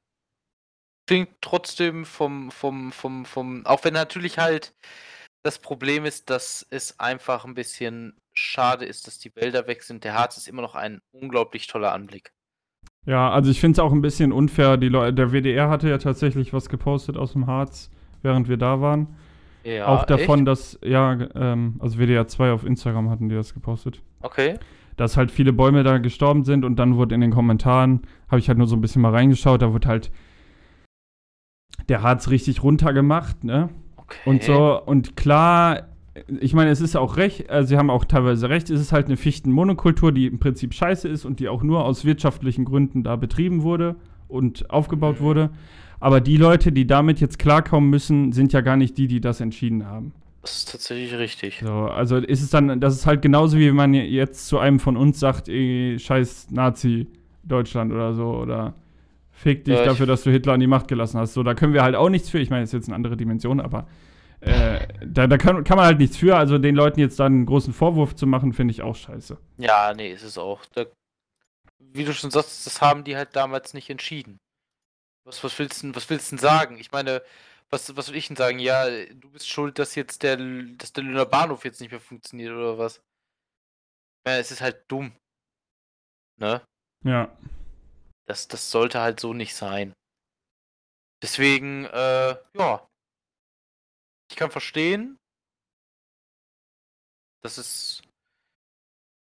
Klingt 1.06 1.28
trotzdem 1.42 2.06
vom, 2.06 2.50
vom, 2.50 2.90
vom, 2.92 3.26
vom, 3.26 3.66
auch 3.66 3.84
wenn 3.84 3.92
natürlich 3.92 4.38
halt 4.38 4.72
das 5.44 5.58
Problem 5.58 6.06
ist, 6.06 6.30
dass 6.30 6.66
es 6.70 6.98
einfach 6.98 7.44
ein 7.44 7.54
bisschen 7.54 8.16
schade 8.34 8.84
ist, 8.84 9.06
dass 9.06 9.18
die 9.18 9.34
Wälder 9.34 9.66
weg 9.66 9.82
sind. 9.82 10.04
Der 10.04 10.14
Harz 10.14 10.36
ist 10.36 10.48
immer 10.48 10.62
noch 10.62 10.74
ein 10.74 11.00
unglaublich 11.12 11.66
toller 11.66 11.92
Anblick. 11.92 12.32
Ja, 13.06 13.30
also 13.30 13.50
ich 13.50 13.60
finde 13.60 13.76
es 13.76 13.78
auch 13.80 13.92
ein 13.92 14.00
bisschen 14.00 14.32
unfair. 14.32 14.76
Die 14.76 14.90
der 14.90 15.32
WDR 15.32 15.68
hatte 15.68 15.88
ja 15.88 15.98
tatsächlich 15.98 16.52
was 16.52 16.68
gepostet 16.68 17.16
aus 17.16 17.32
dem 17.32 17.46
Harz, 17.46 17.90
während 18.22 18.48
wir 18.48 18.56
da 18.56 18.80
waren. 18.80 19.16
Ja, 19.62 19.86
auch 19.86 20.04
davon, 20.04 20.40
echt? 20.40 20.48
dass, 20.48 20.78
ja, 20.82 21.18
ähm, 21.34 21.76
also 21.80 21.98
WDR 21.98 22.28
2 22.28 22.52
auf 22.52 22.64
Instagram 22.64 23.08
hatten 23.08 23.28
die 23.28 23.34
das 23.34 23.54
gepostet. 23.54 24.02
Okay. 24.20 24.58
Dass 24.96 25.16
halt 25.16 25.30
viele 25.30 25.52
Bäume 25.52 25.82
da 25.82 25.98
gestorben 25.98 26.44
sind 26.44 26.64
und 26.64 26.76
dann 26.76 26.96
wurde 26.96 27.14
in 27.14 27.22
den 27.22 27.30
Kommentaren, 27.30 28.02
habe 28.28 28.38
ich 28.38 28.48
halt 28.48 28.58
nur 28.58 28.66
so 28.66 28.76
ein 28.76 28.82
bisschen 28.82 29.00
mal 29.00 29.12
reingeschaut, 29.12 29.62
da 29.62 29.72
wurde 29.72 29.88
halt 29.88 30.10
der 31.88 32.02
Harz 32.02 32.28
richtig 32.28 32.62
runtergemacht, 32.62 33.42
ne? 33.42 33.70
Okay. 33.96 34.18
Und 34.26 34.42
so, 34.42 34.82
und 34.84 35.16
klar, 35.16 35.88
ich 36.40 36.54
meine, 36.54 36.70
es 36.70 36.80
ist 36.80 36.96
auch 36.96 37.16
recht, 37.16 37.50
äh, 37.50 37.64
sie 37.64 37.76
haben 37.76 37.90
auch 37.90 38.04
teilweise 38.04 38.48
recht, 38.48 38.70
es 38.70 38.80
ist 38.80 38.92
halt 38.92 39.06
eine 39.06 39.16
Fichtenmonokultur, 39.16 40.12
die 40.12 40.26
im 40.26 40.38
Prinzip 40.38 40.72
scheiße 40.74 41.08
ist 41.08 41.24
und 41.24 41.40
die 41.40 41.48
auch 41.48 41.62
nur 41.62 41.84
aus 41.84 42.04
wirtschaftlichen 42.04 42.64
Gründen 42.64 43.02
da 43.02 43.16
betrieben 43.16 43.62
wurde 43.62 43.96
und 44.28 44.70
aufgebaut 44.70 45.20
Mhm. 45.20 45.24
wurde. 45.24 45.50
Aber 46.00 46.20
die 46.20 46.36
Leute, 46.36 46.70
die 46.70 46.86
damit 46.86 47.20
jetzt 47.20 47.38
klarkommen 47.38 47.90
müssen, 47.90 48.32
sind 48.32 48.52
ja 48.52 48.60
gar 48.60 48.76
nicht 48.76 48.96
die, 48.98 49.06
die 49.08 49.20
das 49.20 49.40
entschieden 49.40 49.86
haben. 49.86 50.12
Das 50.42 50.58
ist 50.58 50.70
tatsächlich 50.72 51.18
richtig. 51.18 51.62
So, 51.64 51.72
also 51.72 52.16
ist 52.18 52.42
es 52.42 52.50
dann, 52.50 52.78
das 52.78 52.94
ist 52.94 53.06
halt 53.06 53.22
genauso, 53.22 53.56
wie 53.58 53.68
wenn 53.68 53.76
man 53.76 53.94
jetzt 53.94 54.46
zu 54.46 54.58
einem 54.58 54.78
von 54.78 54.96
uns 54.96 55.18
sagt, 55.18 55.48
ey, 55.48 55.96
scheiß 55.98 56.48
Nazi 56.50 57.06
Deutschland 57.42 57.92
oder 57.92 58.12
so, 58.12 58.26
oder 58.36 58.74
fick 59.32 59.64
dich 59.64 59.78
Ja, 59.78 59.84
dafür, 59.84 60.06
dass 60.06 60.22
du 60.22 60.30
Hitler 60.30 60.52
an 60.52 60.60
die 60.60 60.66
Macht 60.66 60.86
gelassen 60.88 61.18
hast. 61.18 61.32
So, 61.32 61.42
da 61.42 61.54
können 61.54 61.72
wir 61.72 61.82
halt 61.82 61.94
auch 61.96 62.10
nichts 62.10 62.28
für. 62.28 62.38
Ich 62.38 62.50
meine, 62.50 62.62
das 62.62 62.70
ist 62.70 62.74
jetzt 62.74 62.88
eine 62.88 62.96
andere 62.96 63.16
Dimension, 63.16 63.58
aber 63.60 63.86
äh, 64.44 64.86
da, 65.00 65.26
da 65.26 65.38
kann, 65.38 65.64
kann 65.64 65.76
man 65.76 65.86
halt 65.86 65.98
nichts 65.98 66.16
für. 66.16 66.36
Also 66.36 66.58
den 66.58 66.74
Leuten 66.74 67.00
jetzt 67.00 67.18
dann 67.18 67.32
einen 67.32 67.46
großen 67.46 67.72
Vorwurf 67.72 68.14
zu 68.14 68.26
machen, 68.26 68.52
finde 68.52 68.72
ich 68.72 68.82
auch 68.82 68.96
scheiße. 68.96 69.38
Ja, 69.58 69.94
nee, 69.94 70.12
ist 70.12 70.22
es 70.22 70.36
auch. 70.36 70.66
Da, 70.66 70.86
wie 71.78 72.04
du 72.04 72.12
schon 72.12 72.30
sagst, 72.30 72.66
das 72.66 72.80
haben 72.80 73.04
die 73.04 73.16
halt 73.16 73.34
damals 73.36 73.72
nicht 73.72 73.88
entschieden. 73.88 74.38
Was, 75.24 75.42
was 75.42 75.58
willst 75.58 75.82
du, 75.82 75.94
was 75.94 76.10
willst 76.10 76.30
du 76.30 76.36
denn 76.36 76.42
sagen? 76.42 76.78
Ich 76.78 76.92
meine, 76.92 77.22
was, 77.70 77.96
was 77.96 78.08
will 78.08 78.16
ich 78.16 78.26
denn 78.26 78.36
sagen? 78.36 78.58
Ja, 78.58 78.88
du 78.88 79.30
bist 79.30 79.48
schuld, 79.48 79.78
dass 79.78 79.94
jetzt 79.94 80.22
der, 80.22 80.36
dass 80.36 80.92
der 80.92 81.04
Lüner 81.04 81.24
Bahnhof 81.24 81.64
jetzt 81.64 81.80
nicht 81.80 81.90
mehr 81.90 82.00
funktioniert 82.00 82.52
oder 82.52 82.76
was? 82.76 83.00
Ja, 84.26 84.36
es 84.36 84.50
ist 84.50 84.60
halt 84.60 84.84
dumm. 84.88 85.16
Ne? 86.38 86.60
Ja. 87.04 87.34
Das, 88.26 88.48
das 88.48 88.70
sollte 88.70 89.00
halt 89.00 89.20
so 89.20 89.32
nicht 89.32 89.54
sein. 89.54 89.94
Deswegen, 91.22 91.86
äh, 91.86 92.36
ja. 92.56 92.86
Ich 94.34 94.38
kann 94.38 94.50
verstehen, 94.50 95.16
dass 97.40 97.56
es, 97.56 98.02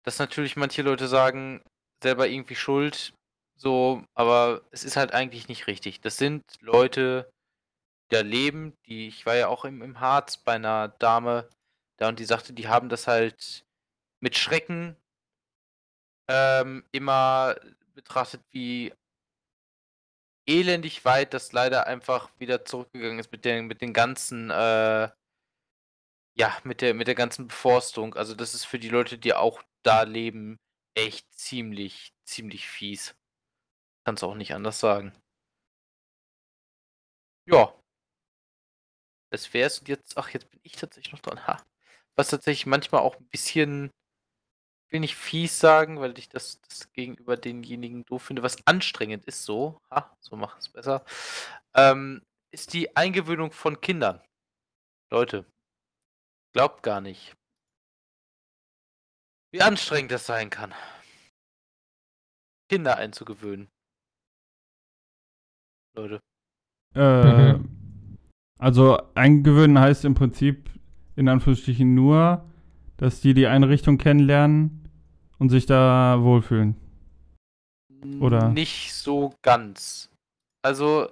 dass 0.04 0.18
natürlich 0.18 0.56
manche 0.56 0.82
Leute 0.82 1.06
sagen, 1.06 1.62
selber 2.02 2.26
irgendwie 2.26 2.56
schuld, 2.56 3.14
so, 3.54 4.02
aber 4.14 4.62
es 4.72 4.82
ist 4.82 4.96
halt 4.96 5.12
eigentlich 5.12 5.46
nicht 5.46 5.68
richtig. 5.68 6.00
Das 6.00 6.16
sind 6.16 6.42
Leute, 6.58 7.30
die 8.10 8.16
da 8.16 8.22
leben, 8.22 8.74
die, 8.86 9.06
ich 9.06 9.24
war 9.24 9.36
ja 9.36 9.46
auch 9.46 9.64
im, 9.64 9.82
im 9.82 10.00
Harz 10.00 10.38
bei 10.38 10.54
einer 10.54 10.88
Dame 10.88 11.48
da 11.96 12.08
und 12.08 12.18
die 12.18 12.24
sagte, 12.24 12.52
die 12.52 12.66
haben 12.66 12.88
das 12.88 13.06
halt 13.06 13.64
mit 14.18 14.36
Schrecken 14.36 14.96
ähm, 16.26 16.84
immer 16.90 17.54
betrachtet, 17.94 18.42
wie 18.50 18.92
elendig 20.48 21.04
weit, 21.04 21.34
dass 21.34 21.52
leider 21.52 21.86
einfach 21.86 22.30
wieder 22.38 22.64
zurückgegangen 22.64 23.18
ist 23.18 23.30
mit 23.32 23.44
den, 23.44 23.66
mit 23.66 23.80
den 23.82 23.92
ganzen, 23.92 24.50
äh, 24.50 25.10
ja, 26.34 26.56
mit 26.64 26.80
der, 26.80 26.94
mit 26.94 27.06
der 27.08 27.14
ganzen 27.14 27.48
Beforstung. 27.48 28.14
Also 28.14 28.34
das 28.34 28.54
ist 28.54 28.64
für 28.64 28.78
die 28.78 28.88
Leute, 28.88 29.18
die 29.18 29.34
auch 29.34 29.62
da 29.82 30.02
leben, 30.02 30.58
echt 30.94 31.32
ziemlich, 31.34 32.12
ziemlich 32.24 32.68
fies. 32.68 33.14
Kannst 34.04 34.24
auch 34.24 34.34
nicht 34.34 34.54
anders 34.54 34.80
sagen. 34.80 35.12
Ja. 37.46 37.74
Das 39.30 39.52
wär's. 39.54 39.78
Und 39.80 39.88
jetzt, 39.88 40.16
ach, 40.16 40.30
jetzt 40.30 40.50
bin 40.50 40.60
ich 40.62 40.72
tatsächlich 40.76 41.12
noch 41.12 41.20
dran. 41.20 41.46
Ha. 41.46 41.62
Was 42.16 42.28
tatsächlich 42.30 42.66
manchmal 42.66 43.02
auch 43.02 43.16
ein 43.16 43.28
bisschen, 43.28 43.90
will 44.90 45.00
nicht 45.00 45.16
fies 45.16 45.58
sagen, 45.58 46.00
weil 46.00 46.18
ich 46.18 46.28
das, 46.28 46.60
das 46.62 46.92
gegenüber 46.92 47.36
denjenigen 47.36 48.04
doof 48.04 48.22
finde, 48.22 48.42
was 48.42 48.66
anstrengend 48.66 49.24
ist 49.24 49.44
so. 49.44 49.80
Ha, 49.90 50.16
so 50.20 50.36
macht 50.36 50.58
es 50.58 50.68
besser. 50.68 51.04
Ähm, 51.74 52.22
ist 52.50 52.72
die 52.72 52.96
Eingewöhnung 52.96 53.52
von 53.52 53.80
Kindern. 53.80 54.20
Leute, 55.10 55.44
glaubt 56.52 56.82
gar 56.82 57.00
nicht, 57.00 57.36
wie 59.52 59.62
anstrengend 59.62 60.12
das 60.12 60.26
sein 60.26 60.50
kann. 60.50 60.74
Kinder 62.68 62.96
einzugewöhnen. 62.96 63.68
Leute. 65.94 66.20
Äh. 66.94 67.58
Also 68.58 68.98
eingewöhnen 69.14 69.78
heißt 69.78 70.04
im 70.04 70.14
Prinzip 70.14 70.68
in 71.16 71.28
Anführungsstrichen 71.28 71.94
nur, 71.94 72.48
dass 72.98 73.20
die 73.20 73.32
die 73.32 73.46
Einrichtung 73.46 73.96
kennenlernen 73.96 74.90
und 75.38 75.48
sich 75.48 75.66
da 75.66 76.18
wohlfühlen. 76.20 76.76
Oder? 78.20 78.50
Nicht 78.50 78.92
so 78.92 79.34
ganz. 79.42 80.10
Also, 80.62 81.10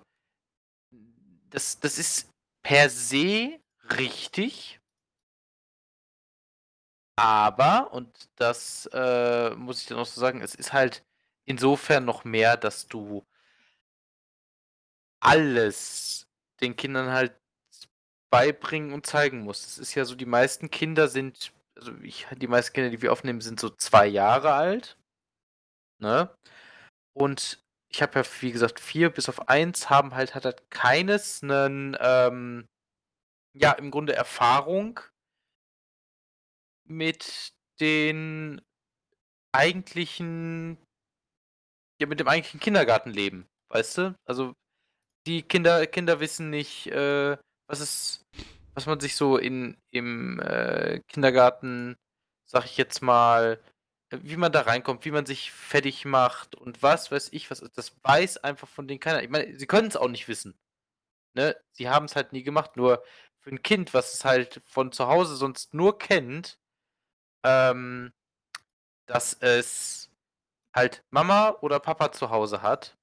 das, 1.50 1.80
das 1.80 1.98
ist 1.98 2.28
per 2.62 2.90
se 2.90 3.58
richtig. 3.98 4.78
Aber, 7.18 7.92
und 7.92 8.28
das 8.36 8.86
äh, 8.92 9.54
muss 9.54 9.80
ich 9.80 9.86
dann 9.86 9.98
auch 9.98 10.06
so 10.06 10.20
sagen, 10.20 10.42
es 10.42 10.54
ist 10.54 10.72
halt 10.72 11.02
insofern 11.46 12.04
noch 12.04 12.24
mehr, 12.24 12.56
dass 12.56 12.88
du 12.88 13.24
alles 15.20 16.26
den 16.60 16.76
Kindern 16.76 17.10
halt 17.10 17.34
beibringen 18.30 18.92
und 18.92 19.06
zeigen 19.06 19.40
musst. 19.40 19.66
Es 19.66 19.78
ist 19.78 19.94
ja 19.94 20.04
so, 20.04 20.14
die 20.14 20.26
meisten 20.26 20.70
Kinder 20.70 21.08
sind, 21.08 21.52
also 21.76 21.92
ich, 22.02 22.26
die 22.36 22.46
meisten 22.46 22.72
Kinder, 22.72 22.90
die 22.90 23.02
wir 23.02 23.12
aufnehmen, 23.12 23.40
sind 23.40 23.60
so 23.60 23.70
zwei 23.70 24.06
Jahre 24.06 24.52
alt. 24.52 24.98
Ne? 26.00 26.34
Und 27.14 27.62
ich 27.90 28.02
habe 28.02 28.18
ja, 28.18 28.26
wie 28.40 28.52
gesagt, 28.52 28.80
vier 28.80 29.10
bis 29.10 29.28
auf 29.28 29.48
eins 29.48 29.88
haben 29.90 30.14
halt, 30.14 30.34
hat 30.34 30.44
halt 30.44 30.70
keines 30.70 31.42
einen, 31.42 31.96
ähm, 32.00 32.66
ja, 33.54 33.72
im 33.72 33.90
Grunde 33.90 34.14
Erfahrung 34.14 35.00
mit 36.88 37.52
den 37.80 38.60
eigentlichen, 39.52 40.78
ja, 42.00 42.06
mit 42.06 42.20
dem 42.20 42.28
eigentlichen 42.28 42.60
Kindergartenleben, 42.60 43.46
weißt 43.70 43.98
du? 43.98 44.14
Also 44.26 44.52
die 45.26 45.42
Kinder, 45.42 45.86
Kinder 45.86 46.20
wissen 46.20 46.50
nicht, 46.50 46.88
äh, 46.88 47.38
was 47.68 47.80
ist, 47.80 48.22
was 48.76 48.86
man 48.86 49.00
sich 49.00 49.16
so 49.16 49.38
in, 49.38 49.78
im 49.90 50.38
äh, 50.40 51.00
Kindergarten, 51.08 51.96
sag 52.44 52.66
ich 52.66 52.76
jetzt 52.76 53.02
mal, 53.02 53.60
äh, 54.10 54.18
wie 54.22 54.36
man 54.36 54.52
da 54.52 54.62
reinkommt, 54.62 55.04
wie 55.06 55.10
man 55.10 55.26
sich 55.26 55.50
fertig 55.50 56.04
macht 56.04 56.54
und 56.54 56.82
was 56.82 57.10
weiß 57.10 57.30
ich, 57.32 57.50
was 57.50 57.60
das 57.74 57.96
weiß 58.04 58.38
einfach 58.38 58.68
von 58.68 58.86
denen 58.86 59.00
keiner. 59.00 59.22
Ich 59.22 59.30
meine, 59.30 59.58
sie 59.58 59.66
können 59.66 59.88
es 59.88 59.96
auch 59.96 60.08
nicht 60.08 60.28
wissen. 60.28 60.58
Ne? 61.34 61.56
Sie 61.72 61.88
haben 61.88 62.06
es 62.06 62.16
halt 62.16 62.32
nie 62.32 62.42
gemacht, 62.44 62.76
nur 62.76 63.02
für 63.40 63.50
ein 63.50 63.62
Kind, 63.62 63.94
was 63.94 64.14
es 64.14 64.24
halt 64.26 64.62
von 64.66 64.92
zu 64.92 65.08
Hause 65.08 65.36
sonst 65.36 65.74
nur 65.74 65.98
kennt, 65.98 66.58
ähm, 67.44 68.12
dass 69.06 69.34
es 69.34 70.10
halt 70.74 71.04
Mama 71.10 71.56
oder 71.62 71.80
Papa 71.80 72.12
zu 72.12 72.30
Hause 72.30 72.62
hat 72.62 72.96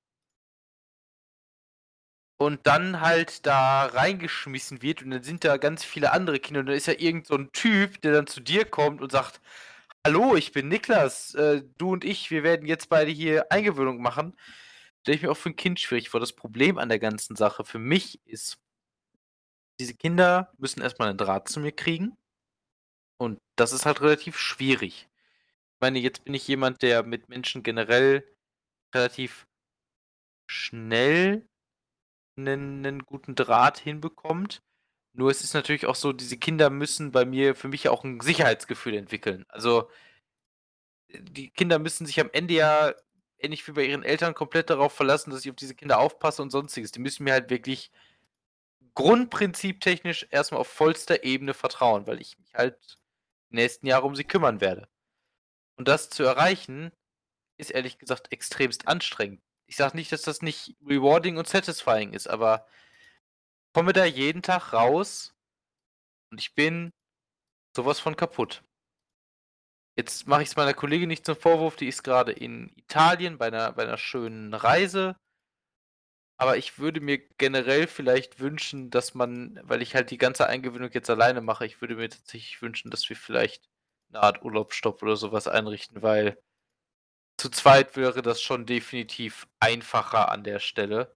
und 2.46 2.66
dann 2.68 3.02
halt 3.02 3.46
da 3.46 3.86
reingeschmissen 3.86 4.82
wird 4.82 5.04
und 5.04 5.12
dann 5.12 5.24
sind 5.24 5.44
da 5.44 5.58
ganz 5.58 5.84
viele 5.84 6.12
andere 6.14 6.40
Kinder 6.40 6.62
und 6.62 6.68
dann 6.68 6.76
ist 6.76 6.88
ja 6.88 6.96
irgend 6.98 7.28
so 7.28 7.36
ein 7.36 7.52
Typ, 7.52 8.02
der 8.02 8.14
dann 8.14 8.28
zu 8.28 8.42
dir 8.42 8.66
kommt 8.66 9.02
und 9.02 9.12
sagt, 9.12 9.42
hallo, 10.06 10.36
ich 10.36 10.52
bin 10.52 10.68
Niklas, 10.70 11.34
äh, 11.36 11.64
du 11.78 11.92
und 11.94 12.04
ich, 12.06 12.32
wir 12.32 12.44
werden 12.44 12.68
jetzt 12.68 12.90
beide 12.90 13.12
hier 13.12 13.52
Eingewöhnung 13.52 14.02
machen. 14.02 14.36
Stelle 15.02 15.18
ich 15.18 15.24
mir 15.24 15.32
auch 15.32 15.38
für 15.38 15.50
ein 15.50 15.56
Kind 15.56 15.80
schwierig 15.80 16.10
vor. 16.10 16.20
Das 16.20 16.34
Problem 16.34 16.78
an 16.78 16.90
der 16.90 17.00
ganzen 17.00 17.36
Sache 17.36 17.66
für 17.66 17.80
mich 17.80 18.22
ist, 18.26 18.58
diese 19.80 19.96
Kinder 19.96 20.52
müssen 20.58 20.82
erstmal 20.82 21.10
einen 21.10 21.18
Draht 21.18 21.50
zu 21.50 21.60
mir 21.60 21.72
kriegen 21.72 22.18
und 23.18 23.40
das 23.56 23.74
ist 23.74 23.86
halt 23.86 24.02
relativ 24.02 24.38
schwierig. 24.38 25.10
Ich 25.76 25.82
meine, 25.82 26.00
jetzt 26.00 26.24
bin 26.26 26.34
ich 26.34 26.48
jemand, 26.48 26.82
der 26.82 27.04
mit 27.04 27.30
Menschen 27.30 27.64
generell 27.64 28.24
relativ 28.94 29.48
schnell 30.48 31.48
einen, 32.38 32.86
einen 32.86 33.06
guten 33.06 33.36
Draht 33.36 33.80
hinbekommt. 33.80 34.62
Nur 35.14 35.30
es 35.32 35.44
ist 35.44 35.54
natürlich 35.54 35.86
auch 35.86 35.96
so, 35.96 36.14
diese 36.14 36.38
Kinder 36.38 36.70
müssen 36.70 37.12
bei 37.12 37.26
mir 37.26 37.56
für 37.56 37.68
mich 37.68 37.88
auch 37.90 38.04
ein 38.04 38.20
Sicherheitsgefühl 38.20 38.96
entwickeln. 38.96 39.46
Also 39.50 39.90
die 41.10 41.50
Kinder 41.52 41.80
müssen 41.80 42.06
sich 42.06 42.20
am 42.20 42.30
Ende 42.34 42.56
ja 42.56 42.94
ähnlich 43.38 43.68
wie 43.68 43.74
bei 43.74 43.86
ihren 43.86 44.04
Eltern 44.04 44.34
komplett 44.34 44.70
darauf 44.70 44.94
verlassen, 44.94 45.32
dass 45.32 45.46
ich 45.46 45.52
auf 45.52 45.56
diese 45.56 45.76
Kinder 45.76 46.00
aufpasse 46.00 46.42
und 46.42 46.50
sonstiges. 46.50 46.92
Die 46.92 47.00
müssen 47.00 47.24
mir 47.26 47.34
halt 47.34 47.50
wirklich 47.50 47.92
grundprinziptechnisch 48.96 50.28
erstmal 50.32 50.62
auf 50.62 50.68
vollster 50.68 51.24
Ebene 51.24 51.54
vertrauen, 51.54 52.08
weil 52.08 52.22
ich 52.22 52.38
mich 52.40 52.54
halt 52.54 52.98
die 53.52 53.56
nächsten 53.58 53.88
Jahre 53.88 54.06
um 54.06 54.16
sie 54.16 54.24
kümmern 54.24 54.62
werde. 54.62 54.88
Und 55.76 55.88
das 55.88 56.10
zu 56.10 56.24
erreichen, 56.24 56.92
ist 57.58 57.72
ehrlich 57.72 57.98
gesagt 57.98 58.32
extremst 58.32 58.88
anstrengend. 58.88 59.43
Ich 59.68 59.76
sage 59.76 59.96
nicht, 59.98 60.12
dass 60.12 60.22
das 60.24 60.42
nicht 60.42 60.76
rewarding 60.86 61.38
und 61.38 61.48
satisfying 61.48 62.14
ist, 62.14 62.28
aber 62.28 62.66
ich 63.68 63.74
komme 63.74 63.94
da 63.94 64.06
jeden 64.06 64.42
Tag 64.42 64.74
raus 64.74 65.34
und 66.32 66.40
ich 66.40 66.54
bin 66.54 66.92
sowas 67.76 68.00
von 68.00 68.16
kaputt. 68.16 68.64
Jetzt 69.96 70.28
mache 70.28 70.42
ich 70.42 70.50
es 70.50 70.56
meiner 70.56 70.74
Kollegin 70.74 71.08
nicht 71.08 71.26
zum 71.26 71.36
Vorwurf, 71.36 71.76
die 71.76 71.88
ist 71.88 72.04
gerade 72.04 72.32
in 72.32 72.72
Italien 72.76 73.38
bei 73.38 73.48
einer, 73.48 73.74
bei 73.74 73.84
einer 73.84 73.98
schönen 73.98 74.54
Reise. 74.54 75.16
Aber 76.38 76.58
ich 76.58 76.80
würde 76.80 77.00
mir 77.00 77.20
generell 77.38 77.88
vielleicht 77.88 78.40
wünschen, 78.40 78.90
dass 78.90 79.14
man, 79.14 79.60
weil 79.64 79.82
ich 79.82 79.96
halt 79.96 80.10
die 80.12 80.18
ganze 80.18 80.48
Eingewöhnung 80.48 80.90
jetzt 80.92 81.10
alleine 81.10 81.42
mache, 81.42 81.66
ich 81.66 81.80
würde 81.80 81.96
mir 81.96 82.10
tatsächlich 82.10 82.62
wünschen, 82.62 82.90
dass 82.92 83.08
wir 83.08 83.16
vielleicht 83.16 83.70
eine 84.10 84.24
Art 84.24 84.44
Urlaubsstopp 84.44 85.02
oder 85.04 85.16
sowas 85.16 85.48
einrichten, 85.48 86.02
weil 86.02 86.38
zu 87.44 87.50
zweit 87.50 87.98
wäre 87.98 88.22
das 88.22 88.42
schon 88.42 88.66
definitiv 88.66 89.50
einfacher 89.60 90.32
an 90.32 90.46
der 90.46 90.60
Stelle. 90.60 91.14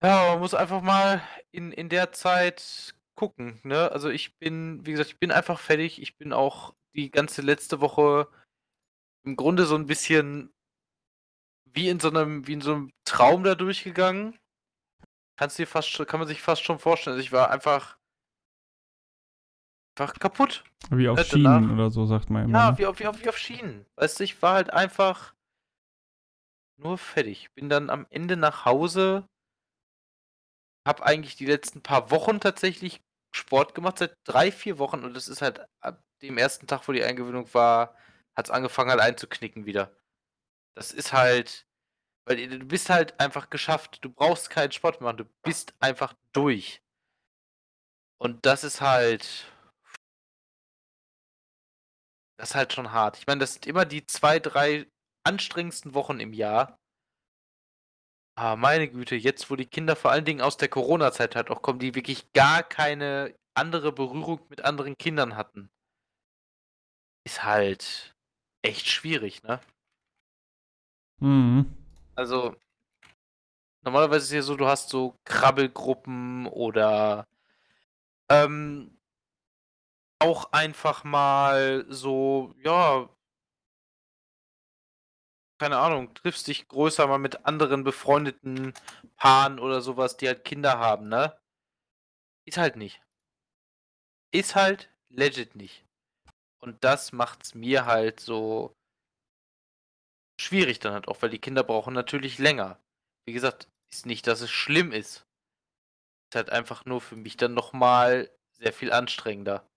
Ja, 0.00 0.28
man 0.28 0.38
muss 0.38 0.54
einfach 0.54 0.80
mal 0.80 1.20
in, 1.50 1.72
in 1.72 1.88
der 1.88 2.12
Zeit 2.12 2.94
gucken, 3.16 3.58
ne? 3.64 3.90
Also 3.90 4.10
ich 4.10 4.38
bin, 4.38 4.86
wie 4.86 4.92
gesagt, 4.92 5.10
ich 5.10 5.18
bin 5.18 5.32
einfach 5.32 5.58
fertig. 5.58 6.00
Ich 6.00 6.16
bin 6.18 6.32
auch 6.32 6.76
die 6.94 7.10
ganze 7.10 7.42
letzte 7.42 7.80
Woche 7.80 8.28
im 9.26 9.34
Grunde 9.34 9.66
so 9.66 9.74
ein 9.74 9.86
bisschen 9.86 10.54
wie 11.64 11.88
in 11.88 11.98
so 11.98 12.08
einem, 12.08 12.46
wie 12.46 12.52
in 12.52 12.60
so 12.60 12.74
einem 12.74 12.92
Traum 13.04 13.42
da 13.42 13.56
durchgegangen. 13.56 14.38
Kannst 15.36 15.58
dir 15.58 15.66
fast 15.66 15.98
kann 16.06 16.20
man 16.20 16.28
sich 16.28 16.42
fast 16.42 16.62
schon 16.62 16.78
vorstellen. 16.78 17.16
Also 17.16 17.26
ich 17.26 17.32
war 17.32 17.50
einfach, 17.50 17.97
einfach 20.00 20.18
kaputt. 20.18 20.64
Wie 20.90 21.08
auf 21.08 21.20
Schienen 21.24 21.66
nach- 21.66 21.72
oder 21.72 21.90
so, 21.90 22.06
sagt 22.06 22.30
man 22.30 22.44
immer. 22.44 22.58
Ja, 22.58 22.70
ne? 22.70 22.78
wie 22.78 22.86
auf, 22.86 22.98
wie, 22.98 23.06
auf, 23.06 23.22
wie 23.22 23.28
auf 23.28 23.38
Schienen. 23.38 23.86
Weißt 23.96 24.18
du, 24.18 24.24
ich 24.24 24.40
war 24.42 24.54
halt 24.54 24.70
einfach 24.70 25.34
nur 26.76 26.98
fertig. 26.98 27.52
Bin 27.54 27.68
dann 27.68 27.90
am 27.90 28.06
Ende 28.10 28.36
nach 28.36 28.64
Hause. 28.64 29.28
Hab 30.86 31.02
eigentlich 31.02 31.36
die 31.36 31.46
letzten 31.46 31.82
paar 31.82 32.10
Wochen 32.10 32.40
tatsächlich 32.40 33.02
Sport 33.34 33.74
gemacht, 33.74 33.98
seit 33.98 34.16
drei, 34.24 34.50
vier 34.50 34.78
Wochen. 34.78 35.04
Und 35.04 35.16
es 35.16 35.28
ist 35.28 35.42
halt 35.42 35.66
ab 35.80 36.02
dem 36.22 36.38
ersten 36.38 36.66
Tag, 36.66 36.86
wo 36.88 36.92
die 36.92 37.04
Eingewöhnung 37.04 37.52
war, 37.52 37.94
hat 38.36 38.46
es 38.46 38.50
angefangen 38.50 38.90
halt 38.90 39.00
einzuknicken 39.00 39.66
wieder. 39.66 39.92
Das 40.74 40.92
ist 40.92 41.12
halt, 41.12 41.66
weil 42.24 42.48
du 42.48 42.64
bist 42.64 42.88
halt 42.88 43.18
einfach 43.20 43.50
geschafft. 43.50 43.98
Du 44.02 44.10
brauchst 44.10 44.50
keinen 44.50 44.72
Sport 44.72 45.00
mehr 45.00 45.10
machen. 45.10 45.18
Du 45.18 45.30
bist 45.42 45.74
einfach 45.80 46.14
durch. 46.32 46.80
Und 48.18 48.46
das 48.46 48.64
ist 48.64 48.80
halt. 48.80 49.46
Das 52.38 52.50
ist 52.50 52.54
halt 52.54 52.72
schon 52.72 52.92
hart. 52.92 53.18
Ich 53.18 53.26
meine, 53.26 53.40
das 53.40 53.54
sind 53.54 53.66
immer 53.66 53.84
die 53.84 54.06
zwei, 54.06 54.38
drei 54.38 54.86
anstrengendsten 55.24 55.94
Wochen 55.94 56.20
im 56.20 56.32
Jahr. 56.32 56.78
Aber 58.36 58.56
meine 58.56 58.88
Güte, 58.88 59.16
jetzt 59.16 59.50
wo 59.50 59.56
die 59.56 59.66
Kinder 59.66 59.96
vor 59.96 60.12
allen 60.12 60.24
Dingen 60.24 60.40
aus 60.40 60.56
der 60.56 60.68
Corona-Zeit 60.68 61.34
halt 61.34 61.50
auch 61.50 61.62
kommen, 61.62 61.80
die 61.80 61.94
wirklich 61.94 62.32
gar 62.32 62.62
keine 62.62 63.34
andere 63.54 63.92
Berührung 63.92 64.40
mit 64.48 64.64
anderen 64.64 64.96
Kindern 64.96 65.36
hatten, 65.36 65.68
ist 67.26 67.42
halt 67.42 68.14
echt 68.62 68.86
schwierig, 68.86 69.42
ne? 69.42 69.60
Mhm. 71.20 71.74
Also, 72.14 72.54
Normalerweise 73.88 74.18
ist 74.18 74.24
es 74.24 74.34
ja 74.34 74.42
so, 74.42 74.56
du 74.56 74.66
hast 74.66 74.90
so 74.90 75.16
Krabbelgruppen 75.24 76.46
oder 76.46 77.26
ähm, 78.30 78.97
auch 80.20 80.52
einfach 80.52 81.04
mal 81.04 81.84
so, 81.88 82.54
ja, 82.62 83.08
keine 85.60 85.78
Ahnung, 85.78 86.14
triffst 86.14 86.46
dich 86.48 86.66
größer 86.68 87.06
mal 87.06 87.18
mit 87.18 87.44
anderen 87.46 87.84
befreundeten 87.84 88.72
Paaren 89.16 89.58
oder 89.60 89.80
sowas, 89.80 90.16
die 90.16 90.26
halt 90.28 90.44
Kinder 90.44 90.78
haben, 90.78 91.08
ne? 91.08 91.36
Ist 92.46 92.58
halt 92.58 92.74
nicht. 92.74 93.00
Ist 94.32 94.54
halt 94.54 94.90
legit 95.10 95.54
nicht. 95.54 95.84
Und 96.60 96.84
das 96.84 97.12
macht's 97.12 97.54
mir 97.54 97.86
halt 97.86 98.20
so 98.20 98.74
schwierig 100.40 100.80
dann 100.80 100.92
halt 100.94 101.08
auch, 101.08 101.20
weil 101.22 101.30
die 101.30 101.38
Kinder 101.38 101.62
brauchen 101.62 101.94
natürlich 101.94 102.38
länger. 102.38 102.80
Wie 103.26 103.32
gesagt, 103.32 103.68
ist 103.92 104.06
nicht, 104.06 104.26
dass 104.26 104.40
es 104.40 104.50
schlimm 104.50 104.92
ist. 104.92 105.26
Ist 106.30 106.36
halt 106.36 106.50
einfach 106.50 106.86
nur 106.86 107.00
für 107.00 107.16
mich 107.16 107.36
dann 107.36 107.52
nochmal 107.54 108.30
sehr 108.54 108.72
viel 108.72 108.92
anstrengender. 108.92 109.67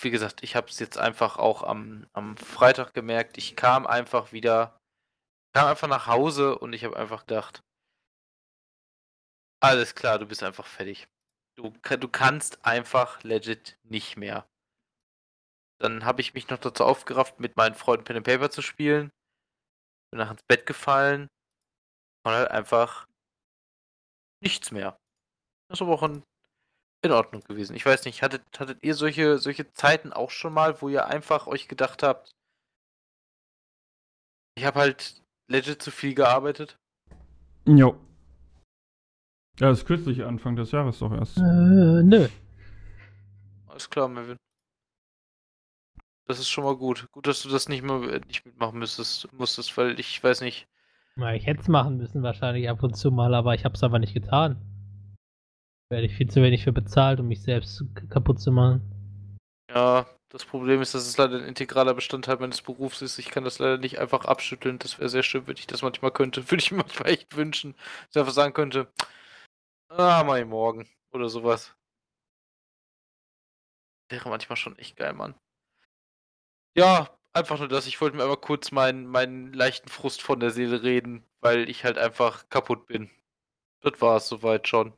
Wie 0.00 0.10
gesagt, 0.10 0.42
ich 0.42 0.56
habe 0.56 0.68
es 0.68 0.78
jetzt 0.78 0.98
einfach 0.98 1.36
auch 1.36 1.62
am, 1.62 2.06
am 2.12 2.36
Freitag 2.36 2.94
gemerkt. 2.94 3.38
Ich 3.38 3.56
kam 3.56 3.86
einfach 3.86 4.32
wieder, 4.32 4.78
kam 5.54 5.68
einfach 5.68 5.88
nach 5.88 6.06
Hause 6.06 6.58
und 6.58 6.72
ich 6.72 6.84
habe 6.84 6.96
einfach 6.96 7.26
gedacht, 7.26 7.62
alles 9.62 9.94
klar, 9.94 10.18
du 10.18 10.26
bist 10.26 10.42
einfach 10.42 10.66
fertig. 10.66 11.08
Du, 11.56 11.70
du 11.70 12.08
kannst 12.08 12.64
einfach 12.66 13.22
legit 13.22 13.78
nicht 13.84 14.16
mehr. 14.16 14.46
Dann 15.80 16.04
habe 16.04 16.20
ich 16.20 16.34
mich 16.34 16.48
noch 16.48 16.58
dazu 16.58 16.84
aufgerafft, 16.84 17.40
mit 17.40 17.56
meinen 17.56 17.74
Freunden 17.74 18.04
Pen 18.04 18.16
and 18.16 18.26
Paper 18.26 18.50
zu 18.50 18.62
spielen. 18.62 19.10
Bin 20.10 20.18
nach 20.18 20.30
ins 20.30 20.42
Bett 20.42 20.66
gefallen 20.66 21.28
und 22.24 22.32
halt 22.32 22.50
einfach 22.50 23.06
nichts 24.42 24.70
mehr. 24.70 24.98
Das 25.68 25.78
ist 25.78 25.82
aber 25.82 25.94
auch 25.94 26.02
in, 26.02 26.22
in 27.04 27.12
Ordnung 27.12 27.42
gewesen. 27.42 27.76
Ich 27.76 27.84
weiß 27.84 28.04
nicht, 28.04 28.22
hattet, 28.22 28.42
hattet 28.58 28.82
ihr 28.82 28.94
solche, 28.94 29.38
solche 29.38 29.72
Zeiten 29.72 30.12
auch 30.12 30.30
schon 30.30 30.52
mal, 30.52 30.80
wo 30.80 30.88
ihr 30.88 31.06
einfach 31.06 31.46
euch 31.46 31.68
gedacht 31.68 32.02
habt, 32.02 32.34
ich 34.56 34.64
habe 34.64 34.78
halt 34.80 35.22
legit 35.48 35.82
zu 35.82 35.90
viel 35.90 36.14
gearbeitet? 36.14 36.78
Jo. 37.66 37.98
Ja, 39.60 39.68
das 39.68 39.80
ist 39.80 39.86
kürzlich 39.86 40.24
Anfang 40.24 40.56
des 40.56 40.72
Jahres 40.72 40.98
doch 40.98 41.12
erst. 41.12 41.38
Äh, 41.38 42.02
nö. 42.02 42.28
Alles 43.68 43.88
klar, 43.90 44.08
Melvin. 44.08 44.36
Das 46.26 46.38
ist 46.38 46.48
schon 46.48 46.64
mal 46.64 46.76
gut. 46.76 47.08
Gut, 47.12 47.26
dass 47.26 47.42
du 47.42 47.48
das 47.48 47.68
nicht 47.68 47.82
mehr 47.82 48.20
nicht 48.26 48.46
mitmachen 48.46 48.78
müsstest, 48.78 49.32
musstest, 49.32 49.76
weil 49.76 49.98
ich 50.00 50.22
weiß 50.22 50.40
nicht. 50.40 50.66
Na, 51.16 51.34
ich 51.34 51.46
hätte 51.46 51.60
es 51.60 51.68
machen 51.68 51.96
müssen 51.98 52.22
wahrscheinlich 52.22 52.68
ab 52.68 52.82
und 52.82 52.96
zu 52.96 53.10
mal, 53.10 53.34
aber 53.34 53.54
ich 53.54 53.64
habe 53.64 53.74
es 53.74 53.82
aber 53.82 53.98
nicht 53.98 54.14
getan. 54.14 54.73
Werde 55.90 56.06
ich 56.06 56.14
viel 56.14 56.30
zu 56.30 56.42
wenig 56.42 56.64
für 56.64 56.72
bezahlt, 56.72 57.20
um 57.20 57.28
mich 57.28 57.42
selbst 57.42 57.84
kaputt 58.10 58.40
zu 58.40 58.50
machen. 58.50 58.80
Ja, 59.70 60.06
das 60.30 60.44
Problem 60.44 60.82
ist, 60.82 60.94
dass 60.94 61.06
es 61.06 61.16
leider 61.16 61.38
ein 61.38 61.44
integraler 61.44 61.94
Bestandteil 61.94 62.38
meines 62.38 62.62
Berufs 62.62 63.02
ist. 63.02 63.18
Ich 63.18 63.30
kann 63.30 63.44
das 63.44 63.58
leider 63.60 63.78
nicht 63.78 63.98
einfach 63.98 64.24
abschütteln. 64.24 64.78
Das 64.80 64.98
wäre 64.98 65.08
sehr 65.08 65.22
schön, 65.22 65.46
wenn 65.46 65.56
ich 65.56 65.66
das 65.66 65.82
manchmal 65.82 66.10
könnte. 66.10 66.42
Würde 66.50 66.62
ich 66.62 66.72
mir 66.72 66.78
manchmal 66.78 67.10
echt 67.10 67.36
wünschen, 67.36 67.74
dass 67.74 68.10
ich 68.10 68.18
einfach 68.18 68.32
sagen 68.32 68.54
könnte, 68.54 68.92
ah, 69.88 70.24
mal 70.24 70.44
morgen 70.44 70.88
oder 71.12 71.28
sowas. 71.28 71.76
Wäre 74.08 74.28
manchmal 74.28 74.56
schon 74.56 74.78
echt 74.78 74.96
geil, 74.96 75.12
Mann. 75.12 75.34
Ja, 76.76 77.16
einfach 77.32 77.58
nur 77.58 77.68
das. 77.68 77.86
Ich 77.86 78.00
wollte 78.00 78.16
mir 78.16 78.24
aber 78.24 78.36
kurz 78.36 78.72
meinen, 78.72 79.06
meinen 79.06 79.52
leichten 79.52 79.88
Frust 79.88 80.22
von 80.22 80.40
der 80.40 80.50
Seele 80.50 80.82
reden, 80.82 81.24
weil 81.40 81.68
ich 81.70 81.84
halt 81.84 81.98
einfach 81.98 82.48
kaputt 82.48 82.86
bin. 82.86 83.10
Das 83.82 84.00
war 84.00 84.16
es 84.16 84.28
soweit 84.28 84.66
schon. 84.68 84.92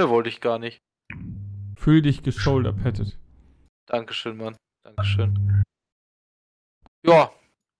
Mehr 0.00 0.08
wollte 0.08 0.30
ich 0.30 0.40
gar 0.40 0.58
nicht. 0.58 0.80
Fühl 1.76 2.00
dich 2.00 2.22
geshoulderpatted. 2.22 3.18
Dankeschön, 3.86 4.38
Mann. 4.38 4.56
Dankeschön. 4.82 5.62
Ja, 7.06 7.30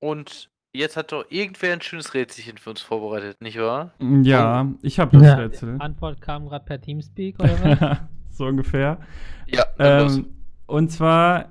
und 0.01 0.51
jetzt 0.75 0.99
hat 0.99 1.13
doch 1.13 1.25
irgendwer 1.31 1.73
ein 1.73 1.81
schönes 1.81 2.13
Rätselchen 2.13 2.59
für 2.59 2.69
uns 2.69 2.83
vorbereitet, 2.83 3.41
nicht 3.41 3.59
wahr? 3.59 3.95
Ja, 4.01 4.71
ich 4.83 5.01
habe 5.01 5.17
das 5.17 5.29
Ja, 5.29 5.35
Rätsel. 5.37 5.77
Antwort 5.79 6.21
kam 6.21 6.47
gerade 6.47 6.67
per 6.67 6.79
Teamspeak 6.79 7.41
oder 7.41 7.59
was? 7.81 7.99
so 8.37 8.45
ungefähr. 8.45 8.99
Ja. 9.47 9.65
Ähm, 9.79 10.27
und 10.67 10.93
zwar 10.93 11.49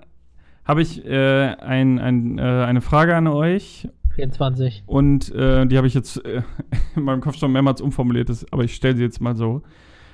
habe 0.66 0.84
ich 0.84 1.04
äh, 1.04 1.56
ein, 1.56 1.98
ein, 1.98 2.38
äh, 2.38 2.44
eine 2.44 2.82
Frage 2.82 3.16
an 3.16 3.26
euch 3.26 3.90
24. 4.14 4.84
und 4.86 5.34
äh, 5.34 5.66
die 5.66 5.78
habe 5.78 5.88
ich 5.88 5.96
jetzt 5.96 6.24
äh, 6.24 6.44
in 6.96 7.02
meinem 7.02 7.22
Kopf 7.22 7.38
schon 7.38 7.52
mehrmals 7.52 7.82
umformuliert, 7.82 8.30
aber 8.52 8.64
ich 8.64 8.76
stelle 8.76 8.98
sie 8.98 9.02
jetzt 9.02 9.20
mal 9.20 9.36
so. 9.36 9.64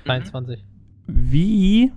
23. 0.06 0.64
Wie. 1.06 1.92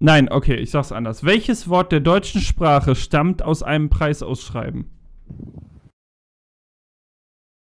Nein, 0.00 0.28
okay, 0.28 0.54
ich 0.56 0.70
sag's 0.70 0.92
anders. 0.92 1.24
Welches 1.24 1.68
Wort 1.68 1.92
der 1.92 2.00
deutschen 2.00 2.40
Sprache 2.40 2.94
stammt 2.94 3.42
aus 3.42 3.62
einem 3.62 3.90
Preisausschreiben? 3.90 4.90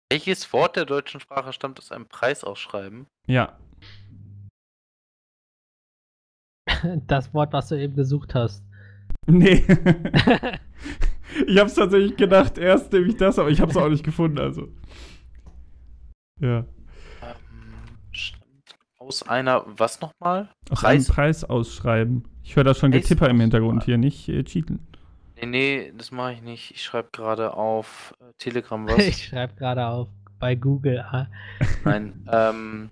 Welches 0.10 0.51
Wort 0.53 0.76
der 0.78 0.86
deutschen 0.86 1.20
Sprache 1.20 1.51
stammt 1.51 1.80
aus 1.80 1.91
einem 1.91 2.08
Preisausschreiben? 2.08 3.08
Ja. 3.28 3.58
Das 7.08 7.34
Wort, 7.34 7.53
was 7.53 7.70
du 7.70 7.76
eben 7.76 7.95
gesucht 7.95 8.36
hast. 8.36 8.64
Nee. 9.26 9.66
ich 11.47 11.58
hab's 11.58 11.74
tatsächlich 11.74 12.16
gedacht, 12.18 12.58
erst 12.58 12.91
nehme 12.93 13.08
ich 13.08 13.18
das, 13.18 13.39
aber 13.39 13.49
ich 13.49 13.60
hab's 13.60 13.76
auch 13.76 13.89
nicht 13.89 14.03
gefunden, 14.03 14.38
also. 14.38 14.68
Ja. 16.39 16.66
Aus 19.08 19.24
einer, 19.24 19.64
was 19.68 20.01
nochmal? 20.01 20.49
Aus 20.70 20.80
Preis- 20.82 21.05
einem 21.08 21.16
Preisausschreiben. 21.16 22.28
Ich 22.43 22.58
höre 22.58 22.66
da 22.66 22.74
schon 22.74 22.91
Getipper 22.91 23.30
im 23.30 23.39
Hintergrund 23.39 23.86
hier, 23.86 23.97
nicht 23.97 24.28
äh, 24.28 24.43
cheaten. 24.43 24.86
Nee, 25.38 25.45
nee, 25.45 25.93
das 25.95 26.12
mache 26.12 26.34
ich 26.34 26.41
nicht. 26.41 26.72
Ich 26.72 26.84
schreibe 26.84 27.10
gerade 27.14 27.53
auf 27.53 28.14
äh, 28.20 28.34
Telegram 28.38 28.86
was. 28.88 28.97
Ich 28.99 29.26
schreibe 29.28 29.55
gerade 29.55 29.86
auf 29.88 30.10
bei 30.39 30.55
Google. 30.55 30.99
ah, 30.99 31.28
Nein, 31.86 32.28
ähm, 32.30 32.89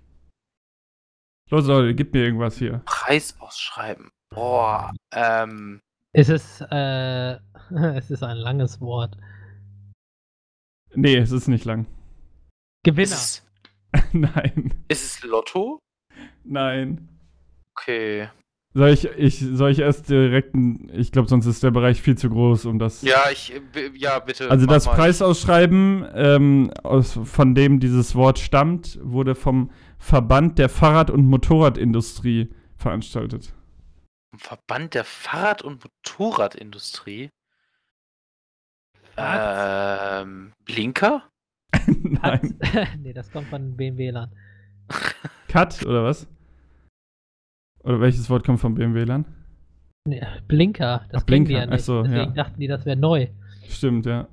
Los, 1.50 1.66
Leute, 1.66 1.94
gib 1.94 2.14
mir 2.14 2.24
irgendwas 2.24 2.56
hier. 2.56 2.80
Preisausschreiben. 2.86 4.10
Boah, 4.34 4.92
ähm, 5.12 5.80
Es 6.14 6.28
ist, 6.30 6.62
äh, 6.70 7.32
es 7.94 8.10
ist 8.10 8.22
ein 8.22 8.38
langes 8.38 8.80
Wort. 8.80 9.16
Nee, 10.94 11.16
es 11.18 11.30
ist 11.30 11.46
nicht 11.48 11.66
lang. 11.66 11.84
Gewinner. 12.84 13.02
ist 13.02 13.44
es, 13.92 14.02
Nein. 14.12 14.72
ist 14.88 15.04
es 15.04 15.22
Lotto? 15.22 15.78
Nein. 16.44 17.08
Okay. 17.72 18.28
Soll 18.76 18.90
ich, 18.90 19.04
ich, 19.16 19.38
soll 19.38 19.70
ich 19.70 19.78
erst 19.78 20.10
direkt, 20.10 20.54
ich 20.92 21.10
glaube, 21.10 21.28
sonst 21.28 21.46
ist 21.46 21.62
der 21.62 21.70
Bereich 21.70 22.02
viel 22.02 22.18
zu 22.18 22.28
groß, 22.28 22.66
um 22.66 22.78
das. 22.78 23.00
Ja, 23.00 23.30
ich, 23.32 23.54
ja, 23.94 24.18
bitte. 24.18 24.50
Also 24.50 24.66
das 24.66 24.84
mal. 24.84 24.96
Preisausschreiben, 24.96 26.06
ähm, 26.14 26.70
aus, 26.82 27.18
von 27.24 27.54
dem 27.54 27.80
dieses 27.80 28.14
Wort 28.14 28.38
stammt, 28.38 28.98
wurde 29.02 29.34
vom 29.34 29.70
Verband 29.98 30.58
der 30.58 30.68
Fahrrad- 30.68 31.10
und 31.10 31.24
Motorradindustrie 31.26 32.50
veranstaltet. 32.76 33.54
Vom 34.30 34.40
Verband 34.40 34.92
der 34.92 35.04
Fahrrad- 35.04 35.62
und 35.62 35.82
Motorradindustrie. 35.82 37.30
Was? 39.14 40.22
Ähm, 40.22 40.52
Blinker? 40.66 41.22
Nein. 41.86 42.58
nee, 42.98 43.14
das 43.14 43.30
kommt 43.30 43.48
von 43.48 43.74
BMW-Lern. 43.74 44.30
Cut 45.48 45.84
oder 45.86 46.04
was? 46.04 46.26
Oder 47.84 48.00
welches 48.00 48.28
Wort 48.30 48.44
kommt 48.44 48.60
vom 48.60 48.74
BMW-Lern? 48.74 49.24
Nee, 50.08 50.22
Blinker, 50.48 51.04
das 51.10 51.22
Ach, 51.22 51.26
Blinker, 51.26 51.52
ja 51.52 51.66
nicht. 51.66 51.84
so, 51.84 52.02
Deswegen 52.02 52.34
ja. 52.34 52.44
dachten 52.44 52.60
die, 52.60 52.68
das 52.68 52.84
wäre 52.84 52.96
neu. 52.96 53.28
Stimmt, 53.68 54.06
ja. 54.06 54.28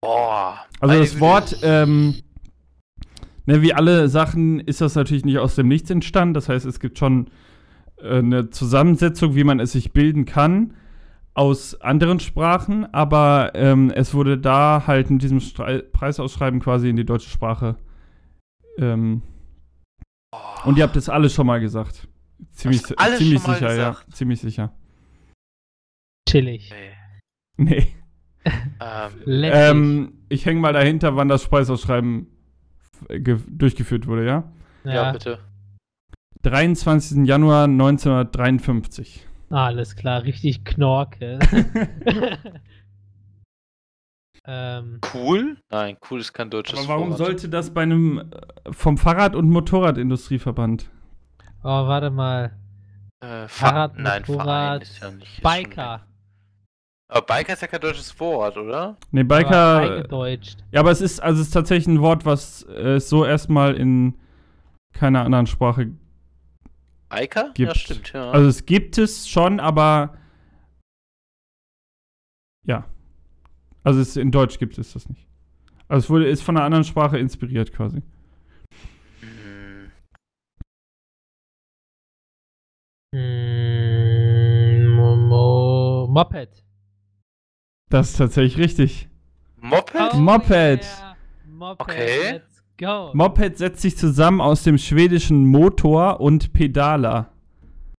Boah. 0.00 0.58
Also 0.80 0.98
das 0.98 1.10
Güte. 1.10 1.20
Wort, 1.20 1.58
ähm, 1.62 2.14
ne, 3.46 3.62
wie 3.62 3.72
alle 3.72 4.08
Sachen 4.08 4.60
ist 4.60 4.80
das 4.80 4.94
natürlich 4.94 5.24
nicht 5.24 5.38
aus 5.38 5.54
dem 5.54 5.68
Nichts 5.68 5.90
entstanden. 5.90 6.34
Das 6.34 6.48
heißt, 6.48 6.66
es 6.66 6.80
gibt 6.80 6.98
schon 6.98 7.30
äh, 7.98 8.18
eine 8.18 8.50
Zusammensetzung, 8.50 9.34
wie 9.34 9.44
man 9.44 9.60
es 9.60 9.72
sich 9.72 9.92
bilden 9.92 10.26
kann 10.26 10.74
aus 11.36 11.78
anderen 11.82 12.18
Sprachen, 12.18 12.86
aber 12.94 13.52
ähm, 13.54 13.92
es 13.94 14.14
wurde 14.14 14.38
da 14.38 14.84
halt 14.86 15.10
in 15.10 15.18
diesem 15.18 15.40
Strei 15.40 15.80
Preisausschreiben 15.80 16.60
quasi 16.60 16.88
in 16.88 16.96
die 16.96 17.04
deutsche 17.04 17.28
Sprache. 17.28 17.76
Ähm, 18.78 19.22
Boah. 20.30 20.66
und 20.66 20.76
ihr 20.78 20.84
habt 20.84 20.96
es 20.96 21.08
alle 21.08 21.30
schon 21.30 21.46
mal 21.46 21.60
gesagt. 21.60 22.08
Ziemlich, 22.52 22.82
alles 22.98 23.18
ziemlich 23.18 23.40
schon 23.40 23.50
mal 23.50 23.54
sicher, 23.58 23.74
ja. 23.74 23.88
gesagt? 23.90 24.14
Ziemlich 24.16 24.40
sicher. 24.40 24.72
Chillig. 26.28 26.72
Okay. 26.72 26.92
Nee. 27.58 27.88
Ähm. 28.80 29.12
Ähm, 29.32 30.12
ich 30.28 30.44
hänge 30.46 30.60
mal 30.60 30.72
dahinter, 30.72 31.16
wann 31.16 31.26
das 31.28 31.42
ge- 33.08 33.40
durchgeführt 33.48 34.06
wurde, 34.06 34.26
ja? 34.26 34.52
ja. 34.84 35.12
bitte. 35.12 35.38
23. 36.42 37.26
Januar 37.26 37.64
1953. 37.64 39.26
Alles 39.50 39.96
klar, 39.96 40.22
richtig 40.22 40.64
Knorke. 40.64 41.38
Ähm, 44.48 45.00
Cool? 45.12 45.56
Nein, 45.70 45.96
cool 46.10 46.20
ist 46.20 46.32
kein 46.32 46.50
deutsches 46.50 46.78
Aber 46.78 46.88
warum 46.88 47.08
Wort. 47.10 47.18
sollte 47.18 47.48
das 47.48 47.72
bei 47.74 47.82
einem 47.82 48.18
äh, 48.18 48.72
vom 48.72 48.96
Fahrrad- 48.96 49.34
und 49.34 49.50
Motorradindustrieverband? 49.50 50.88
oh, 51.64 51.68
warte 51.88 52.10
mal. 52.10 52.56
Äh, 53.20 53.48
Fa- 53.48 53.48
Fahrrad, 53.48 53.98
Nein, 53.98 54.24
Verein 54.24 54.36
Motorrad, 54.38 54.82
ist 54.82 55.00
ja 55.00 55.10
nicht. 55.10 55.26
ist 55.26 55.34
schon- 55.34 55.42
Biker. 55.42 56.06
Aber 57.08 57.22
Biker 57.26 57.52
ist 57.54 57.62
ja 57.62 57.68
kein 57.68 57.80
deutsches 57.80 58.18
Wort, 58.20 58.56
oder? 58.56 58.96
Nee, 59.10 59.20
aber 59.20 59.36
Biker. 59.38 59.76
eingedeutscht. 59.78 60.58
Ja, 60.72 60.80
aber 60.80 60.90
es 60.90 61.00
ist, 61.00 61.20
also 61.20 61.40
es 61.40 61.48
ist 61.48 61.52
tatsächlich 61.54 61.86
ein 61.88 62.00
Wort, 62.02 62.24
was 62.24 62.62
äh, 62.68 62.94
es 62.96 63.08
so 63.08 63.24
erstmal 63.24 63.74
in 63.74 64.14
keiner 64.92 65.24
anderen 65.24 65.46
Sprache. 65.46 65.92
Biker? 67.08 67.46
Ja, 67.46 67.52
Gibt. 67.54 67.76
stimmt, 67.76 68.12
ja. 68.12 68.30
Also 68.30 68.48
es 68.48 68.64
gibt 68.66 68.98
es 68.98 69.28
schon, 69.28 69.60
aber 69.60 70.16
ja. 72.64 72.84
Also 73.86 74.00
es, 74.00 74.16
in 74.16 74.32
Deutsch 74.32 74.58
gibt 74.58 74.76
es 74.78 74.94
das 74.94 75.08
nicht. 75.08 75.28
Also 75.86 76.04
es 76.04 76.10
wurde, 76.10 76.26
ist 76.26 76.42
von 76.42 76.56
einer 76.56 76.66
anderen 76.66 76.82
Sprache 76.82 77.18
inspiriert 77.18 77.72
quasi. 77.72 78.02
Mm, 83.14 84.88
Mo 84.96 85.14
Mo 85.14 86.08
Moped. 86.10 86.64
Das 87.88 88.10
ist 88.10 88.16
tatsächlich 88.16 88.58
richtig. 88.58 89.08
Moped? 89.60 90.14
Oh 90.14 90.16
Moped. 90.16 90.82
yeah. 90.82 91.16
Moped. 91.46 91.80
Okay. 91.82 92.32
Let's 92.32 92.64
go. 92.78 93.10
Moped 93.14 93.56
setzt 93.56 93.82
sich 93.82 93.96
zusammen 93.96 94.40
aus 94.40 94.64
dem 94.64 94.78
schwedischen 94.78 95.46
Motor 95.46 96.18
und 96.18 96.52
Pedaler. 96.52 97.30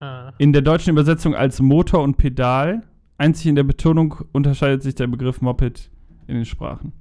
Ah. 0.00 0.32
In 0.38 0.52
der 0.52 0.62
deutschen 0.62 0.90
Übersetzung 0.90 1.36
als 1.36 1.60
Motor 1.60 2.02
und 2.02 2.16
Pedal. 2.16 2.82
Einzig 3.18 3.46
in 3.46 3.54
der 3.54 3.62
Betonung 3.64 4.14
unterscheidet 4.32 4.82
sich 4.82 4.94
der 4.94 5.06
Begriff 5.06 5.40
Moped 5.40 5.90
in 6.26 6.34
den 6.34 6.44
Sprachen. 6.44 6.92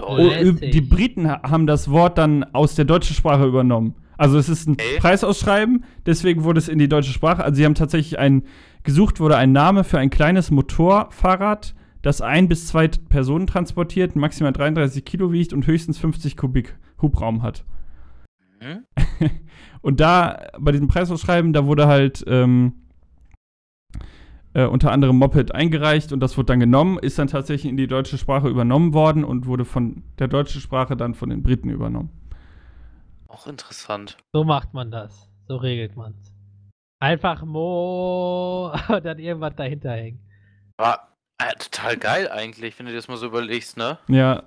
Oh, 0.00 0.16
die 0.18 0.80
Briten 0.80 1.28
ha- 1.30 1.42
haben 1.42 1.66
das 1.66 1.90
Wort 1.90 2.16
dann 2.16 2.42
aus 2.54 2.74
der 2.74 2.86
deutschen 2.86 3.14
Sprache 3.14 3.44
übernommen. 3.46 3.94
Also 4.16 4.38
es 4.38 4.48
ist 4.48 4.66
ein 4.68 4.72
Okay. 4.72 4.98
Preisausschreiben, 4.98 5.84
deswegen 6.06 6.44
wurde 6.44 6.58
es 6.58 6.68
in 6.68 6.78
die 6.78 6.88
deutsche 6.88 7.12
Sprache. 7.12 7.44
Also 7.44 7.56
sie 7.56 7.64
haben 7.64 7.74
tatsächlich 7.74 8.18
ein 8.18 8.44
gesucht 8.84 9.18
wurde 9.20 9.36
ein 9.36 9.52
Name 9.52 9.82
für 9.84 9.98
ein 9.98 10.10
kleines 10.10 10.50
Motorfahrrad, 10.50 11.74
das 12.02 12.20
ein 12.20 12.48
bis 12.48 12.66
zwei 12.66 12.88
Personen 12.88 13.46
transportiert, 13.46 14.14
maximal 14.14 14.52
33 14.52 15.04
Kilo 15.04 15.32
wiegt 15.32 15.52
und 15.52 15.66
höchstens 15.66 15.98
50 15.98 16.36
Kubik 16.36 16.76
Hubraum 17.02 17.42
hat. 17.42 17.64
Hm? 18.60 18.84
Und 19.82 20.00
da, 20.00 20.46
bei 20.58 20.72
diesem 20.72 20.88
Preisausschreiben, 20.88 21.52
da 21.52 21.66
wurde 21.66 21.86
halt 21.86 22.24
ähm, 22.26 22.72
äh, 24.54 24.64
unter 24.64 24.92
anderem 24.92 25.18
Moped 25.18 25.54
eingereicht 25.54 26.12
und 26.12 26.20
das 26.20 26.36
wurde 26.36 26.46
dann 26.46 26.60
genommen, 26.60 26.98
ist 26.98 27.18
dann 27.18 27.26
tatsächlich 27.28 27.70
in 27.70 27.76
die 27.76 27.88
deutsche 27.88 28.16
Sprache 28.16 28.48
übernommen 28.48 28.94
worden 28.94 29.24
und 29.24 29.46
wurde 29.46 29.64
von 29.64 30.02
der 30.18 30.28
deutschen 30.28 30.60
Sprache 30.60 30.96
dann 30.96 31.14
von 31.14 31.28
den 31.28 31.42
Briten 31.42 31.68
übernommen. 31.68 32.10
Auch 33.28 33.46
interessant. 33.46 34.16
So 34.32 34.44
macht 34.44 34.72
man 34.72 34.90
das. 34.90 35.28
So 35.48 35.56
regelt 35.56 35.96
man's. 35.96 36.32
Einfach 37.00 37.44
Mo 37.44 38.72
und 38.88 39.04
dann 39.04 39.18
irgendwas 39.18 39.56
dahinter 39.56 39.90
hängen. 39.90 40.20
War 40.78 41.08
äh, 41.38 41.52
total 41.58 41.96
geil 41.96 42.30
eigentlich, 42.30 42.78
wenn 42.78 42.86
du 42.86 42.92
dir 42.92 42.98
das 42.98 43.08
mal 43.08 43.16
so 43.16 43.26
überlegst, 43.26 43.76
ne? 43.76 43.98
Ja. 44.08 44.44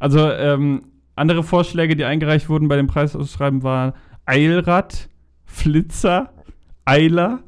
Also, 0.00 0.30
ähm, 0.30 0.90
andere 1.16 1.44
Vorschläge, 1.44 1.94
die 1.94 2.04
eingereicht 2.04 2.48
wurden 2.48 2.66
bei 2.66 2.76
dem 2.76 2.88
Preisausschreiben, 2.88 3.62
waren 3.62 3.92
Eilrad, 4.24 5.08
Flitzer, 5.44 6.32
Eiler, 6.84 7.44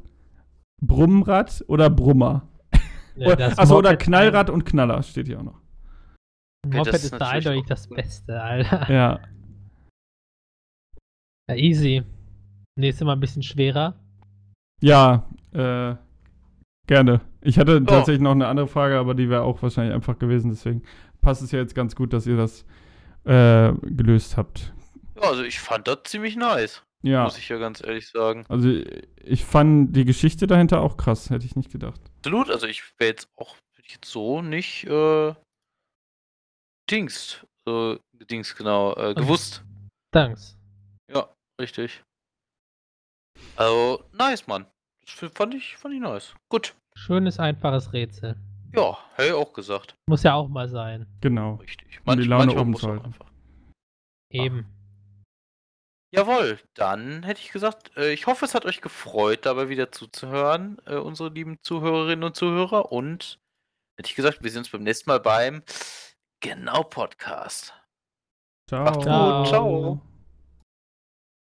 Brummrad 0.81 1.63
oder 1.67 1.89
Brummer. 1.89 2.47
Ja, 3.15 3.35
Achso, 3.57 3.77
oder 3.77 3.95
Knallrad 3.95 4.49
und 4.49 4.63
Knaller 4.63 5.01
steht 5.01 5.27
hier 5.27 5.39
auch 5.39 5.43
noch. 5.43 5.59
Okay, 6.65 6.77
Moped 6.77 6.93
das 6.93 7.03
ist, 7.05 7.13
da 7.13 7.29
eindeutig 7.29 7.65
das. 7.65 7.87
Beste, 7.87 8.41
Alter. 8.41 8.91
Ja. 8.91 9.19
Ja, 11.49 11.55
easy. 11.55 12.03
Nächstes 12.77 13.05
Mal 13.05 13.13
ein 13.13 13.19
bisschen 13.19 13.41
schwerer. 13.41 13.95
Ja, 14.81 15.27
äh, 15.53 15.95
gerne. 16.85 17.21
Ich 17.41 17.57
hatte 17.57 17.83
tatsächlich 17.83 18.21
noch 18.21 18.31
eine 18.31 18.47
andere 18.47 18.67
Frage, 18.67 18.99
aber 18.99 19.15
die 19.15 19.29
wäre 19.29 19.43
auch 19.43 19.61
wahrscheinlich 19.61 19.95
einfach 19.95 20.19
gewesen, 20.19 20.49
deswegen 20.49 20.83
passt 21.21 21.41
es 21.41 21.51
ja 21.51 21.59
jetzt 21.59 21.73
ganz 21.73 21.95
gut, 21.95 22.13
dass 22.13 22.27
ihr 22.27 22.37
das 22.37 22.65
äh, 23.23 23.73
gelöst 23.81 24.37
habt. 24.37 24.73
Ja, 25.15 25.23
also 25.23 25.43
ich 25.43 25.59
fand 25.59 25.87
das 25.87 25.99
ziemlich 26.03 26.35
nice, 26.35 26.83
Ja, 27.03 27.23
muss 27.23 27.37
ich 27.37 27.47
ja 27.49 27.57
ganz 27.57 27.83
ehrlich 27.83 28.09
sagen. 28.09 28.45
also 28.49 28.69
ich 29.23 29.45
fand 29.45 29.95
die 29.95 30.05
Geschichte 30.05 30.47
dahinter 30.47 30.81
auch 30.81 30.97
krass, 30.97 31.29
hätte 31.29 31.45
ich 31.45 31.55
nicht 31.55 31.71
gedacht. 31.71 32.01
Absolut, 32.19 32.49
also 32.49 32.65
ich 32.65 32.83
wäre 32.97 33.11
jetzt 33.11 33.29
auch 33.35 33.55
jetzt 33.87 34.09
so 34.11 34.41
nicht 34.41 34.85
äh, 34.85 35.33
Dings, 36.89 37.45
äh, 37.67 37.97
Dings 38.29 38.55
genau, 38.55 38.95
äh, 38.95 39.13
gewusst. 39.13 39.63
Thanks. 40.11 40.57
Ja, 41.11 41.29
richtig. 41.61 42.03
Also, 43.55 44.03
nice, 44.13 44.47
Mann. 44.47 44.65
Das 45.01 45.31
fand 45.33 45.53
ich, 45.53 45.77
fand 45.77 45.93
ich 45.93 46.01
nice. 46.01 46.33
Gut. 46.49 46.75
Schönes, 46.95 47.39
einfaches 47.39 47.93
Rätsel. 47.93 48.35
Ja, 48.73 48.97
hätte 49.15 49.29
ich 49.29 49.33
auch 49.33 49.53
gesagt. 49.53 49.95
Muss 50.07 50.23
ja 50.23 50.33
auch 50.33 50.47
mal 50.49 50.67
sein. 50.67 51.05
Genau. 51.21 51.55
Richtig. 51.55 51.99
Um 52.05 52.17
die 52.17 52.23
Laune 52.23 52.47
manchmal 52.47 52.61
oben 52.61 52.71
muss 52.71 52.81
zu 52.81 52.89
halten. 52.89 53.05
einfach. 53.05 53.31
Eben. 54.31 54.65
Jawohl, 56.17 56.59
dann 56.73 57.21
hätte 57.21 57.41
ich 57.41 57.51
gesagt, 57.51 57.95
äh, 57.95 58.11
ich 58.11 58.25
hoffe, 58.25 58.45
es 58.45 58.55
hat 58.55 58.65
euch 58.65 58.81
gefreut, 58.81 59.45
dabei 59.45 59.69
wieder 59.69 59.91
zuzuhören, 59.91 60.79
äh, 60.87 60.95
unsere 60.95 61.29
lieben 61.29 61.59
Zuhörerinnen 61.61 62.23
und 62.23 62.35
Zuhörer. 62.35 62.91
Und 62.91 63.39
hätte 63.97 64.09
ich 64.09 64.15
gesagt, 64.15 64.41
wir 64.41 64.49
sehen 64.49 64.59
uns 64.59 64.69
beim 64.69 64.81
nächsten 64.81 65.09
Mal 65.09 65.19
beim 65.19 65.61
Genau 66.39 66.83
Podcast. 66.83 67.73
Ciao. 68.67 68.83
Macht's 68.83 69.03
Ciao. 69.03 69.39
gut, 69.39 69.47
ciao. 69.47 70.16